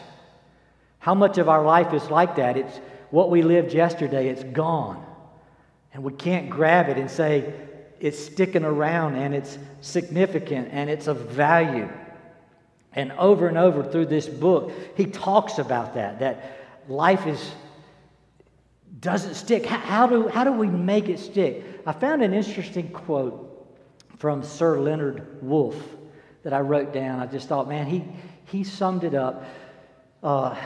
How 1.01 1.17
much 1.17 1.39
of 1.39 1.49
our 1.49 1.65
life 1.65 1.93
is 1.93 2.09
like 2.11 2.37
that? 2.37 2.57
It's 2.57 2.79
what 3.11 3.29
we 3.29 3.43
lived 3.43 3.73
yesterday, 3.73 4.29
it's 4.29 4.45
gone. 4.45 5.05
And 5.93 6.05
we 6.05 6.13
can't 6.13 6.49
grab 6.49 6.89
it 6.89 6.97
and 6.97 7.11
say 7.11 7.53
it's 7.99 8.25
sticking 8.25 8.63
around 8.63 9.17
and 9.17 9.35
it's 9.35 9.59
significant 9.81 10.69
and 10.71 10.89
it's 10.89 11.09
of 11.09 11.31
value. 11.31 11.89
And 12.93 13.11
over 13.19 13.49
and 13.49 13.59
over 13.59 13.83
through 13.83 14.07
this 14.07 14.29
book, 14.29 14.71
he 14.97 15.07
talks 15.07 15.59
about 15.59 15.95
that, 15.95 16.21
that 16.21 16.61
life 16.89 17.27
is 17.27 17.51
doesn't 19.05 19.35
stick. 19.35 19.67
How, 19.67 20.07
do, 20.07 20.29
how 20.29 20.45
do 20.45 20.53
we 20.53 20.67
make 20.67 21.09
it 21.09 21.19
stick? 21.19 21.63
I 21.87 21.93
found 21.93 22.23
an 22.23 22.33
interesting 22.33 22.89
quote 22.89 23.69
from 24.17 24.43
Sir 24.43 24.81
Leonard 24.81 25.43
Woolf 25.43 25.77
that 26.43 26.55
I 26.55 26.61
wrote 26.61 26.93
down. 26.93 27.21
I 27.21 27.27
just 27.27 27.47
thought, 27.47 27.69
man, 27.69 27.87
he, 27.87 28.03
he 28.47 28.65
summed 28.65 29.05
it 29.05 29.15
up. 29.15 29.45
Uh, 30.23 30.57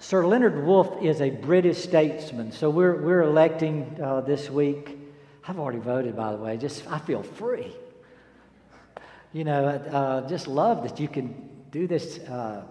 Sir 0.00 0.26
Leonard 0.26 0.66
Woolf 0.66 1.00
is 1.02 1.20
a 1.20 1.30
British 1.30 1.78
statesman, 1.82 2.50
so 2.50 2.68
we're, 2.68 3.00
we're 3.00 3.22
electing 3.22 3.98
uh, 4.02 4.20
this 4.20 4.50
week. 4.50 4.98
I've 5.46 5.60
already 5.60 5.78
voted, 5.78 6.16
by 6.16 6.32
the 6.32 6.38
way. 6.38 6.56
Just 6.56 6.90
I 6.90 6.98
feel 6.98 7.22
free. 7.22 7.72
You 9.32 9.44
know, 9.44 9.66
uh, 9.66 10.28
just 10.28 10.48
love 10.48 10.82
that 10.82 10.98
you 10.98 11.06
can 11.06 11.48
do 11.70 11.86
this 11.86 12.18
uh, 12.18 12.64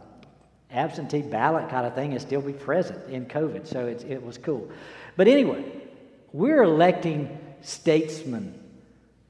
absentee 0.71 1.21
ballot 1.21 1.69
kind 1.69 1.85
of 1.85 1.95
thing 1.95 2.11
and 2.11 2.21
still 2.21 2.41
be 2.41 2.53
present 2.53 3.09
in 3.09 3.25
COVID. 3.25 3.65
So 3.65 3.87
it 3.87 4.23
was 4.23 4.37
cool. 4.37 4.69
But 5.15 5.27
anyway, 5.27 5.63
we're 6.33 6.63
electing 6.63 7.39
statesmen, 7.61 8.59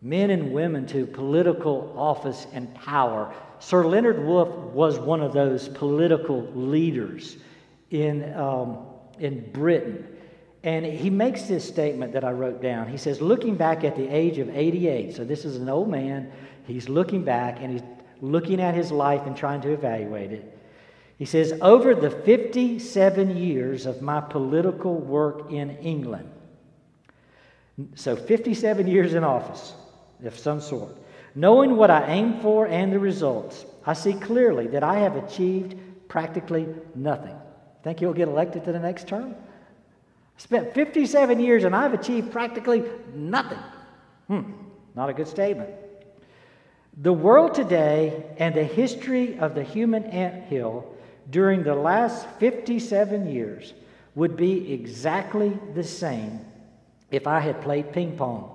men 0.01 0.29
and 0.29 0.51
women 0.51 0.87
to 0.87 1.05
political 1.05 1.93
office 1.97 2.47
and 2.53 2.73
power. 2.75 3.33
Sir 3.59 3.85
Leonard 3.85 4.23
Woolf 4.23 4.49
was 4.73 4.97
one 4.97 5.21
of 5.21 5.33
those 5.33 5.69
political 5.69 6.41
leaders 6.53 7.37
in, 7.91 8.33
um, 8.33 8.87
in 9.19 9.51
Britain. 9.51 10.07
And 10.63 10.83
he 10.83 11.11
makes 11.11 11.43
this 11.43 11.67
statement 11.67 12.13
that 12.13 12.23
I 12.23 12.31
wrote 12.31 12.61
down. 12.61 12.87
He 12.89 12.97
says, 12.97 13.21
looking 13.21 13.55
back 13.55 13.83
at 13.83 13.95
the 13.95 14.07
age 14.07 14.39
of 14.39 14.49
88, 14.49 15.15
so 15.15 15.23
this 15.23 15.45
is 15.45 15.57
an 15.57 15.69
old 15.69 15.89
man, 15.89 16.31
he's 16.65 16.89
looking 16.89 17.23
back 17.23 17.59
and 17.61 17.71
he's 17.71 17.83
looking 18.19 18.59
at 18.59 18.73
his 18.73 18.91
life 18.91 19.21
and 19.27 19.37
trying 19.37 19.61
to 19.61 19.71
evaluate 19.71 20.31
it. 20.31 20.54
He 21.17 21.25
says, 21.25 21.53
over 21.61 21.95
the 21.95 22.09
57 22.09 23.37
years 23.37 23.85
of 23.85 24.01
my 24.01 24.19
political 24.19 24.95
work 24.95 25.51
in 25.51 25.71
England, 25.77 26.29
so 27.95 28.15
57 28.15 28.87
years 28.87 29.13
in 29.13 29.23
office 29.23 29.73
of 30.23 30.37
some 30.37 30.59
sort, 30.59 30.95
knowing 31.33 31.77
what 31.77 31.89
I 31.89 32.05
aim 32.07 32.39
for 32.41 32.67
and 32.67 32.91
the 32.91 32.99
results, 32.99 33.65
I 33.85 33.93
see 33.93 34.13
clearly 34.13 34.67
that 34.67 34.83
I 34.83 34.99
have 34.99 35.15
achieved 35.15 35.75
practically 36.09 36.67
nothing. 36.95 37.35
Think 37.83 38.01
you'll 38.01 38.13
get 38.13 38.27
elected 38.27 38.65
to 38.65 38.71
the 38.71 38.79
next 38.79 39.07
term? 39.07 39.35
Spent 40.37 40.73
57 40.73 41.39
years 41.39 41.63
and 41.63 41.75
I've 41.75 41.93
achieved 41.93 42.31
practically 42.31 42.83
nothing. 43.13 43.59
Hmm, 44.27 44.51
not 44.95 45.09
a 45.09 45.13
good 45.13 45.27
statement. 45.27 45.69
The 46.97 47.13
world 47.13 47.53
today 47.53 48.25
and 48.37 48.55
the 48.55 48.63
history 48.63 49.37
of 49.37 49.53
the 49.53 49.63
human 49.63 50.05
ant 50.05 50.45
hill 50.45 50.94
during 51.29 51.63
the 51.63 51.75
last 51.75 52.27
57 52.39 53.27
years 53.27 53.73
would 54.13 54.37
be 54.37 54.73
exactly 54.73 55.57
the 55.73 55.83
same 55.83 56.39
if 57.11 57.27
I 57.27 57.39
had 57.39 57.61
played 57.61 57.91
ping 57.91 58.17
pong 58.17 58.51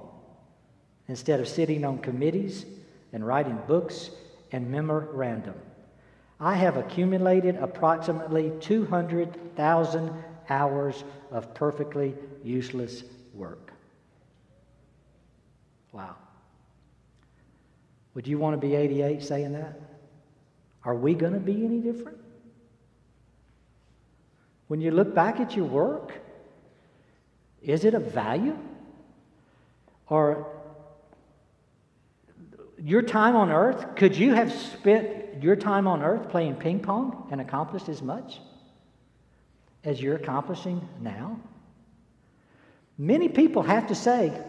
instead 1.09 1.41
of 1.41 1.49
sitting 1.49 1.85
on 1.85 1.99
committees 1.99 2.65
and 3.13 3.27
writing 3.27 3.59
books 3.67 4.11
and 4.53 4.71
memorandum. 4.71 5.55
I 6.39 6.55
have 6.55 6.77
accumulated 6.77 7.57
approximately 7.57 8.53
200,000 8.61 10.13
hours 10.49 11.05
of 11.31 11.53
perfectly 11.55 12.15
useless 12.43 13.05
work. 13.35 13.73
Wow. 15.93 16.17
Would 18.15 18.27
you 18.27 18.39
want 18.39 18.61
to 18.61 18.67
be 18.67 18.75
88 18.75 19.23
saying 19.23 19.53
that? 19.53 19.79
Are 20.85 20.95
we 20.95 21.15
going 21.15 21.35
to 21.35 21.41
be 21.41 21.65
any 21.65 21.81
different? 21.81 22.19
When 24.71 24.81
you 24.81 24.93
look 24.93 25.17
back 25.17 25.41
at 25.41 25.57
your 25.57 25.65
work, 25.65 26.13
is 27.61 27.85
it 27.85 27.93
of 27.95 28.13
value? 28.13 28.57
Or 30.07 30.47
your 32.79 33.03
time 33.03 33.35
on 33.35 33.51
earth, 33.51 33.97
could 33.97 34.17
you 34.17 34.33
have 34.33 34.53
spent 34.53 35.43
your 35.43 35.57
time 35.57 35.89
on 35.89 36.05
earth 36.05 36.29
playing 36.29 36.55
ping 36.55 36.79
pong 36.79 37.27
and 37.33 37.41
accomplished 37.41 37.89
as 37.89 38.01
much 38.01 38.39
as 39.83 40.01
you're 40.01 40.15
accomplishing 40.15 40.89
now? 41.01 41.41
Many 42.97 43.29
people 43.29 43.65
have 43.65 43.89
to 43.89 43.97
say, 43.97 44.41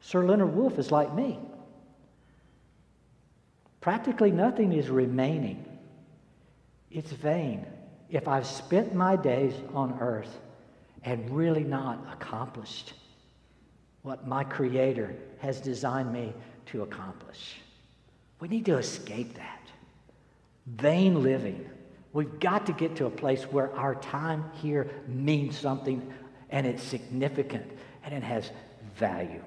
Sir 0.00 0.24
Leonard 0.24 0.56
Woolf 0.56 0.76
is 0.76 0.90
like 0.90 1.14
me. 1.14 1.38
Practically 3.80 4.32
nothing 4.32 4.72
is 4.72 4.90
remaining. 4.90 5.64
It's 6.90 7.12
vain 7.12 7.64
if 8.10 8.28
I've 8.28 8.46
spent 8.46 8.94
my 8.94 9.16
days 9.16 9.54
on 9.74 9.98
earth 10.00 10.40
and 11.04 11.30
really 11.30 11.64
not 11.64 12.04
accomplished 12.12 12.94
what 14.02 14.26
my 14.26 14.44
Creator 14.44 15.14
has 15.38 15.60
designed 15.60 16.12
me 16.12 16.32
to 16.66 16.82
accomplish. 16.82 17.56
We 18.40 18.48
need 18.48 18.64
to 18.66 18.78
escape 18.78 19.34
that 19.34 19.60
vain 20.66 21.22
living. 21.22 21.68
We've 22.12 22.40
got 22.40 22.66
to 22.66 22.72
get 22.72 22.96
to 22.96 23.06
a 23.06 23.10
place 23.10 23.44
where 23.44 23.74
our 23.76 23.94
time 23.96 24.50
here 24.60 24.90
means 25.06 25.58
something 25.58 26.12
and 26.50 26.66
it's 26.66 26.82
significant 26.82 27.70
and 28.04 28.14
it 28.14 28.22
has 28.22 28.50
value. 28.96 29.42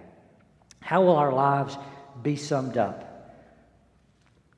How 0.80 1.02
will 1.02 1.16
our 1.16 1.32
lives 1.32 1.78
be 2.22 2.36
summed 2.36 2.78
up? 2.78 3.13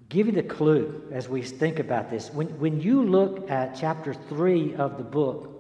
Give 0.10 0.28
you 0.28 0.34
the 0.34 0.44
clue 0.44 1.04
as 1.12 1.28
we 1.28 1.42
think 1.42 1.80
about 1.80 2.10
this. 2.10 2.32
When, 2.32 2.48
when 2.60 2.80
you 2.80 3.04
look 3.04 3.50
at 3.50 3.76
chapter 3.76 4.14
3 4.14 4.76
of 4.76 4.98
the 4.98 5.04
book, 5.04 5.52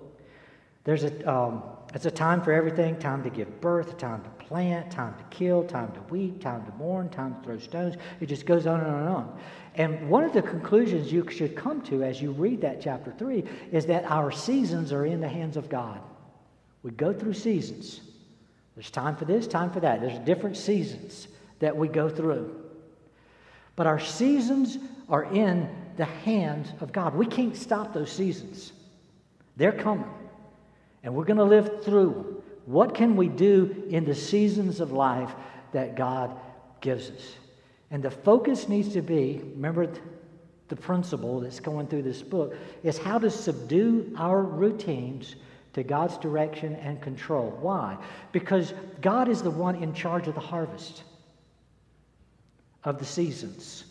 there's 0.83 1.03
a, 1.03 1.31
um, 1.31 1.63
it's 1.95 2.05
a 2.05 2.11
time 2.11 2.41
for 2.41 2.51
everything 2.51 2.99
time 2.99 3.23
to 3.23 3.29
give 3.29 3.59
birth, 3.59 3.97
time 3.97 4.23
to 4.23 4.29
plant, 4.45 4.91
time 4.91 5.15
to 5.15 5.23
kill, 5.35 5.63
time 5.63 5.91
to 5.93 6.01
weep, 6.13 6.41
time 6.41 6.63
to 6.65 6.71
mourn, 6.73 7.09
time 7.09 7.35
to 7.35 7.41
throw 7.41 7.57
stones. 7.57 7.95
It 8.19 8.27
just 8.27 8.45
goes 8.45 8.67
on 8.67 8.81
and 8.81 8.89
on 8.89 8.99
and 8.99 9.09
on. 9.09 9.39
And 9.75 10.09
one 10.09 10.23
of 10.23 10.31
the 10.31 10.41
conclusions 10.41 11.11
you 11.11 11.27
should 11.29 11.55
come 11.55 11.81
to 11.83 12.03
as 12.03 12.21
you 12.21 12.31
read 12.31 12.61
that 12.61 12.81
chapter 12.81 13.11
3 13.11 13.43
is 13.71 13.87
that 13.87 14.05
our 14.05 14.31
seasons 14.31 14.93
are 14.93 15.05
in 15.05 15.21
the 15.21 15.27
hands 15.27 15.57
of 15.57 15.69
God. 15.69 15.99
We 16.83 16.91
go 16.91 17.11
through 17.13 17.33
seasons. 17.33 18.01
There's 18.75 18.91
time 18.91 19.15
for 19.15 19.25
this, 19.25 19.47
time 19.47 19.71
for 19.71 19.79
that. 19.79 20.01
There's 20.01 20.19
different 20.19 20.55
seasons 20.55 21.29
that 21.59 21.75
we 21.75 21.87
go 21.87 22.09
through. 22.09 22.64
But 23.75 23.87
our 23.87 23.99
seasons 23.99 24.77
are 25.09 25.25
in 25.25 25.69
the 25.97 26.05
hands 26.05 26.71
of 26.81 26.91
God. 26.91 27.15
We 27.15 27.25
can't 27.25 27.55
stop 27.55 27.93
those 27.93 28.11
seasons, 28.11 28.73
they're 29.57 29.71
coming. 29.71 30.09
And 31.03 31.13
we're 31.13 31.25
going 31.25 31.37
to 31.37 31.43
live 31.43 31.83
through 31.83 32.13
them. 32.13 32.35
What 32.65 32.95
can 32.95 33.15
we 33.15 33.27
do 33.27 33.83
in 33.89 34.05
the 34.05 34.15
seasons 34.15 34.79
of 34.79 34.91
life 34.91 35.31
that 35.71 35.95
God 35.95 36.35
gives 36.81 37.11
us? 37.11 37.35
And 37.91 38.01
the 38.01 38.09
focus 38.09 38.67
needs 38.67 38.93
to 38.93 39.03
be 39.03 39.39
remember 39.53 39.87
the 40.67 40.75
principle 40.75 41.39
that's 41.39 41.59
going 41.59 41.87
through 41.87 42.01
this 42.01 42.21
book 42.23 42.55
is 42.83 42.97
how 42.97 43.19
to 43.19 43.29
subdue 43.29 44.11
our 44.17 44.41
routines 44.41 45.35
to 45.73 45.83
God's 45.83 46.17
direction 46.17 46.75
and 46.77 47.01
control. 47.01 47.55
Why? 47.61 47.97
Because 48.31 48.73
God 49.01 49.27
is 49.27 49.43
the 49.43 49.51
one 49.51 49.75
in 49.75 49.93
charge 49.93 50.27
of 50.27 50.33
the 50.33 50.41
harvest, 50.41 51.03
of 52.85 52.99
the 52.99 53.05
seasons. 53.05 53.83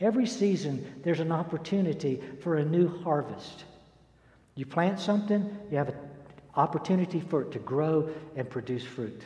Every 0.00 0.26
season, 0.26 1.00
there's 1.04 1.20
an 1.20 1.30
opportunity 1.30 2.20
for 2.42 2.56
a 2.56 2.64
new 2.64 2.88
harvest. 3.02 3.64
You 4.56 4.66
plant 4.66 4.98
something, 4.98 5.56
you 5.70 5.78
have 5.78 5.90
an 5.90 5.96
opportunity 6.56 7.20
for 7.20 7.42
it 7.42 7.52
to 7.52 7.58
grow 7.60 8.10
and 8.34 8.50
produce 8.50 8.84
fruit. 8.84 9.22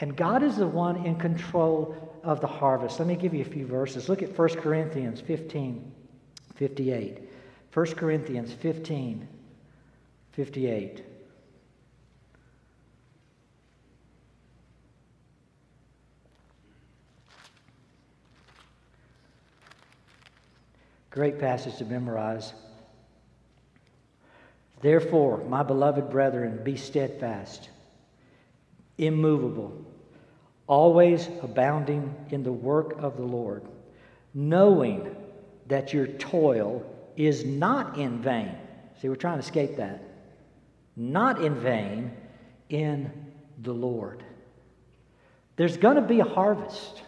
And 0.00 0.16
God 0.16 0.42
is 0.42 0.56
the 0.56 0.66
one 0.66 1.04
in 1.04 1.16
control 1.16 2.20
of 2.22 2.40
the 2.40 2.46
harvest. 2.46 3.00
Let 3.00 3.08
me 3.08 3.16
give 3.16 3.34
you 3.34 3.42
a 3.42 3.48
few 3.48 3.66
verses. 3.66 4.08
Look 4.08 4.22
at 4.22 4.38
1 4.38 4.48
Corinthians 4.60 5.20
15, 5.20 5.92
58. 6.54 7.22
1 7.74 7.86
Corinthians 7.94 8.52
15, 8.52 9.28
58. 10.32 11.04
Great 21.18 21.40
passage 21.40 21.76
to 21.78 21.84
memorize. 21.84 22.52
Therefore, 24.82 25.38
my 25.48 25.64
beloved 25.64 26.10
brethren, 26.10 26.60
be 26.62 26.76
steadfast, 26.76 27.70
immovable, 28.98 29.84
always 30.68 31.28
abounding 31.42 32.14
in 32.30 32.44
the 32.44 32.52
work 32.52 33.02
of 33.02 33.16
the 33.16 33.24
Lord, 33.24 33.64
knowing 34.32 35.16
that 35.66 35.92
your 35.92 36.06
toil 36.06 36.88
is 37.16 37.44
not 37.44 37.98
in 37.98 38.22
vain. 38.22 38.54
See, 39.02 39.08
we're 39.08 39.16
trying 39.16 39.40
to 39.40 39.44
escape 39.44 39.76
that. 39.78 40.00
Not 40.94 41.42
in 41.42 41.56
vain 41.56 42.12
in 42.68 43.10
the 43.60 43.74
Lord. 43.74 44.22
There's 45.56 45.78
going 45.78 45.96
to 45.96 46.02
be 46.02 46.20
a 46.20 46.24
harvest. 46.24 47.02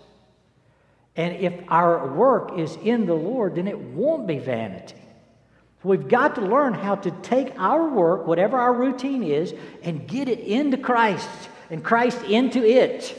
And 1.16 1.36
if 1.36 1.54
our 1.68 2.14
work 2.14 2.58
is 2.58 2.76
in 2.76 3.06
the 3.06 3.14
Lord, 3.14 3.56
then 3.56 3.68
it 3.68 3.78
won't 3.78 4.26
be 4.26 4.38
vanity. 4.38 4.94
We've 5.82 6.08
got 6.08 6.34
to 6.34 6.42
learn 6.42 6.74
how 6.74 6.96
to 6.96 7.10
take 7.22 7.58
our 7.58 7.88
work, 7.88 8.26
whatever 8.26 8.58
our 8.58 8.72
routine 8.72 9.22
is, 9.22 9.54
and 9.82 10.06
get 10.06 10.28
it 10.28 10.40
into 10.40 10.76
Christ 10.76 11.28
and 11.70 11.82
Christ 11.82 12.22
into 12.24 12.62
it. 12.64 13.16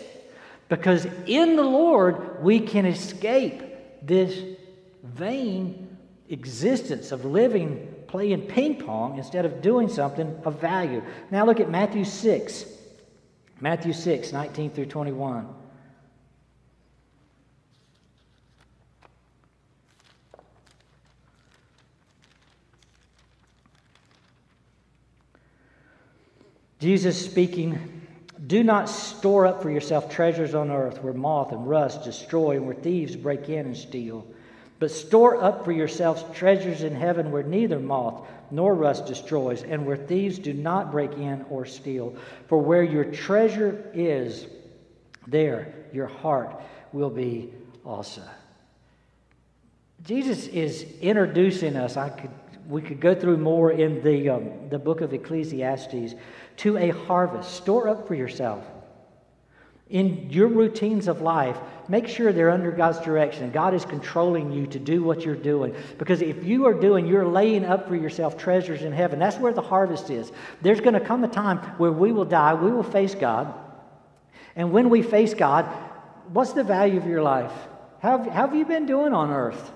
Because 0.70 1.08
in 1.26 1.56
the 1.56 1.64
Lord, 1.64 2.44
we 2.44 2.60
can 2.60 2.86
escape 2.86 3.64
this 4.04 4.58
vain 5.04 5.98
existence 6.30 7.12
of 7.12 7.26
living, 7.26 7.94
playing 8.08 8.44
ping 8.44 8.80
pong 8.80 9.18
instead 9.18 9.46
of 9.46 9.62
doing 9.62 9.90
something 9.90 10.40
of 10.46 10.62
value. 10.62 11.02
Now 11.30 11.46
look 11.46 11.60
at 11.60 11.70
Matthew 11.70 12.06
6. 12.06 12.66
Matthew 13.60 13.94
6, 13.94 14.32
19 14.32 14.72
through 14.72 14.86
21. 14.88 15.48
Jesus 26.82 27.24
speaking, 27.24 28.02
Do 28.48 28.64
not 28.64 28.90
store 28.90 29.46
up 29.46 29.62
for 29.62 29.70
yourself 29.70 30.10
treasures 30.10 30.56
on 30.56 30.72
earth 30.72 31.02
where 31.04 31.14
moth 31.14 31.52
and 31.52 31.70
rust 31.70 32.04
destroy 32.04 32.58
and 32.58 32.66
where 32.66 32.76
thieves 32.76 33.16
break 33.16 33.50
in 33.50 33.68
and 33.68 33.78
steal. 33.78 34.26
But 34.80 34.90
store 34.90 35.44
up 35.44 35.64
for 35.64 35.72
yourselves 35.72 36.26
treasures 36.34 36.82
in 36.82 36.96
heaven 36.96 37.32
where 37.32 37.44
neither 37.44 37.80
moth 37.80 38.28
nor 38.50 38.74
rust 38.74 39.06
destroys 39.06 39.62
and 39.62 39.86
where 39.86 39.96
thieves 39.96 40.40
do 40.40 40.54
not 40.54 40.92
break 40.92 41.14
in 41.14 41.46
or 41.52 41.68
steal. 41.68 42.16
For 42.48 42.60
where 42.60 42.82
your 42.82 43.06
treasure 43.06 43.92
is, 43.94 44.48
there 45.28 45.76
your 45.94 46.08
heart 46.08 46.60
will 46.94 47.12
be 47.12 47.54
also. 47.86 48.24
Jesus 50.04 50.48
is 50.48 50.88
introducing 51.00 51.76
us. 51.76 51.96
I 51.96 52.10
could, 52.10 52.32
we 52.68 52.82
could 52.82 53.00
go 53.00 53.14
through 53.14 53.38
more 53.38 53.72
in 53.72 54.02
the, 54.04 54.30
um, 54.30 54.70
the 54.70 54.80
book 54.80 55.02
of 55.02 55.14
Ecclesiastes 55.14 56.16
to 56.58 56.78
a 56.78 56.90
harvest. 56.90 57.54
Store 57.56 57.88
up 57.88 58.08
for 58.08 58.16
yourself. 58.16 58.66
In 59.90 60.30
your 60.30 60.48
routines 60.48 61.10
of 61.10 61.22
life, 61.22 61.58
make 61.90 62.08
sure 62.08 62.32
they're 62.32 62.50
under 62.50 62.72
God's 62.72 63.00
direction. 63.00 63.52
God 63.52 63.74
is 63.74 63.84
controlling 63.84 64.52
you 64.52 64.66
to 64.68 64.80
do 64.80 65.04
what 65.04 65.26
you're 65.26 65.36
doing. 65.36 65.76
Because 65.98 66.22
if 66.22 66.46
you 66.46 66.66
are 66.66 66.74
doing, 66.74 67.06
you're 67.06 67.28
laying 67.28 67.66
up 67.66 67.90
for 67.90 67.96
yourself 67.98 68.38
treasures 68.38 68.84
in 68.84 68.94
heaven. 68.94 69.20
That's 69.20 69.38
where 69.38 69.52
the 69.52 69.62
harvest 69.62 70.10
is. 70.10 70.32
There's 70.62 70.80
going 70.80 70.94
to 70.94 71.02
come 71.02 71.26
a 71.26 71.28
time 71.28 71.58
where 71.78 71.92
we 71.92 72.14
will 72.14 72.26
die, 72.26 72.54
we 72.54 72.72
will 72.72 72.84
face 72.84 73.16
God. 73.16 73.54
And 74.56 74.72
when 74.72 74.90
we 74.90 75.02
face 75.02 75.34
God, 75.34 75.66
what's 76.32 76.54
the 76.54 76.64
value 76.64 76.98
of 76.98 77.06
your 77.06 77.22
life? 77.22 77.52
How 78.02 78.18
have, 78.18 78.28
how 78.28 78.48
have 78.48 78.56
you 78.56 78.66
been 78.66 78.86
doing 78.86 79.14
on 79.14 79.30
earth? 79.30 79.72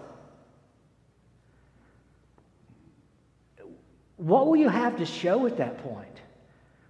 What 4.17 4.47
will 4.47 4.55
you 4.55 4.69
have 4.69 4.97
to 4.97 5.05
show 5.05 5.45
at 5.45 5.57
that 5.57 5.79
point? 5.79 6.07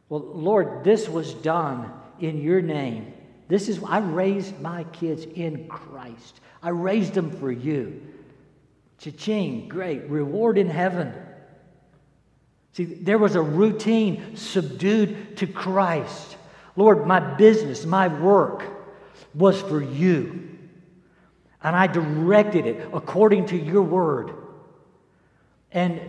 Well, 0.10 0.22
Lord, 0.22 0.84
this 0.84 1.10
was 1.10 1.34
done 1.34 1.92
in 2.20 2.42
your 2.42 2.62
name. 2.62 3.14
This 3.48 3.70
is, 3.70 3.80
I 3.84 4.00
raised 4.00 4.60
my 4.60 4.84
kids 4.86 5.26
in 5.26 5.68
Christ. 5.68 6.40
I 6.62 6.70
raised 6.70 7.14
them 7.14 7.32
for 7.32 7.52
you. 7.52 8.02
Cha-ching, 9.00 9.68
great. 9.68 10.10
Reward 10.10 10.58
in 10.58 10.70
heaven. 10.70 11.14
See, 12.74 12.86
there 12.86 13.18
was 13.18 13.36
a 13.36 13.42
routine 13.42 14.36
subdued 14.36 15.38
to 15.38 15.48
Christ. 15.48 16.38
Lord, 16.76 17.08
my 17.08 17.20
business, 17.20 17.86
my 17.86 18.08
work 18.08 18.64
was 19.34 19.62
for 19.62 19.82
you. 19.82 20.50
And 21.64 21.76
I 21.76 21.88
directed 21.88 22.66
it 22.66 22.90
according 22.94 23.48
to 23.48 23.58
your 23.58 23.82
word. 23.82 24.34
And 25.72 26.02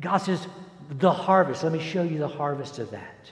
God 0.00 0.18
says, 0.18 0.46
the 0.90 1.12
harvest. 1.12 1.62
Let 1.62 1.72
me 1.72 1.80
show 1.80 2.02
you 2.02 2.18
the 2.18 2.28
harvest 2.28 2.78
of 2.78 2.90
that. 2.90 3.30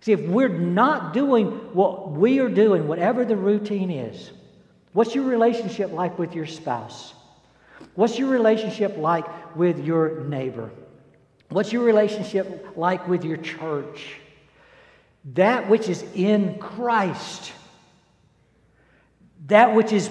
See, 0.00 0.12
if 0.12 0.20
we're 0.20 0.48
not 0.48 1.12
doing 1.12 1.46
what 1.74 2.12
we 2.12 2.38
are 2.38 2.48
doing, 2.48 2.86
whatever 2.86 3.24
the 3.24 3.36
routine 3.36 3.90
is, 3.90 4.30
what's 4.92 5.14
your 5.14 5.24
relationship 5.24 5.92
like 5.92 6.18
with 6.18 6.34
your 6.34 6.46
spouse? 6.46 7.12
What's 7.94 8.18
your 8.18 8.28
relationship 8.28 8.96
like 8.96 9.56
with 9.56 9.84
your 9.84 10.24
neighbor? 10.24 10.70
What's 11.48 11.72
your 11.72 11.84
relationship 11.84 12.76
like 12.76 13.06
with 13.08 13.24
your 13.24 13.36
church? 13.36 14.16
That 15.34 15.68
which 15.68 15.88
is 15.88 16.04
in 16.14 16.58
Christ, 16.58 17.52
that 19.46 19.74
which 19.74 19.92
is 19.92 20.08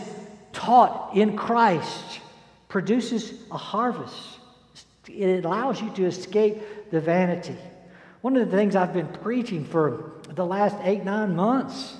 taught 0.51 1.15
in 1.15 1.37
Christ, 1.37 2.19
produces 2.67 3.33
a 3.51 3.57
harvest. 3.57 4.34
It 5.07 5.45
allows 5.45 5.81
you 5.81 5.89
to 5.91 6.05
escape 6.05 6.91
the 6.91 6.99
vanity. 6.99 7.57
One 8.21 8.35
of 8.35 8.49
the 8.49 8.57
things 8.57 8.75
I've 8.75 8.93
been 8.93 9.07
preaching 9.07 9.65
for 9.65 10.13
the 10.29 10.45
last 10.45 10.75
eight, 10.83 11.03
nine 11.03 11.35
months 11.35 11.95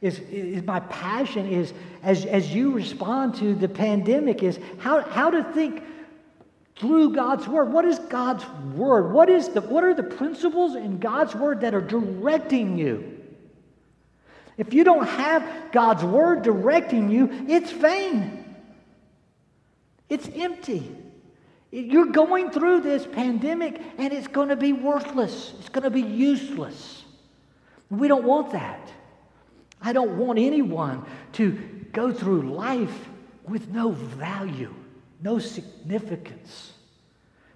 is, 0.00 0.18
is 0.30 0.62
my 0.64 0.80
passion 0.80 1.46
is 1.46 1.72
as, 2.02 2.26
as 2.26 2.52
you 2.52 2.72
respond 2.72 3.36
to 3.36 3.54
the 3.54 3.68
pandemic 3.68 4.42
is 4.42 4.58
how, 4.78 5.00
how 5.00 5.30
to 5.30 5.44
think 5.52 5.82
through 6.76 7.14
God's 7.14 7.46
word. 7.46 7.72
What 7.72 7.84
is 7.84 7.98
God's 8.00 8.44
word? 8.74 9.12
What, 9.12 9.30
is 9.30 9.48
the, 9.48 9.60
what 9.60 9.84
are 9.84 9.94
the 9.94 10.02
principles 10.02 10.74
in 10.74 10.98
God's 10.98 11.34
word 11.34 11.60
that 11.60 11.74
are 11.74 11.80
directing 11.80 12.76
you? 12.76 13.20
If 14.56 14.74
you 14.74 14.84
don't 14.84 15.06
have 15.06 15.72
God's 15.72 16.04
word 16.04 16.42
directing 16.42 17.10
you, 17.10 17.46
it's 17.48 17.70
vain. 17.70 18.44
It's 20.08 20.28
empty. 20.34 20.96
You're 21.74 22.12
going 22.12 22.52
through 22.52 22.82
this 22.82 23.04
pandemic 23.04 23.82
and 23.98 24.12
it's 24.12 24.28
going 24.28 24.50
to 24.50 24.56
be 24.56 24.72
worthless. 24.72 25.54
It's 25.58 25.68
going 25.68 25.82
to 25.82 25.90
be 25.90 26.02
useless. 26.02 27.02
We 27.90 28.06
don't 28.06 28.22
want 28.22 28.52
that. 28.52 28.92
I 29.82 29.92
don't 29.92 30.16
want 30.16 30.38
anyone 30.38 31.04
to 31.32 31.50
go 31.92 32.12
through 32.12 32.54
life 32.54 33.08
with 33.48 33.70
no 33.70 33.90
value, 33.90 34.72
no 35.20 35.40
significance. 35.40 36.74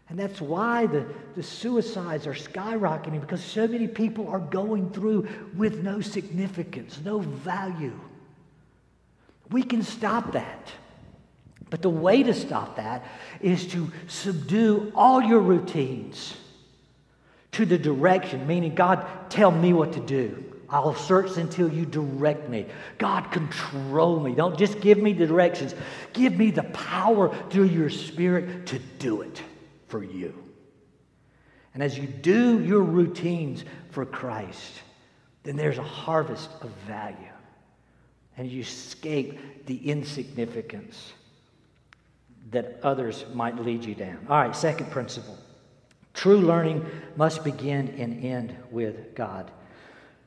And 0.08 0.18
that's 0.18 0.40
why 0.40 0.86
the, 0.86 1.06
the 1.36 1.42
suicides 1.44 2.26
are 2.26 2.34
skyrocketing 2.34 3.20
because 3.20 3.44
so 3.44 3.68
many 3.68 3.86
people 3.86 4.26
are 4.28 4.40
going 4.40 4.90
through 4.90 5.28
with 5.56 5.84
no 5.84 6.00
significance, 6.00 6.98
no 7.04 7.20
value. 7.20 7.98
We 9.50 9.62
can 9.62 9.84
stop 9.84 10.32
that. 10.32 10.72
But 11.70 11.82
the 11.82 11.90
way 11.90 12.22
to 12.22 12.34
stop 12.34 12.76
that 12.76 13.04
is 13.40 13.66
to 13.68 13.90
subdue 14.06 14.92
all 14.94 15.22
your 15.22 15.40
routines 15.40 16.34
to 17.52 17.66
the 17.66 17.78
direction, 17.78 18.46
meaning, 18.46 18.74
God, 18.74 19.06
tell 19.30 19.50
me 19.50 19.72
what 19.72 19.92
to 19.94 20.00
do. 20.00 20.44
I'll 20.70 20.94
search 20.94 21.36
until 21.38 21.72
you 21.72 21.86
direct 21.86 22.48
me. 22.48 22.66
God, 22.98 23.30
control 23.30 24.20
me. 24.20 24.34
Don't 24.34 24.58
just 24.58 24.80
give 24.80 24.98
me 24.98 25.14
the 25.14 25.26
directions, 25.26 25.74
give 26.12 26.36
me 26.36 26.50
the 26.50 26.64
power 26.64 27.34
through 27.48 27.64
your 27.64 27.88
spirit 27.88 28.66
to 28.66 28.78
do 28.98 29.22
it 29.22 29.42
for 29.86 30.04
you. 30.04 30.34
and 31.74 31.82
as 31.82 31.96
you 31.96 32.06
do 32.06 32.60
your 32.60 32.82
routines 32.82 33.64
for 33.90 34.04
Christ, 34.04 34.82
then 35.44 35.56
there's 35.56 35.78
a 35.78 35.82
harvest 35.82 36.50
of 36.60 36.70
value. 36.86 37.16
And 38.36 38.50
you 38.50 38.60
escape 38.60 39.66
the 39.66 39.88
insignificance 39.88 41.12
that 42.50 42.80
others 42.82 43.24
might 43.34 43.56
lead 43.56 43.84
you 43.84 43.94
down. 43.94 44.26
All 44.28 44.40
right, 44.40 44.54
second 44.54 44.90
principle. 44.90 45.36
True 46.14 46.38
learning 46.38 46.84
must 47.16 47.44
begin 47.44 47.88
and 47.98 48.24
end 48.24 48.56
with 48.70 49.14
God. 49.14 49.50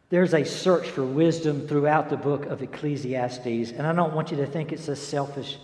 There's 0.09 0.33
a 0.33 0.43
search 0.43 0.89
for 0.89 1.03
wisdom 1.03 1.67
throughout 1.67 2.09
the 2.09 2.17
book 2.17 2.45
of 2.45 2.61
Ecclesiastes, 2.61 3.71
and 3.71 3.87
I 3.87 3.93
don't 3.93 4.13
want 4.13 4.31
you 4.31 4.37
to 4.37 4.45
think 4.45 4.71
it's 4.71 4.87
a 4.87 4.95
selfish 4.95 5.57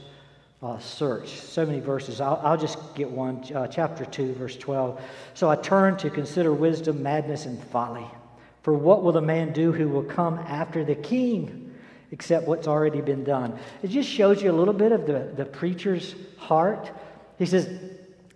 uh, 0.64 0.80
search. 0.80 1.30
So 1.30 1.66
many 1.66 1.80
verses. 1.80 2.20
I'll, 2.20 2.40
I'll 2.44 2.58
just 2.58 2.78
get 2.96 3.10
one. 3.10 3.44
Uh, 3.54 3.68
chapter 3.68 4.06
2, 4.06 4.34
verse 4.34 4.56
12. 4.58 5.02
So 5.34 5.50
I 5.50 5.56
turn 5.56 5.98
to 5.98 6.10
consider 6.10 6.54
wisdom, 6.54 7.04
madness, 7.04 7.46
and 7.46 7.62
folly. 7.66 8.08
For 8.64 8.74
what 8.74 9.04
will 9.04 9.16
a 9.18 9.22
man 9.22 9.54
do 9.54 9.72
who 9.72 9.88
will 9.88 10.04
come 10.04 10.40
after 10.40 10.84
the 10.84 10.96
king 10.96 11.67
except 12.12 12.48
what's 12.48 12.68
already 12.68 13.02
been 13.02 13.24
done? 13.24 13.58
It 13.84 13.90
just 13.90 14.10
shows 14.10 14.42
you 14.42 14.52
a 14.52 14.54
little 14.54 14.74
bit 14.74 14.92
of 14.92 15.06
the, 15.06 15.32
the 15.36 15.46
preacher's 15.46 16.16
heart. 16.38 16.92
He 17.38 17.46
says, 17.46 17.70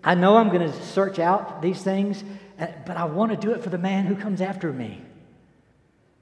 I 0.03 0.15
know 0.15 0.37
I'm 0.37 0.49
going 0.49 0.71
to 0.71 0.83
search 0.85 1.19
out 1.19 1.61
these 1.61 1.81
things, 1.81 2.23
uh, 2.59 2.67
but 2.85 2.97
I 2.97 3.05
want 3.05 3.31
to 3.31 3.37
do 3.37 3.51
it 3.51 3.63
for 3.63 3.69
the 3.69 3.77
man 3.77 4.05
who 4.05 4.15
comes 4.15 4.41
after 4.41 4.71
me. 4.71 5.01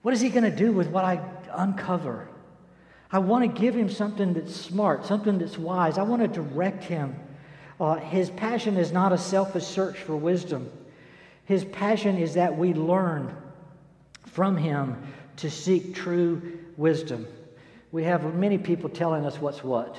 What 0.02 0.14
is 0.14 0.22
he 0.22 0.30
going 0.30 0.50
to 0.50 0.56
do 0.56 0.72
with 0.72 0.88
what 0.88 1.04
I 1.04 1.22
uncover? 1.52 2.28
I 3.12 3.20
want 3.20 3.44
to 3.44 3.62
give 3.62 3.76
him 3.76 3.90
something 3.90 4.34
that's 4.34 4.56
smart, 4.56 5.06
something 5.06 5.40
that's 5.40 5.58
wise. 5.58 5.98
I 5.98 6.04
want 6.04 6.22
to 6.22 6.28
direct 6.28 6.84
him. 6.84 7.16
Uh, 7.80 7.96
his 7.96 8.30
passion 8.30 8.78
is 8.78 8.92
not 8.92 9.12
a 9.12 9.18
selfish 9.18 9.66
search 9.66 9.98
for 9.98 10.16
wisdom. 10.16 10.70
His 11.46 11.64
passion 11.64 12.18
is 12.18 12.36
that 12.36 12.58
we 12.58 12.74
learn 12.74 13.36
from 14.28 14.58
him 14.58 15.02
to 15.38 15.50
seek 15.50 15.96
true 15.96 16.60
wisdom. 16.78 17.26
We 17.92 18.04
have 18.04 18.36
many 18.36 18.58
people 18.58 18.90
telling 18.90 19.26
us 19.26 19.40
what's 19.40 19.64
what. 19.64 19.98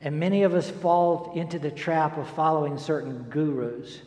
And 0.00 0.20
many 0.20 0.42
of 0.42 0.54
us 0.54 0.70
fall 0.70 1.32
into 1.34 1.58
the 1.58 1.70
trap 1.70 2.18
of 2.18 2.28
following 2.30 2.78
certain 2.78 3.24
gurus. 3.30 4.02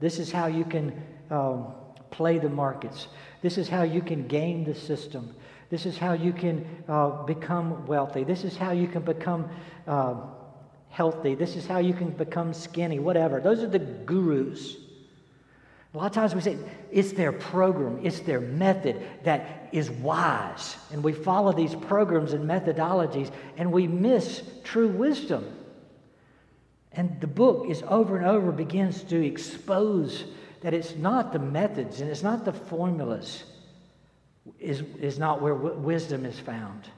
This 0.00 0.18
is 0.18 0.32
how 0.32 0.46
you 0.46 0.64
can 0.64 1.00
um, 1.30 1.66
play 2.10 2.38
the 2.38 2.48
markets. 2.48 3.08
This 3.42 3.58
is 3.58 3.68
how 3.68 3.82
you 3.82 4.00
can 4.00 4.26
game 4.26 4.64
the 4.64 4.74
system. 4.74 5.34
This 5.68 5.86
is 5.86 5.96
how 5.96 6.14
you 6.14 6.32
can 6.32 6.66
uh, 6.88 7.22
become 7.24 7.86
wealthy. 7.86 8.24
This 8.24 8.44
is 8.44 8.56
how 8.56 8.72
you 8.72 8.88
can 8.88 9.02
become 9.02 9.48
uh, 9.86 10.14
healthy. 10.88 11.34
This 11.34 11.54
is 11.54 11.66
how 11.66 11.78
you 11.78 11.94
can 11.94 12.10
become 12.10 12.52
skinny, 12.52 12.98
whatever. 12.98 13.40
Those 13.40 13.62
are 13.62 13.68
the 13.68 13.78
gurus. 13.78 14.76
A 15.92 15.98
lot 15.98 16.06
of 16.06 16.12
times 16.12 16.34
we 16.34 16.40
say 16.40 16.56
it's 16.92 17.12
their 17.12 17.32
program, 17.32 18.00
it's 18.04 18.20
their 18.20 18.40
method 18.40 19.02
that 19.24 19.68
is 19.72 19.90
wise. 19.90 20.76
And 20.92 21.02
we 21.02 21.12
follow 21.12 21.52
these 21.52 21.74
programs 21.74 22.32
and 22.32 22.48
methodologies 22.48 23.32
and 23.56 23.72
we 23.72 23.88
miss 23.88 24.42
true 24.62 24.88
wisdom. 24.88 25.56
And 26.92 27.20
the 27.20 27.26
book 27.26 27.66
is 27.68 27.82
over 27.88 28.16
and 28.16 28.26
over 28.26 28.52
begins 28.52 29.02
to 29.04 29.24
expose 29.24 30.24
that 30.60 30.74
it's 30.74 30.94
not 30.94 31.32
the 31.32 31.38
methods 31.38 32.00
and 32.00 32.10
it's 32.10 32.22
not 32.22 32.44
the 32.44 32.52
formulas 32.52 33.44
is, 34.58 34.82
is 35.00 35.18
not 35.18 35.40
where 35.40 35.54
w- 35.54 35.76
wisdom 35.76 36.24
is 36.24 36.38
found. 36.38 36.88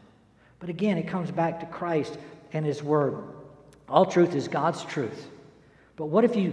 But 0.58 0.68
again, 0.68 0.98
it 0.98 1.08
comes 1.08 1.30
back 1.30 1.60
to 1.60 1.66
Christ 1.66 2.18
and 2.52 2.64
His 2.64 2.82
Word. 2.82 3.24
All 3.88 4.06
truth 4.06 4.34
is 4.34 4.48
God's 4.48 4.84
truth. 4.84 5.28
But 5.96 6.06
what 6.06 6.24
if 6.24 6.36
you 6.36 6.52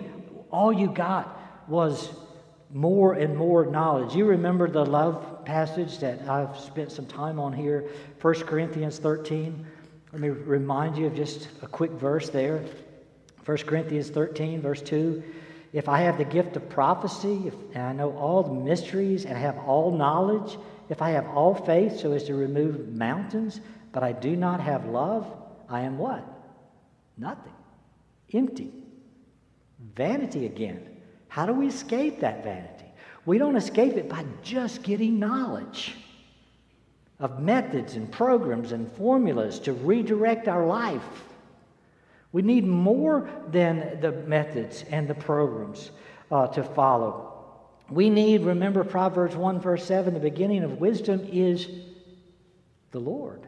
all 0.52 0.74
you 0.74 0.88
got 0.88 1.40
was 1.68 2.10
more 2.72 3.14
and 3.14 3.36
more 3.36 3.66
knowledge? 3.66 4.16
You 4.16 4.26
remember 4.26 4.70
the 4.70 4.86
love 4.86 5.46
passage 5.46 6.00
that 6.00 6.28
I've 6.28 6.58
spent 6.60 6.92
some 6.92 7.06
time 7.06 7.40
on 7.40 7.54
here, 7.54 7.90
1 8.22 8.34
Corinthians 8.42 9.00
13. 9.00 9.66
Let 10.12 10.22
me 10.22 10.30
remind 10.30 10.98
you 10.98 11.08
of 11.08 11.16
just 11.16 11.48
a 11.62 11.68
quick 11.68 11.92
verse 11.92 12.30
there. 12.30 12.64
1 13.46 13.58
Corinthians 13.60 14.10
13, 14.10 14.62
verse 14.62 14.82
2. 14.82 15.24
If 15.72 15.88
I 15.88 16.02
have 16.02 16.18
the 16.18 16.26
gift 16.26 16.56
of 16.56 16.68
prophecy, 16.70 17.44
if, 17.46 17.54
and 17.74 17.84
I 17.84 17.94
know 17.94 18.18
all 18.18 18.44
the 18.44 18.54
mysteries, 18.54 19.26
and 19.26 19.38
have 19.38 19.58
all 19.60 19.92
knowledge, 19.92 20.58
if 20.90 21.02
I 21.02 21.12
have 21.12 21.28
all 21.28 21.54
faith 21.54 22.00
so 22.00 22.12
as 22.14 22.24
to 22.26 22.34
remove 22.34 22.90
mountains, 22.90 23.62
but 23.92 24.04
I 24.04 24.12
do 24.12 24.36
not 24.36 24.60
have 24.60 24.86
love, 24.86 25.32
I 25.70 25.82
am 25.82 25.98
what? 25.98 26.24
Nothing. 27.18 27.54
Empty. 28.34 28.74
Vanity 29.96 30.46
again. 30.46 30.89
How 31.30 31.46
do 31.46 31.54
we 31.54 31.68
escape 31.68 32.20
that 32.20 32.44
vanity? 32.44 32.86
We 33.26 33.38
don't 33.38 33.56
escape 33.56 33.96
it 33.96 34.10
by 34.10 34.26
just 34.44 34.84
getting 34.84 35.20
knowledge 35.20 35.96
of 37.20 37.42
methods 37.42 37.96
and 37.96 38.12
programs 38.12 38.72
and 38.72 38.92
formulas 38.94 39.60
to 39.60 39.74
redirect 39.74 40.48
our 40.48 40.66
life. 40.66 41.04
We 42.32 42.42
need 42.42 42.66
more 42.66 43.30
than 43.48 44.00
the 44.02 44.12
methods 44.12 44.84
and 44.90 45.08
the 45.08 45.16
programs 45.16 45.92
uh, 46.32 46.48
to 46.48 46.64
follow. 46.64 47.30
We 47.90 48.10
need, 48.10 48.42
remember 48.42 48.84
Proverbs 48.84 49.36
1, 49.36 49.60
verse 49.60 49.86
7, 49.86 50.14
the 50.14 50.20
beginning 50.20 50.64
of 50.64 50.80
wisdom 50.80 51.28
is 51.32 51.68
the 52.92 53.00
Lord, 53.00 53.42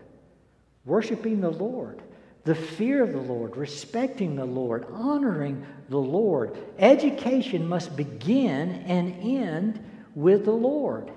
worshiping 0.86 1.41
the 1.41 1.52
Lord, 1.52 2.02
the 2.44 2.56
fear 2.56 3.04
of 3.04 3.14
the 3.14 3.20
Lord, 3.20 3.56
respecting 3.56 4.36
the 4.36 4.46
Lord, 4.46 4.86
honoring 4.92 5.66
the 5.90 5.98
Lord. 5.98 6.58
Education 6.80 7.68
must 7.68 7.96
begin 7.96 8.84
and 8.88 9.16
end 9.22 9.84
with 10.16 10.46
the 10.46 10.52
Lord. 10.52 11.12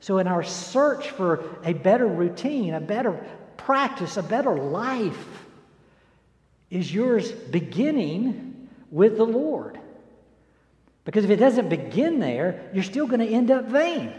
So, 0.00 0.18
in 0.18 0.26
our 0.26 0.42
search 0.42 1.10
for 1.10 1.44
a 1.64 1.72
better 1.72 2.06
routine, 2.06 2.74
a 2.74 2.80
better 2.80 3.24
practice, 3.56 4.16
a 4.16 4.22
better 4.22 4.54
life, 4.54 5.26
is 6.70 6.92
yours 6.92 7.30
beginning 7.30 8.68
with 8.90 9.16
the 9.16 9.24
Lord? 9.24 9.78
Because 11.04 11.24
if 11.24 11.30
it 11.30 11.36
doesn't 11.36 11.68
begin 11.68 12.18
there, 12.18 12.70
you're 12.74 12.82
still 12.82 13.06
going 13.06 13.20
to 13.20 13.28
end 13.28 13.50
up 13.50 13.66
vain. 13.66 14.12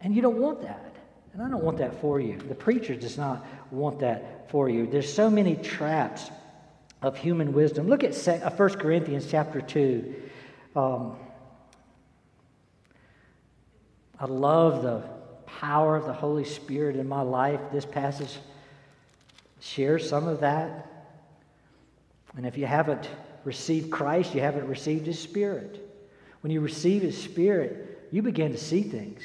And 0.00 0.14
you 0.14 0.22
don't 0.22 0.38
want 0.38 0.62
that. 0.62 0.89
And 1.32 1.42
I 1.42 1.48
don't 1.48 1.62
want 1.62 1.78
that 1.78 2.00
for 2.00 2.20
you. 2.20 2.38
The 2.38 2.54
preacher 2.54 2.94
does 2.94 3.16
not 3.16 3.46
want 3.70 4.00
that 4.00 4.50
for 4.50 4.68
you. 4.68 4.86
There's 4.86 5.12
so 5.12 5.30
many 5.30 5.56
traps 5.56 6.30
of 7.02 7.16
human 7.16 7.52
wisdom. 7.52 7.88
Look 7.88 8.04
at 8.04 8.14
1 8.14 8.42
uh, 8.42 8.74
Corinthians 8.76 9.26
chapter 9.30 9.60
2. 9.60 10.14
Um, 10.76 11.16
I 14.18 14.26
love 14.26 14.82
the 14.82 15.02
power 15.46 15.96
of 15.96 16.06
the 16.06 16.12
Holy 16.12 16.44
Spirit 16.44 16.96
in 16.96 17.08
my 17.08 17.22
life. 17.22 17.60
This 17.72 17.86
passage 17.86 18.38
shares 19.60 20.08
some 20.08 20.28
of 20.28 20.40
that. 20.40 20.86
And 22.36 22.44
if 22.46 22.58
you 22.58 22.66
haven't 22.66 23.08
received 23.44 23.90
Christ, 23.90 24.34
you 24.34 24.40
haven't 24.40 24.66
received 24.68 25.06
His 25.06 25.18
Spirit. 25.18 25.86
When 26.42 26.52
you 26.52 26.60
receive 26.60 27.02
His 27.02 27.20
Spirit, 27.20 28.08
you 28.10 28.22
begin 28.22 28.52
to 28.52 28.58
see 28.58 28.82
things. 28.82 29.22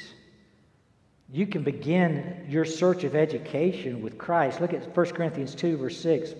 You 1.32 1.46
can 1.46 1.62
begin 1.62 2.46
your 2.48 2.64
search 2.64 3.04
of 3.04 3.16
education 3.16 4.00
with 4.00 4.16
Christ. 4.16 4.60
Look 4.60 4.72
at 4.72 4.96
1 4.96 5.06
Corinthians 5.06 5.54
2, 5.54 5.76
verse 5.76 6.00
6. 6.00 6.30
It 6.30 6.38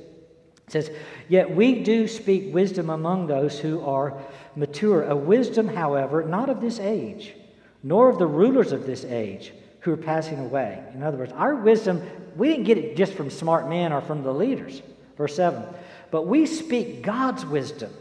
says, 0.69 0.91
Yet 1.29 1.55
we 1.55 1.83
do 1.83 2.07
speak 2.07 2.55
wisdom 2.55 2.91
among 2.91 3.27
those 3.27 3.59
who 3.59 3.81
are 3.81 4.17
mature, 4.55 5.05
a 5.05 5.17
wisdom, 5.17 5.69
however, 5.69 6.25
not 6.25 6.49
of 6.49 6.61
this 6.61 6.79
age, 6.79 7.35
nor 7.83 8.09
of 8.09 8.19
the 8.19 8.27
rulers 8.27 8.73
of 8.73 8.87
this 8.87 9.05
age 9.05 9.53
who 9.81 9.93
are 9.93 9.97
passing 9.97 10.39
away. 10.39 10.83
In 10.95 11.03
other 11.03 11.19
words, 11.19 11.33
our 11.33 11.57
wisdom, 11.57 12.03
we 12.37 12.49
didn't 12.49 12.65
get 12.65 12.79
it 12.79 12.97
just 12.97 13.15
from 13.15 13.31
smart 13.31 13.69
men 13.69 13.93
or 13.93 14.01
from 14.01 14.23
the 14.23 14.33
leaders. 14.33 14.83
Verse 15.17 15.35
7 15.35 15.65
But 16.13 16.27
we 16.27 16.47
speak 16.47 17.03
God's 17.03 17.45
wisdom 17.45 17.93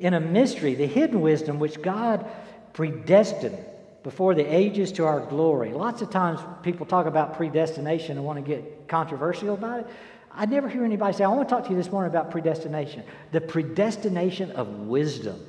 in 0.00 0.14
a 0.14 0.20
mystery, 0.20 0.74
the 0.74 0.86
hidden 0.86 1.20
wisdom 1.20 1.60
which 1.60 1.80
God 1.80 2.26
predestined 2.72 3.58
before 4.04 4.34
the 4.34 4.44
ages 4.44 4.92
to 4.92 5.06
our 5.06 5.18
glory. 5.18 5.72
Lots 5.72 6.02
of 6.02 6.10
times 6.10 6.38
people 6.62 6.86
talk 6.86 7.06
about 7.06 7.36
predestination 7.36 8.16
and 8.16 8.24
want 8.24 8.36
to 8.36 8.42
get 8.48 8.86
controversial 8.86 9.54
about 9.54 9.80
it. 9.80 9.86
I 10.30 10.46
never 10.46 10.68
hear 10.68 10.84
anybody 10.84 11.16
say, 11.16 11.24
I 11.24 11.28
want 11.28 11.48
to 11.48 11.54
talk 11.54 11.64
to 11.64 11.70
you 11.70 11.76
this 11.76 11.90
morning 11.90 12.10
about 12.10 12.30
predestination. 12.30 13.02
The 13.32 13.40
predestination 13.40 14.52
of 14.52 14.68
wisdom. 14.68 15.40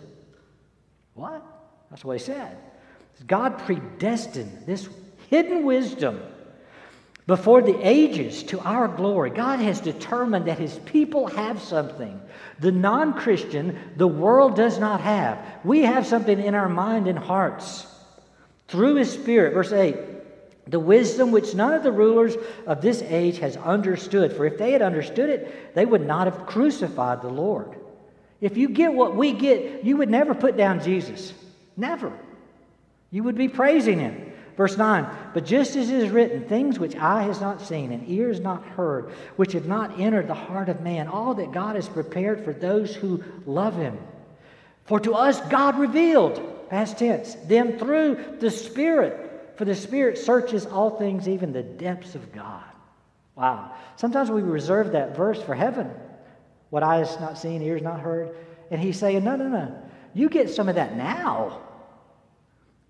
What? 1.16 1.44
That's 1.90 2.06
what 2.06 2.18
he 2.18 2.24
said. 2.24 2.58
God 3.28 3.60
predestined 3.60 4.66
this 4.66 4.88
hidden 5.30 5.66
wisdom 5.66 6.22
before 7.28 7.62
the 7.62 7.78
ages 7.82 8.44
to 8.44 8.60
our 8.60 8.88
glory. 8.88 9.32
God 9.32 9.60
has 9.60 9.82
determined 9.82 10.46
that 10.48 10.60
His 10.60 10.78
people 10.80 11.28
have 11.28 11.62
something 11.62 12.22
the 12.60 12.72
non 12.72 13.14
Christian, 13.14 13.78
the 13.98 14.08
world 14.08 14.56
does 14.56 14.80
not 14.80 15.02
have. 15.02 15.44
We 15.66 15.82
have 15.82 16.06
something 16.06 16.40
in 16.40 16.56
our 16.56 16.70
mind 16.70 17.08
and 17.08 17.20
hearts 17.20 17.88
through 18.68 18.96
His 18.96 19.12
Spirit. 19.12 19.54
Verse 19.54 19.72
8 19.72 19.96
the 20.68 20.80
wisdom 20.80 21.32
which 21.32 21.54
none 21.54 21.74
of 21.74 21.84
the 21.84 21.92
rulers 21.92 22.36
of 22.66 22.82
this 22.82 23.04
age 23.04 23.38
has 23.38 23.56
understood. 23.56 24.34
For 24.34 24.46
if 24.46 24.58
they 24.58 24.72
had 24.72 24.82
understood 24.82 25.30
it, 25.30 25.76
they 25.76 25.86
would 25.86 26.06
not 26.06 26.26
have 26.26 26.48
crucified 26.48 27.22
the 27.22 27.30
Lord. 27.30 27.76
If 28.42 28.58
you 28.58 28.70
get 28.70 28.94
what 28.94 29.16
we 29.16 29.32
get, 29.34 29.84
you 29.84 29.98
would 29.98 30.10
never 30.10 30.34
put 30.34 30.58
down 30.58 30.84
Jesus. 30.84 31.34
Never. 31.78 32.12
You 33.12 33.24
would 33.24 33.38
be 33.38 33.48
praising 33.48 34.00
him. 34.00 34.32
Verse 34.58 34.78
9, 34.78 35.06
but 35.34 35.46
just 35.46 35.76
as 35.76 35.90
it 35.90 36.02
is 36.02 36.10
written, 36.10 36.46
things 36.46 36.80
which 36.80 36.96
eye 36.96 37.24
has 37.24 37.42
not 37.42 37.60
seen 37.60 37.92
and 37.92 38.10
ear 38.10 38.30
has 38.30 38.40
not 38.40 38.64
heard, 38.64 39.12
which 39.36 39.52
have 39.52 39.66
not 39.66 40.00
entered 40.00 40.28
the 40.28 40.34
heart 40.34 40.70
of 40.70 40.80
man, 40.80 41.10
all 41.10 41.34
that 41.34 41.52
God 41.52 41.76
has 41.76 41.90
prepared 41.90 42.46
for 42.46 42.54
those 42.54 42.96
who 42.96 43.22
love 43.46 43.76
him. 43.76 43.98
For 44.86 44.98
to 45.02 45.14
us 45.14 45.42
God 45.50 45.78
revealed, 45.78 46.55
past 46.70 46.98
tense, 46.98 47.36
them 47.36 47.78
through 47.78 48.38
the 48.40 48.52
Spirit. 48.52 49.54
For 49.56 49.66
the 49.66 49.76
Spirit 49.76 50.18
searches 50.18 50.66
all 50.66 50.98
things, 50.98 51.30
even 51.30 51.54
the 51.54 51.64
depths 51.64 52.16
of 52.16 52.32
God. 52.32 52.64
Wow. 53.36 53.72
Sometimes 53.96 54.30
we 54.32 54.42
reserve 54.42 54.92
that 54.92 55.16
verse 55.16 55.42
for 55.42 55.56
heaven. 55.56 55.90
What 56.70 56.84
eye 56.84 56.98
has 56.98 57.20
not 57.20 57.38
seen, 57.38 57.62
ears 57.62 57.82
not 57.82 58.00
heard. 58.00 58.36
And 58.72 58.82
he's 58.82 58.98
saying, 58.98 59.24
no, 59.24 59.36
no, 59.36 59.48
no. 59.48 59.82
You 60.14 60.30
get 60.30 60.50
some 60.50 60.70
of 60.70 60.76
that 60.76 60.96
now 60.96 61.62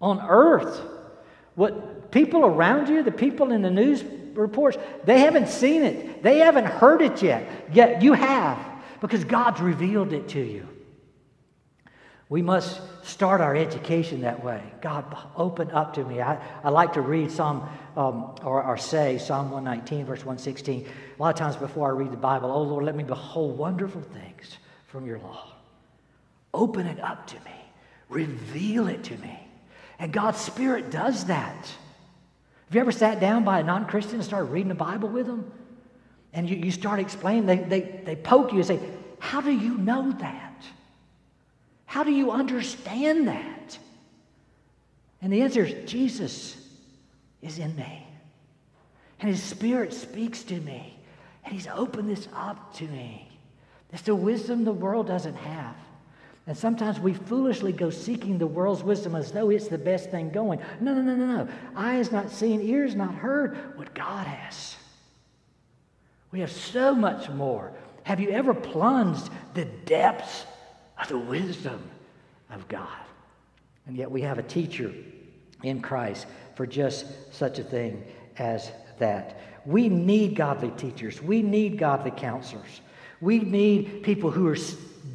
on 0.01 0.19
earth. 0.27 0.81
What 1.55 2.11
people 2.11 2.45
around 2.45 2.89
you, 2.89 3.03
the 3.03 3.11
people 3.11 3.51
in 3.51 3.61
the 3.61 3.71
news 3.71 4.03
reports, 4.33 4.77
they 5.05 5.19
haven't 5.19 5.49
seen 5.49 5.83
it. 5.83 6.21
They 6.21 6.39
haven't 6.39 6.65
heard 6.65 7.01
it 7.01 7.21
yet. 7.21 7.47
Yet 7.71 8.01
you 8.01 8.13
have 8.13 8.59
because 9.01 9.23
God's 9.23 9.61
revealed 9.61 10.13
it 10.13 10.29
to 10.29 10.39
you. 10.39 10.67
We 12.27 12.41
must 12.41 12.81
start 13.03 13.39
our 13.39 13.55
education 13.55 14.21
that 14.21 14.43
way. 14.43 14.63
God, 14.81 15.05
open 15.35 15.69
up 15.71 15.93
to 15.93 16.03
me. 16.03 16.21
I, 16.21 16.41
I 16.63 16.69
like 16.69 16.93
to 16.93 17.01
read 17.01 17.31
Psalm 17.31 17.67
um, 17.95 18.35
or, 18.43 18.63
or 18.63 18.77
say 18.77 19.19
Psalm 19.19 19.51
119, 19.51 20.05
verse 20.05 20.19
116. 20.19 20.87
A 21.17 21.21
lot 21.21 21.29
of 21.29 21.35
times 21.35 21.55
before 21.55 21.87
I 21.87 21.91
read 21.91 22.11
the 22.11 22.17
Bible, 22.17 22.51
oh 22.51 22.63
Lord, 22.63 22.83
let 22.83 22.95
me 22.95 23.03
behold 23.03 23.57
wonderful 23.57 24.01
things 24.01 24.57
from 24.87 25.05
your 25.05 25.19
law. 25.19 25.53
Open 26.53 26.87
it 26.87 26.99
up 26.99 27.27
to 27.27 27.35
me, 27.35 27.51
reveal 28.09 28.87
it 28.87 29.03
to 29.03 29.17
me. 29.17 29.39
And 29.99 30.11
God's 30.11 30.39
Spirit 30.39 30.89
does 30.89 31.25
that. 31.25 31.69
Have 32.65 32.73
you 32.73 32.81
ever 32.81 32.91
sat 32.91 33.19
down 33.19 33.43
by 33.43 33.59
a 33.59 33.63
non 33.63 33.85
Christian 33.85 34.15
and 34.15 34.23
started 34.23 34.51
reading 34.51 34.69
the 34.69 34.75
Bible 34.75 35.09
with 35.09 35.27
them? 35.27 35.51
And 36.33 36.49
you, 36.49 36.57
you 36.57 36.71
start 36.71 36.99
explaining, 36.99 37.45
they, 37.45 37.57
they, 37.57 38.01
they 38.03 38.15
poke 38.15 38.51
you 38.51 38.57
and 38.57 38.67
say, 38.67 38.79
How 39.19 39.41
do 39.41 39.51
you 39.51 39.77
know 39.77 40.11
that? 40.13 40.65
How 41.95 42.03
do 42.03 42.11
you 42.11 42.31
understand 42.31 43.29
that? 43.29 43.79
And 45.21 45.31
the 45.31 45.43
answer 45.43 45.63
is 45.63 45.89
Jesus 45.89 46.57
is 47.41 47.57
in 47.57 47.73
me. 47.77 48.05
And 49.21 49.29
his 49.29 49.41
spirit 49.41 49.93
speaks 49.93 50.43
to 50.43 50.59
me. 50.59 50.99
And 51.45 51.53
he's 51.53 51.67
opened 51.67 52.09
this 52.09 52.27
up 52.35 52.73
to 52.75 52.83
me. 52.83 53.29
It's 53.93 54.01
the 54.01 54.13
wisdom 54.13 54.65
the 54.65 54.73
world 54.73 55.07
doesn't 55.07 55.37
have. 55.37 55.77
And 56.47 56.57
sometimes 56.57 56.99
we 56.99 57.13
foolishly 57.13 57.71
go 57.71 57.89
seeking 57.89 58.39
the 58.39 58.45
world's 58.45 58.83
wisdom 58.83 59.15
as 59.15 59.31
though 59.31 59.49
it's 59.49 59.69
the 59.69 59.77
best 59.77 60.11
thing 60.11 60.31
going. 60.31 60.59
No, 60.81 60.93
no, 60.93 61.01
no, 61.01 61.15
no, 61.15 61.25
no. 61.25 61.47
Eye 61.77 62.05
not 62.11 62.29
seen, 62.29 62.59
ears 62.59 62.93
not 62.93 63.15
heard 63.15 63.77
what 63.77 63.95
God 63.95 64.27
has. 64.27 64.75
We 66.33 66.41
have 66.41 66.51
so 66.51 66.93
much 66.93 67.29
more. 67.29 67.71
Have 68.03 68.19
you 68.19 68.31
ever 68.31 68.53
plunged 68.53 69.29
the 69.53 69.63
depths 69.63 70.45
of 70.99 71.07
the 71.07 71.17
wisdom 71.17 71.81
of 72.49 72.67
God? 72.67 72.87
And 73.87 73.95
yet 73.95 74.09
we 74.09 74.21
have 74.21 74.37
a 74.37 74.43
teacher 74.43 74.93
in 75.63 75.81
Christ 75.81 76.25
for 76.55 76.65
just 76.65 77.33
such 77.33 77.59
a 77.59 77.63
thing 77.63 78.03
as 78.37 78.71
that. 78.99 79.39
We 79.65 79.89
need 79.89 80.35
godly 80.35 80.71
teachers. 80.71 81.21
We 81.21 81.41
need 81.41 81.77
godly 81.77 82.11
counselors. 82.11 82.81
We 83.21 83.39
need 83.39 84.03
people 84.03 84.31
who 84.31 84.47
are 84.47 84.57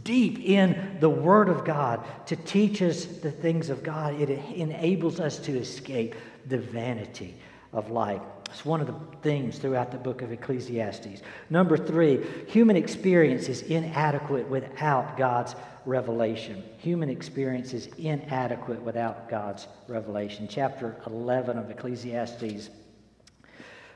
deep 0.05 0.41
in 0.41 0.97
the 1.01 1.11
Word 1.11 1.49
of 1.49 1.65
God 1.65 2.05
to 2.27 2.37
teach 2.37 2.83
us 2.83 3.05
the 3.05 3.31
things 3.31 3.71
of 3.71 3.83
God. 3.83 4.21
It 4.21 4.31
enables 4.31 5.21
us 5.21 5.39
to 5.41 5.57
escape 5.57 6.15
the 6.47 6.59
vanity 6.59 7.37
of 7.73 7.91
life. 7.91 8.23
It's 8.47 8.65
one 8.65 8.81
of 8.81 8.89
the 8.89 8.95
themes 9.23 9.59
throughout 9.59 9.93
the 9.93 9.99
book 9.99 10.23
of 10.23 10.33
Ecclesiastes. 10.33 11.23
Number 11.51 11.77
three, 11.77 12.27
human 12.49 12.75
experience 12.75 13.49
is 13.49 13.63
inadequate 13.63 14.49
without 14.49 15.17
God's 15.17 15.55
revelation. 15.87 16.63
Human 16.79 17.11
experience 17.11 17.73
is 17.73 17.89
inadequate 17.99 18.83
without 18.83 19.29
God's 19.29 19.67
revelation. 19.89 20.49
Chapter 20.49 20.97
11 21.07 21.59
of 21.59 21.71
Ecclesiastes, 21.71 22.71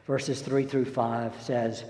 verses 0.07 0.41
3 0.43 0.65
through 0.65 0.87
5 0.87 1.43
says, 1.43 1.85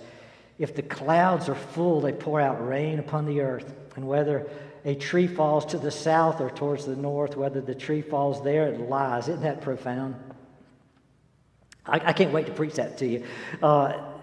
If 0.58 0.74
the 0.74 0.82
clouds 0.82 1.48
are 1.48 1.54
full, 1.54 2.00
they 2.00 2.12
pour 2.12 2.40
out 2.40 2.66
rain 2.66 2.98
upon 2.98 3.26
the 3.26 3.40
earth. 3.40 3.72
And 3.96 4.06
whether 4.08 4.48
a 4.84 4.94
tree 4.94 5.26
falls 5.26 5.66
to 5.66 5.78
the 5.78 5.90
south 5.90 6.40
or 6.40 6.50
towards 6.50 6.84
the 6.84 6.96
north, 6.96 7.36
whether 7.36 7.60
the 7.60 7.74
tree 7.74 8.02
falls 8.02 8.42
there, 8.42 8.68
it 8.68 8.80
lies. 8.80 9.28
Isn't 9.28 9.42
that 9.42 9.62
profound? 9.62 10.16
I, 11.86 12.00
I 12.04 12.12
can't 12.12 12.32
wait 12.32 12.46
to 12.46 12.52
preach 12.52 12.74
that 12.74 12.98
to 12.98 13.06
you. 13.06 13.24
Uh, 13.62 14.13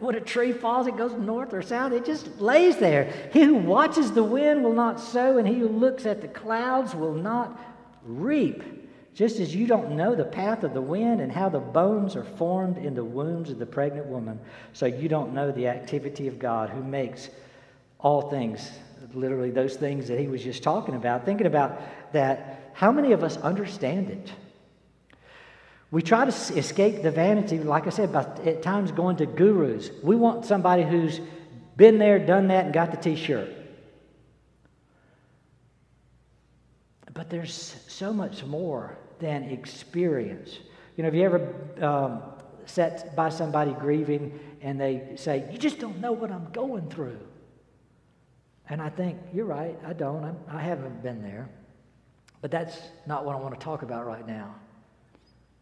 when 0.00 0.14
a 0.14 0.20
tree 0.20 0.52
falls, 0.52 0.86
it 0.86 0.96
goes 0.96 1.12
north 1.12 1.52
or 1.52 1.62
south. 1.62 1.92
It 1.92 2.04
just 2.04 2.40
lays 2.40 2.76
there. 2.76 3.30
He 3.32 3.42
who 3.42 3.56
watches 3.56 4.12
the 4.12 4.22
wind 4.22 4.62
will 4.62 4.72
not 4.72 5.00
sow, 5.00 5.38
and 5.38 5.46
he 5.46 5.54
who 5.54 5.68
looks 5.68 6.06
at 6.06 6.20
the 6.20 6.28
clouds 6.28 6.94
will 6.94 7.14
not 7.14 7.60
reap. 8.04 8.62
Just 9.14 9.40
as 9.40 9.52
you 9.52 9.66
don't 9.66 9.96
know 9.96 10.14
the 10.14 10.24
path 10.24 10.62
of 10.62 10.74
the 10.74 10.80
wind 10.80 11.20
and 11.20 11.32
how 11.32 11.48
the 11.48 11.58
bones 11.58 12.14
are 12.14 12.24
formed 12.24 12.78
in 12.78 12.94
the 12.94 13.02
wombs 13.02 13.50
of 13.50 13.58
the 13.58 13.66
pregnant 13.66 14.06
woman, 14.06 14.38
so 14.72 14.86
you 14.86 15.08
don't 15.08 15.34
know 15.34 15.50
the 15.50 15.66
activity 15.66 16.28
of 16.28 16.38
God 16.38 16.70
who 16.70 16.84
makes 16.84 17.28
all 17.98 18.30
things, 18.30 18.70
literally 19.12 19.50
those 19.50 19.74
things 19.74 20.06
that 20.06 20.20
he 20.20 20.28
was 20.28 20.42
just 20.44 20.62
talking 20.62 20.94
about. 20.94 21.24
Thinking 21.24 21.48
about 21.48 21.80
that, 22.12 22.70
how 22.74 22.92
many 22.92 23.10
of 23.10 23.24
us 23.24 23.36
understand 23.38 24.08
it? 24.08 24.30
We 25.90 26.02
try 26.02 26.24
to 26.24 26.30
escape 26.30 27.02
the 27.02 27.10
vanity, 27.10 27.58
like 27.58 27.86
I 27.86 27.90
said, 27.90 28.12
by 28.12 28.24
at 28.44 28.62
times 28.62 28.92
going 28.92 29.16
to 29.16 29.26
gurus. 29.26 29.90
We 30.02 30.16
want 30.16 30.44
somebody 30.44 30.82
who's 30.82 31.20
been 31.76 31.98
there, 31.98 32.18
done 32.18 32.48
that, 32.48 32.66
and 32.66 32.74
got 32.74 32.90
the 32.90 32.98
t 32.98 33.16
shirt. 33.16 33.50
But 37.14 37.30
there's 37.30 37.74
so 37.88 38.12
much 38.12 38.44
more 38.44 38.98
than 39.18 39.44
experience. 39.44 40.58
You 40.96 41.02
know, 41.02 41.06
have 41.06 41.14
you 41.14 41.24
ever 41.24 41.54
um, 41.80 42.22
sat 42.66 43.16
by 43.16 43.30
somebody 43.30 43.72
grieving 43.72 44.38
and 44.60 44.78
they 44.78 45.14
say, 45.16 45.48
You 45.50 45.58
just 45.58 45.78
don't 45.78 46.00
know 46.00 46.12
what 46.12 46.30
I'm 46.30 46.50
going 46.52 46.90
through? 46.90 47.18
And 48.68 48.82
I 48.82 48.90
think, 48.90 49.18
You're 49.32 49.46
right, 49.46 49.76
I 49.86 49.94
don't. 49.94 50.22
I'm, 50.22 50.36
I 50.48 50.60
have 50.60 50.80
not 50.80 51.02
been 51.02 51.22
there. 51.22 51.48
But 52.42 52.50
that's 52.50 52.78
not 53.06 53.24
what 53.24 53.34
I 53.34 53.38
want 53.40 53.58
to 53.58 53.64
talk 53.64 53.82
about 53.82 54.06
right 54.06 54.26
now. 54.26 54.54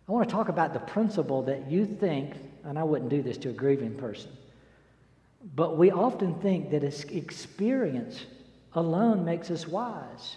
I 0.09 0.13
want 0.13 0.29
to 0.29 0.35
talk 0.35 0.49
about 0.49 0.73
the 0.73 0.81
principle 0.81 1.43
that 1.43 1.71
you 1.71 1.85
think, 1.85 2.35
and 2.65 2.79
I 2.79 2.85
wouldn't 2.85 3.11
do 3.11 3.23
this 3.23 3.37
to 3.39 3.51
a 3.51 3.53
grieving 3.53 3.95
person, 3.95 4.31
but 5.55 5.77
we 5.77 5.91
often 5.91 6.35
think 6.41 6.71
that 6.71 6.85
experience 6.85 8.25
alone 8.75 9.25
makes 9.25 9.51
us 9.51 9.67
wise. 9.67 10.37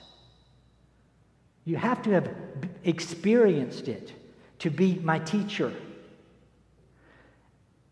You 1.66 1.78
have 1.78 2.02
to 2.04 2.12
have 2.12 2.30
experienced 2.84 3.88
it 3.88 4.14
to 4.60 4.70
be 4.72 4.96
my 4.96 5.20
teacher. 5.20 5.72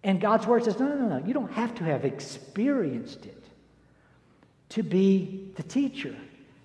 And 0.03 0.19
God's 0.19 0.47
word 0.47 0.63
says, 0.63 0.79
no, 0.79 0.87
no, 0.87 0.95
no, 0.95 1.19
no. 1.19 1.25
you 1.25 1.33
don't 1.33 1.51
have 1.51 1.75
to 1.75 1.83
have 1.83 2.05
experienced 2.05 3.25
it 3.25 3.43
to 4.69 4.83
be 4.83 5.51
the 5.55 5.63
teacher. 5.63 6.15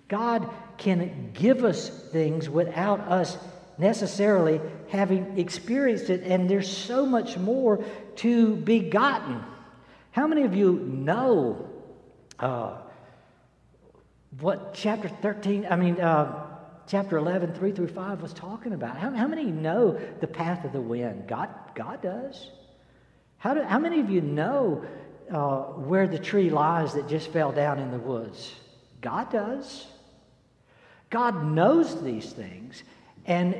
God 0.07 0.49
can 0.77 1.31
give 1.33 1.63
us 1.63 1.89
things 2.11 2.49
without 2.49 2.99
us 3.01 3.37
necessarily 3.77 4.61
having 4.89 5.37
experienced 5.37 6.09
it, 6.09 6.23
and 6.23 6.49
there's 6.49 6.69
so 6.69 7.05
much 7.05 7.37
more 7.37 7.83
to 8.17 8.55
be 8.55 8.79
gotten. 8.79 9.43
How 10.11 10.27
many 10.27 10.43
of 10.43 10.55
you 10.55 10.73
know 10.73 11.69
uh, 12.39 12.77
what 14.39 14.73
chapter 14.73 15.07
13, 15.07 15.67
I 15.69 15.75
mean, 15.75 15.99
uh, 15.99 16.45
chapter 16.87 17.17
11, 17.17 17.53
3 17.53 17.71
through 17.71 17.87
5 17.87 18.21
was 18.21 18.33
talking 18.33 18.73
about? 18.73 18.97
How, 18.97 19.11
how 19.11 19.27
many 19.27 19.45
know 19.45 19.99
the 20.19 20.27
path 20.27 20.65
of 20.65 20.71
the 20.71 20.81
wind? 20.81 21.27
God, 21.27 21.49
God 21.75 22.01
does. 22.01 22.49
How, 23.37 23.53
do, 23.53 23.63
how 23.63 23.79
many 23.79 23.99
of 23.99 24.09
you 24.09 24.21
know 24.21 24.85
uh, 25.31 25.63
where 25.73 26.07
the 26.07 26.19
tree 26.19 26.49
lies 26.49 26.93
that 26.93 27.07
just 27.07 27.31
fell 27.31 27.51
down 27.51 27.79
in 27.79 27.91
the 27.91 27.97
woods? 27.97 28.53
God 29.01 29.31
does. 29.31 29.87
God 31.09 31.45
knows 31.45 32.01
these 32.01 32.31
things, 32.31 32.83
and 33.25 33.55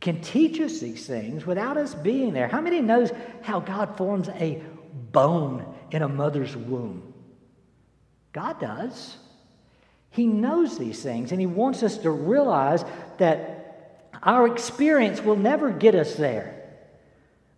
can 0.00 0.20
teach 0.20 0.60
us 0.60 0.78
these 0.78 1.06
things 1.06 1.44
without 1.44 1.76
us 1.76 1.94
being 1.94 2.32
there. 2.32 2.48
How 2.48 2.60
many 2.60 2.80
knows 2.80 3.10
how 3.42 3.60
God 3.60 3.96
forms 3.96 4.28
a 4.28 4.62
bone 5.12 5.74
in 5.90 6.02
a 6.02 6.08
mother's 6.08 6.56
womb? 6.56 7.12
God 8.32 8.60
does. 8.60 9.16
He 10.10 10.26
knows 10.26 10.78
these 10.78 11.02
things, 11.02 11.32
and 11.32 11.40
He 11.40 11.46
wants 11.46 11.82
us 11.82 11.98
to 11.98 12.10
realize 12.10 12.84
that 13.18 14.10
our 14.22 14.46
experience 14.46 15.20
will 15.20 15.36
never 15.36 15.70
get 15.70 15.94
us 15.94 16.14
there. 16.14 16.54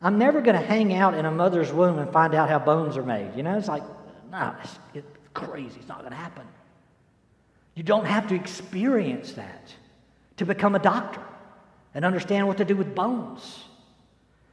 I'm 0.03 0.19
never 0.19 0.41
going 0.41 0.59
to 0.59 0.67
hang 0.67 0.95
out 0.95 1.15
in 1.15 1.27
a 1.27 1.31
mother's 1.31 1.73
womb 1.73 1.99
and 1.99 2.11
find 2.11 2.35
out 2.35 2.49
how 2.49 2.59
bones 2.59 2.97
are 2.97 3.03
made. 3.03 3.37
You 3.37 3.43
know, 3.43 3.57
it's 3.57 3.69
like, 3.69 3.83
no, 4.31 4.55
it's, 4.63 4.79
it's 4.95 5.07
crazy. 5.35 5.77
It's 5.79 5.89
not 5.89 5.99
going 5.99 6.11
to 6.11 6.17
happen. 6.17 6.47
You 7.75 7.83
don't 7.83 8.07
have 8.07 8.27
to 8.29 8.35
experience 8.35 9.33
that 9.33 9.75
to 10.41 10.47
become 10.47 10.75
a 10.75 10.79
doctor 10.79 11.21
and 11.93 12.03
understand 12.03 12.47
what 12.47 12.57
to 12.57 12.65
do 12.65 12.75
with 12.75 12.95
bones. 12.95 13.65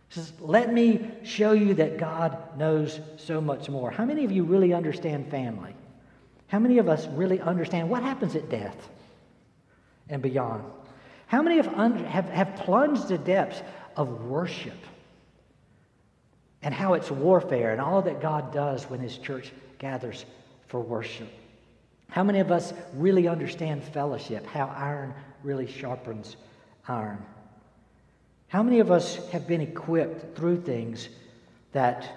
He 0.09 0.15
says, 0.15 0.33
Let 0.41 0.73
me 0.73 1.09
show 1.23 1.53
you 1.53 1.75
that 1.75 1.97
God 1.97 2.57
knows 2.57 2.99
so 3.15 3.39
much 3.39 3.69
more. 3.69 3.89
How 3.89 4.03
many 4.03 4.25
of 4.25 4.31
you 4.33 4.43
really 4.43 4.73
understand 4.73 5.31
family? 5.31 5.73
How 6.47 6.59
many 6.59 6.79
of 6.79 6.89
us 6.89 7.07
really 7.07 7.39
understand 7.39 7.89
what 7.89 8.03
happens 8.03 8.35
at 8.35 8.49
death 8.49 8.89
and 10.09 10.21
beyond? 10.21 10.65
How 11.27 11.41
many 11.41 11.55
have, 11.55 11.67
have, 11.67 12.29
have 12.31 12.55
plunged 12.57 13.07
the 13.07 13.17
depths 13.17 13.61
of 13.95 14.25
worship 14.25 14.77
and 16.63 16.73
how 16.73 16.95
it's 16.95 17.09
warfare 17.09 17.71
and 17.71 17.79
all 17.79 18.01
that 18.01 18.21
God 18.21 18.51
does 18.51 18.83
when 18.89 18.99
His 18.99 19.17
church 19.17 19.53
gathers 19.79 20.25
for 20.67 20.81
worship? 20.81 21.29
How 22.09 22.25
many 22.25 22.41
of 22.41 22.51
us 22.51 22.73
really 22.93 23.29
understand 23.29 23.85
fellowship, 23.85 24.45
how 24.47 24.67
iron 24.75 25.13
really 25.43 25.67
sharpens 25.67 26.35
iron? 26.87 27.23
How 28.47 28.63
many 28.63 28.79
of 28.79 28.91
us 28.91 29.17
have 29.31 29.47
been 29.47 29.61
equipped 29.61 30.37
through 30.37 30.61
things 30.61 31.09
that 31.73 32.09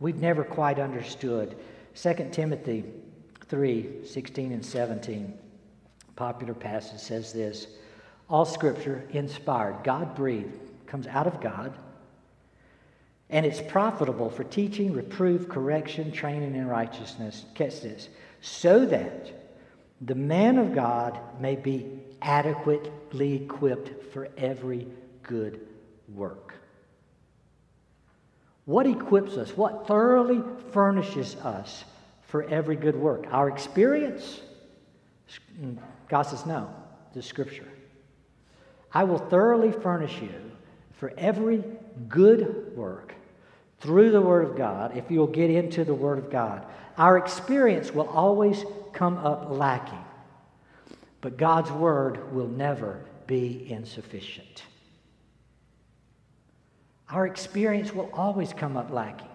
we've 0.00 0.20
never 0.20 0.44
quite 0.44 0.78
understood? 0.78 1.56
2 1.94 2.28
Timothy 2.32 2.84
3 3.48 4.04
16 4.04 4.52
and 4.52 4.64
17, 4.64 5.38
popular 6.16 6.54
passage 6.54 7.00
says 7.00 7.32
this 7.32 7.66
All 8.28 8.44
scripture 8.44 9.04
inspired, 9.10 9.84
God 9.84 10.14
breathed, 10.14 10.58
comes 10.86 11.06
out 11.06 11.26
of 11.26 11.40
God, 11.40 11.76
and 13.28 13.44
it's 13.44 13.60
profitable 13.60 14.30
for 14.30 14.44
teaching, 14.44 14.92
reproof, 14.92 15.48
correction, 15.48 16.12
training 16.12 16.54
in 16.54 16.66
righteousness. 16.66 17.44
Catch 17.54 17.80
this 17.80 18.08
so 18.40 18.86
that 18.86 19.32
the 20.00 20.14
man 20.14 20.58
of 20.58 20.74
God 20.74 21.18
may 21.40 21.56
be 21.56 21.86
adequately 22.22 23.34
equipped 23.44 24.12
for 24.12 24.28
every 24.36 24.86
good 25.22 25.60
work. 26.14 26.54
What 28.64 28.86
equips 28.86 29.36
us? 29.36 29.56
What 29.56 29.86
thoroughly 29.86 30.42
furnishes 30.72 31.36
us 31.36 31.84
for 32.22 32.42
every 32.44 32.76
good 32.76 32.96
work? 32.96 33.26
Our 33.30 33.48
experience? 33.48 34.40
God 36.08 36.22
says, 36.22 36.44
no, 36.46 36.68
the 37.14 37.22
scripture. 37.22 37.68
I 38.92 39.04
will 39.04 39.18
thoroughly 39.18 39.72
furnish 39.72 40.20
you 40.20 40.32
for 40.98 41.12
every 41.16 41.62
good 42.08 42.76
work 42.76 43.14
through 43.80 44.10
the 44.10 44.20
Word 44.20 44.48
of 44.48 44.56
God 44.56 44.96
if 44.96 45.10
you'll 45.10 45.26
get 45.26 45.50
into 45.50 45.84
the 45.84 45.94
Word 45.94 46.18
of 46.18 46.30
God. 46.30 46.66
Our 46.98 47.18
experience 47.18 47.92
will 47.92 48.08
always 48.08 48.64
come 48.92 49.18
up 49.18 49.50
lacking, 49.50 50.04
but 51.26 51.38
God's 51.38 51.72
Word 51.72 52.32
will 52.32 52.46
never 52.46 53.00
be 53.26 53.68
insufficient. 53.68 54.62
Our 57.10 57.26
experience 57.26 57.92
will 57.92 58.08
always 58.12 58.52
come 58.52 58.76
up 58.76 58.92
lacking. 58.92 59.26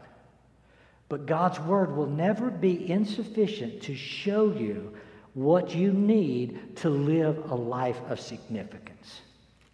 But 1.10 1.26
God's 1.26 1.60
Word 1.60 1.94
will 1.94 2.08
never 2.08 2.50
be 2.50 2.90
insufficient 2.90 3.82
to 3.82 3.94
show 3.94 4.54
you 4.54 4.94
what 5.34 5.76
you 5.76 5.92
need 5.92 6.78
to 6.78 6.90
live 6.90 7.52
a 7.52 7.56
life 7.56 8.00
of 8.08 8.22
significance 8.22 9.20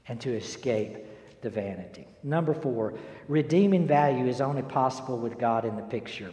and 0.08 0.20
to 0.22 0.36
escape 0.36 0.98
the 1.42 1.52
vanity. 1.52 2.08
Number 2.24 2.56
four, 2.56 2.96
redeeming 3.28 3.86
value 3.86 4.26
is 4.26 4.42
only 4.42 4.64
possible 4.64 5.20
with 5.20 5.38
God 5.38 5.66
in 5.66 5.76
the 5.76 5.84
picture. 5.84 6.32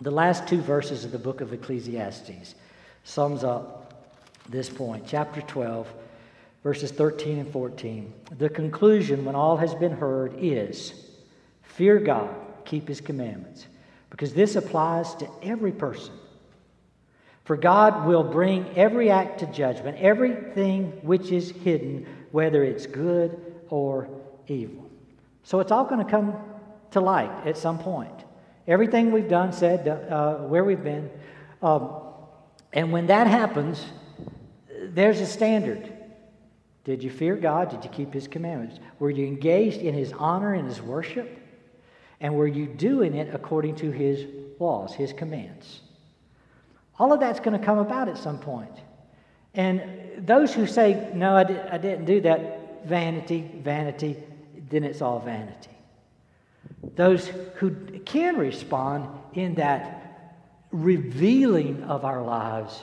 The 0.00 0.10
last 0.10 0.48
two 0.48 0.60
verses 0.60 1.04
of 1.04 1.12
the 1.12 1.20
book 1.20 1.40
of 1.40 1.52
Ecclesiastes 1.52 2.56
sums 3.04 3.44
up 3.44 3.83
this 4.48 4.68
point. 4.68 5.04
Chapter 5.06 5.40
12, 5.42 5.88
verses 6.62 6.90
13 6.90 7.38
and 7.38 7.52
14. 7.52 8.12
The 8.38 8.48
conclusion, 8.48 9.24
when 9.24 9.34
all 9.34 9.56
has 9.56 9.74
been 9.74 9.92
heard, 9.92 10.34
is 10.38 10.94
fear 11.62 11.98
God, 11.98 12.34
keep 12.64 12.88
his 12.88 13.00
commandments, 13.00 13.66
because 14.10 14.32
this 14.34 14.56
applies 14.56 15.14
to 15.16 15.28
every 15.42 15.72
person. 15.72 16.14
For 17.44 17.56
God 17.56 18.06
will 18.06 18.24
bring 18.24 18.66
every 18.74 19.10
act 19.10 19.40
to 19.40 19.46
judgment, 19.46 19.98
everything 19.98 20.92
which 21.02 21.30
is 21.30 21.50
hidden, 21.50 22.06
whether 22.30 22.64
it's 22.64 22.86
good 22.86 23.38
or 23.68 24.08
evil. 24.48 24.90
So 25.42 25.60
it's 25.60 25.70
all 25.70 25.84
going 25.84 26.02
to 26.02 26.10
come 26.10 26.34
to 26.92 27.00
light 27.00 27.46
at 27.46 27.58
some 27.58 27.78
point. 27.78 28.12
Everything 28.66 29.12
we've 29.12 29.28
done, 29.28 29.52
said, 29.52 29.86
uh, 29.86 30.36
where 30.36 30.64
we've 30.64 30.82
been. 30.82 31.10
Um, 31.62 31.90
and 32.72 32.92
when 32.92 33.08
that 33.08 33.26
happens, 33.26 33.84
there's 34.92 35.20
a 35.20 35.26
standard. 35.26 35.92
Did 36.84 37.02
you 37.02 37.10
fear 37.10 37.34
God? 37.36 37.70
Did 37.70 37.84
you 37.84 37.90
keep 37.90 38.12
His 38.12 38.28
commandments? 38.28 38.78
Were 38.98 39.10
you 39.10 39.26
engaged 39.26 39.78
in 39.78 39.94
His 39.94 40.12
honor 40.12 40.54
and 40.54 40.68
His 40.68 40.82
worship? 40.82 41.40
And 42.20 42.34
were 42.34 42.46
you 42.46 42.66
doing 42.66 43.14
it 43.14 43.34
according 43.34 43.76
to 43.76 43.90
His 43.90 44.26
laws, 44.60 44.94
His 44.94 45.12
commands? 45.12 45.80
All 46.98 47.12
of 47.12 47.20
that's 47.20 47.40
going 47.40 47.58
to 47.58 47.64
come 47.64 47.78
about 47.78 48.08
at 48.08 48.18
some 48.18 48.38
point. 48.38 48.70
And 49.54 50.26
those 50.26 50.52
who 50.52 50.66
say, 50.66 51.10
No, 51.14 51.36
I, 51.36 51.74
I 51.74 51.78
didn't 51.78 52.04
do 52.04 52.20
that, 52.20 52.86
vanity, 52.86 53.50
vanity, 53.62 54.16
then 54.70 54.84
it's 54.84 55.00
all 55.00 55.20
vanity. 55.20 55.70
Those 56.96 57.28
who 57.56 57.70
can 58.04 58.36
respond 58.36 59.08
in 59.32 59.54
that 59.54 60.34
revealing 60.70 61.82
of 61.84 62.04
our 62.04 62.22
lives, 62.22 62.82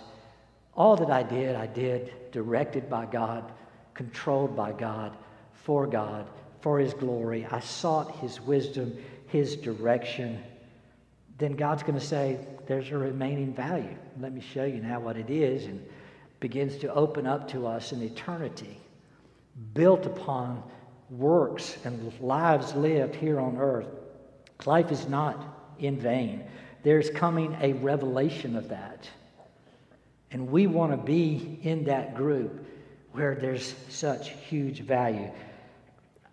all 0.75 0.95
that 0.95 1.11
I 1.11 1.23
did, 1.23 1.55
I 1.55 1.67
did 1.67 2.31
directed 2.31 2.89
by 2.89 3.05
God 3.05 3.51
controlled 3.93 4.55
by 4.55 4.71
God, 4.71 5.15
for 5.53 5.85
God, 5.85 6.27
for 6.61 6.79
His 6.79 6.93
glory. 6.93 7.45
I 7.49 7.59
sought 7.59 8.15
His 8.17 8.41
wisdom, 8.41 8.97
His 9.27 9.55
direction. 9.55 10.41
Then 11.37 11.53
God's 11.53 11.83
going 11.83 11.99
to 11.99 12.05
say, 12.05 12.39
There's 12.67 12.89
a 12.89 12.97
remaining 12.97 13.53
value. 13.53 13.95
Let 14.19 14.33
me 14.33 14.41
show 14.41 14.65
you 14.65 14.81
now 14.81 14.99
what 14.99 15.17
it 15.17 15.29
is, 15.29 15.65
and 15.65 15.85
begins 16.39 16.77
to 16.77 16.93
open 16.93 17.27
up 17.27 17.47
to 17.49 17.67
us 17.67 17.91
an 17.91 18.01
eternity 18.01 18.79
built 19.73 20.05
upon 20.05 20.63
works 21.11 21.77
and 21.83 22.11
lives 22.21 22.73
lived 22.73 23.13
here 23.15 23.39
on 23.39 23.57
earth. 23.57 23.89
Life 24.65 24.91
is 24.91 25.07
not 25.07 25.75
in 25.77 25.99
vain. 25.99 26.43
There's 26.83 27.09
coming 27.11 27.55
a 27.61 27.73
revelation 27.73 28.55
of 28.55 28.69
that. 28.69 29.07
And 30.31 30.49
we 30.49 30.67
want 30.67 30.91
to 30.91 30.97
be 30.97 31.59
in 31.63 31.83
that 31.85 32.15
group 32.15 32.65
where 33.11 33.35
there's 33.35 33.75
such 33.89 34.29
huge 34.29 34.79
value. 34.79 35.29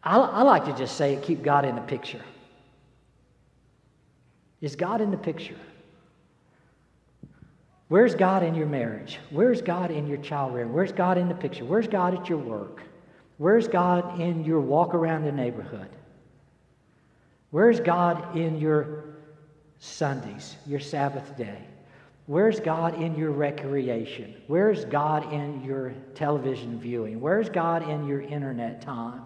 I, 0.03 0.17
I 0.19 0.43
like 0.43 0.65
to 0.67 0.73
just 0.77 0.97
say, 0.97 1.19
keep 1.23 1.43
God 1.43 1.65
in 1.65 1.75
the 1.75 1.83
picture. 1.83 2.23
Is 4.61 4.77
God 4.77 5.01
in 5.01 5.11
the 5.11 5.17
picture? 5.17 5.57
Where's 7.89 8.15
God 8.15 8.43
in 8.43 8.55
your 8.55 8.67
marriage? 8.67 9.19
Where's 9.31 9.63
God 9.63 9.91
in 9.91 10.07
your 10.07 10.19
child 10.19 10.55
rearing? 10.55 10.73
Where's 10.73 10.93
God 10.93 11.17
in 11.17 11.29
the 11.29 11.35
picture? 11.35 11.65
Where's 11.65 11.89
God 11.89 12.15
at 12.15 12.29
your 12.29 12.39
work? 12.39 12.83
Where's 13.39 13.67
God 13.67 14.21
in 14.21 14.45
your 14.45 14.61
walk 14.61 14.95
around 14.95 15.25
the 15.25 15.33
neighborhood? 15.33 15.89
Where's 17.51 17.81
God 17.81 18.37
in 18.37 18.59
your 18.59 19.05
Sundays, 19.79 20.57
your 20.67 20.81
Sabbath 20.81 21.37
day? 21.37 21.65
Where's 22.29 22.61
God 22.61 23.01
in 23.01 23.15
your 23.15 23.31
recreation? 23.31 24.35
Where's 24.49 24.85
God 24.85 25.33
in 25.33 25.65
your 25.65 25.95
television 26.15 26.79
viewing? 26.79 27.23
Where's 27.23 27.49
God 27.49 27.89
in 27.89 28.07
your 28.07 28.21
internet 28.21 28.83
time? 28.83 29.23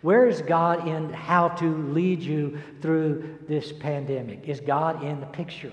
Where's 0.00 0.42
God 0.42 0.88
in 0.88 1.12
how 1.12 1.50
to 1.50 1.76
lead 1.92 2.20
you 2.20 2.58
through 2.80 3.38
this 3.46 3.72
pandemic? 3.72 4.48
Is 4.48 4.58
God 4.58 5.04
in 5.04 5.20
the 5.20 5.26
picture? 5.26 5.72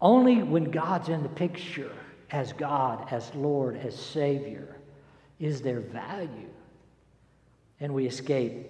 Only 0.00 0.42
when 0.42 0.72
God's 0.72 1.08
in 1.10 1.22
the 1.22 1.28
picture, 1.28 1.92
as 2.32 2.52
God, 2.52 3.06
as 3.12 3.32
Lord, 3.36 3.76
as 3.76 3.94
Savior, 3.94 4.78
is 5.38 5.62
there 5.62 5.78
value. 5.78 6.50
And 7.78 7.94
we 7.94 8.06
escape 8.06 8.66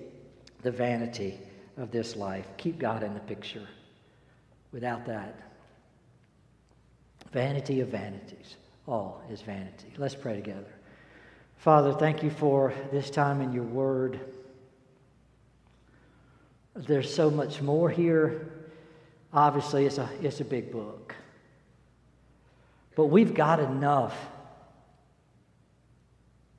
the 0.61 0.71
vanity 0.71 1.41
of 1.79 1.91
this 1.91 2.17
life. 2.17 2.45
Keep 2.59 2.79
God 2.79 3.03
in 3.03 3.15
the 3.15 3.21
picture. 3.21 3.67
Without 4.73 5.07
that, 5.07 5.52
Vanity 7.33 7.81
of 7.81 7.89
vanities. 7.89 8.57
All 8.87 9.23
is 9.31 9.41
vanity. 9.41 9.93
Let's 9.97 10.15
pray 10.15 10.35
together. 10.35 10.73
Father, 11.57 11.93
thank 11.93 12.23
you 12.23 12.31
for 12.31 12.75
this 12.93 13.09
time 13.09 13.41
in 13.41 13.53
your 13.53 13.65
word. 13.65 14.21
There's 16.75 17.13
so 17.13 17.31
much 17.31 17.63
more 17.63 17.89
here. 17.89 18.49
Obviously, 19.33 19.87
it's 19.87 19.99
a, 19.99 20.09
it's 20.21 20.41
a 20.41 20.45
big 20.45 20.73
book. 20.73 21.15
But 22.97 23.07
we've 23.07 23.33
got 23.33 23.61
enough. 23.61 24.17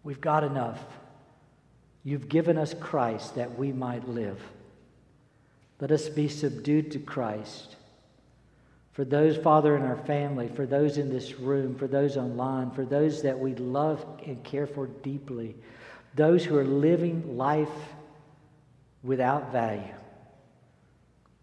We've 0.03 0.21
got 0.21 0.43
enough. 0.43 0.79
You've 2.03 2.29
given 2.29 2.57
us 2.57 2.73
Christ 2.73 3.35
that 3.35 3.57
we 3.57 3.71
might 3.71 4.07
live. 4.07 4.41
Let 5.79 5.91
us 5.91 6.09
be 6.09 6.27
subdued 6.27 6.91
to 6.91 6.99
Christ 6.99 7.75
For 8.93 9.03
those, 9.03 9.35
Father, 9.37 9.75
in 9.75 9.81
our 9.81 9.97
family, 9.97 10.47
for 10.47 10.65
those 10.65 10.97
in 10.97 11.09
this 11.09 11.39
room, 11.39 11.75
for 11.75 11.87
those 11.87 12.15
online, 12.15 12.71
for 12.71 12.85
those 12.85 13.23
that 13.23 13.37
we 13.37 13.55
love 13.55 14.05
and 14.25 14.43
care 14.43 14.67
for 14.67 14.87
deeply, 14.87 15.55
those 16.15 16.45
who 16.45 16.55
are 16.57 16.63
living 16.63 17.35
life 17.35 17.69
without 19.01 19.51
value. 19.51 19.81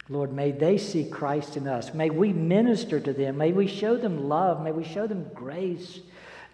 Lord, 0.08 0.32
may 0.32 0.52
they 0.52 0.78
see 0.78 1.04
Christ 1.04 1.56
in 1.56 1.66
us. 1.66 1.92
May 1.92 2.10
we 2.10 2.32
minister 2.32 3.00
to 3.00 3.12
them. 3.12 3.36
May 3.36 3.52
we 3.52 3.66
show 3.66 3.96
them 3.96 4.28
love. 4.28 4.62
May 4.62 4.72
we 4.72 4.84
show 4.84 5.06
them 5.06 5.28
grace. 5.34 6.00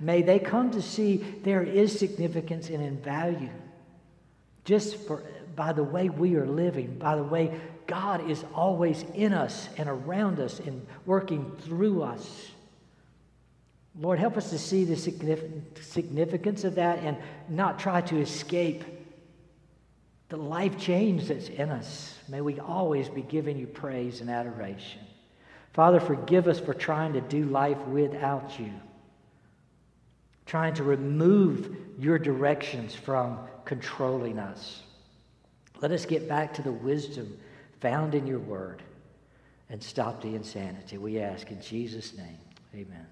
May 0.01 0.22
they 0.22 0.38
come 0.38 0.70
to 0.72 0.82
see 0.82 1.24
there 1.42 1.62
is 1.62 1.99
significance 1.99 2.68
and 2.68 2.82
in 2.82 2.99
value 2.99 3.51
just 4.66 4.97
for, 5.07 5.22
by 5.55 5.72
the 5.72 5.82
way 5.82 6.11
we 6.11 6.34
are 6.34 6.47
living, 6.47 6.99
by 6.99 7.16
the 7.16 7.22
way 7.22 7.59
God 7.87 8.28
is 8.28 8.45
always 8.55 9.05
in 9.14 9.32
us 9.32 9.68
and 9.76 9.89
around 9.89 10.41
us 10.41 10.59
and 10.61 10.87
working 11.05 11.53
through 11.61 12.03
us. 12.03 12.51
Lord, 13.99 14.18
help 14.18 14.37
us 14.37 14.51
to 14.51 14.59
see 14.59 14.84
the 14.84 14.97
significance 14.97 16.64
of 16.64 16.74
that 16.74 16.99
and 16.99 17.16
not 17.49 17.78
try 17.78 18.01
to 18.03 18.18
escape 18.18 18.84
the 20.28 20.37
life 20.37 20.76
change 20.76 21.28
that's 21.28 21.49
in 21.49 21.70
us. 21.70 22.18
May 22.28 22.41
we 22.41 22.59
always 22.59 23.09
be 23.09 23.22
giving 23.22 23.57
you 23.57 23.66
praise 23.66 24.20
and 24.20 24.28
adoration. 24.28 25.01
Father, 25.72 26.01
forgive 26.01 26.49
us 26.49 26.59
for 26.59 26.74
trying 26.74 27.12
to 27.12 27.20
do 27.20 27.45
life 27.45 27.78
without 27.87 28.59
you, 28.59 28.72
trying 30.45 30.74
to 30.74 30.82
remove 30.82 31.76
your 31.99 32.18
directions 32.18 32.95
from 32.95 33.39
controlling 33.64 34.39
us. 34.39 34.82
Let 35.80 35.93
us 35.93 36.05
get 36.05 36.28
back 36.28 36.53
to 36.55 36.62
the 36.62 36.72
wisdom 36.72 37.39
found 37.81 38.14
in 38.14 38.27
your 38.27 38.39
word 38.39 38.83
and 39.68 39.83
stop 39.83 40.22
the 40.22 40.35
insanity. 40.35 40.99
We 40.99 41.20
ask 41.20 41.51
in 41.51 41.61
Jesus' 41.61 42.16
name. 42.16 42.39
Amen. 42.74 43.07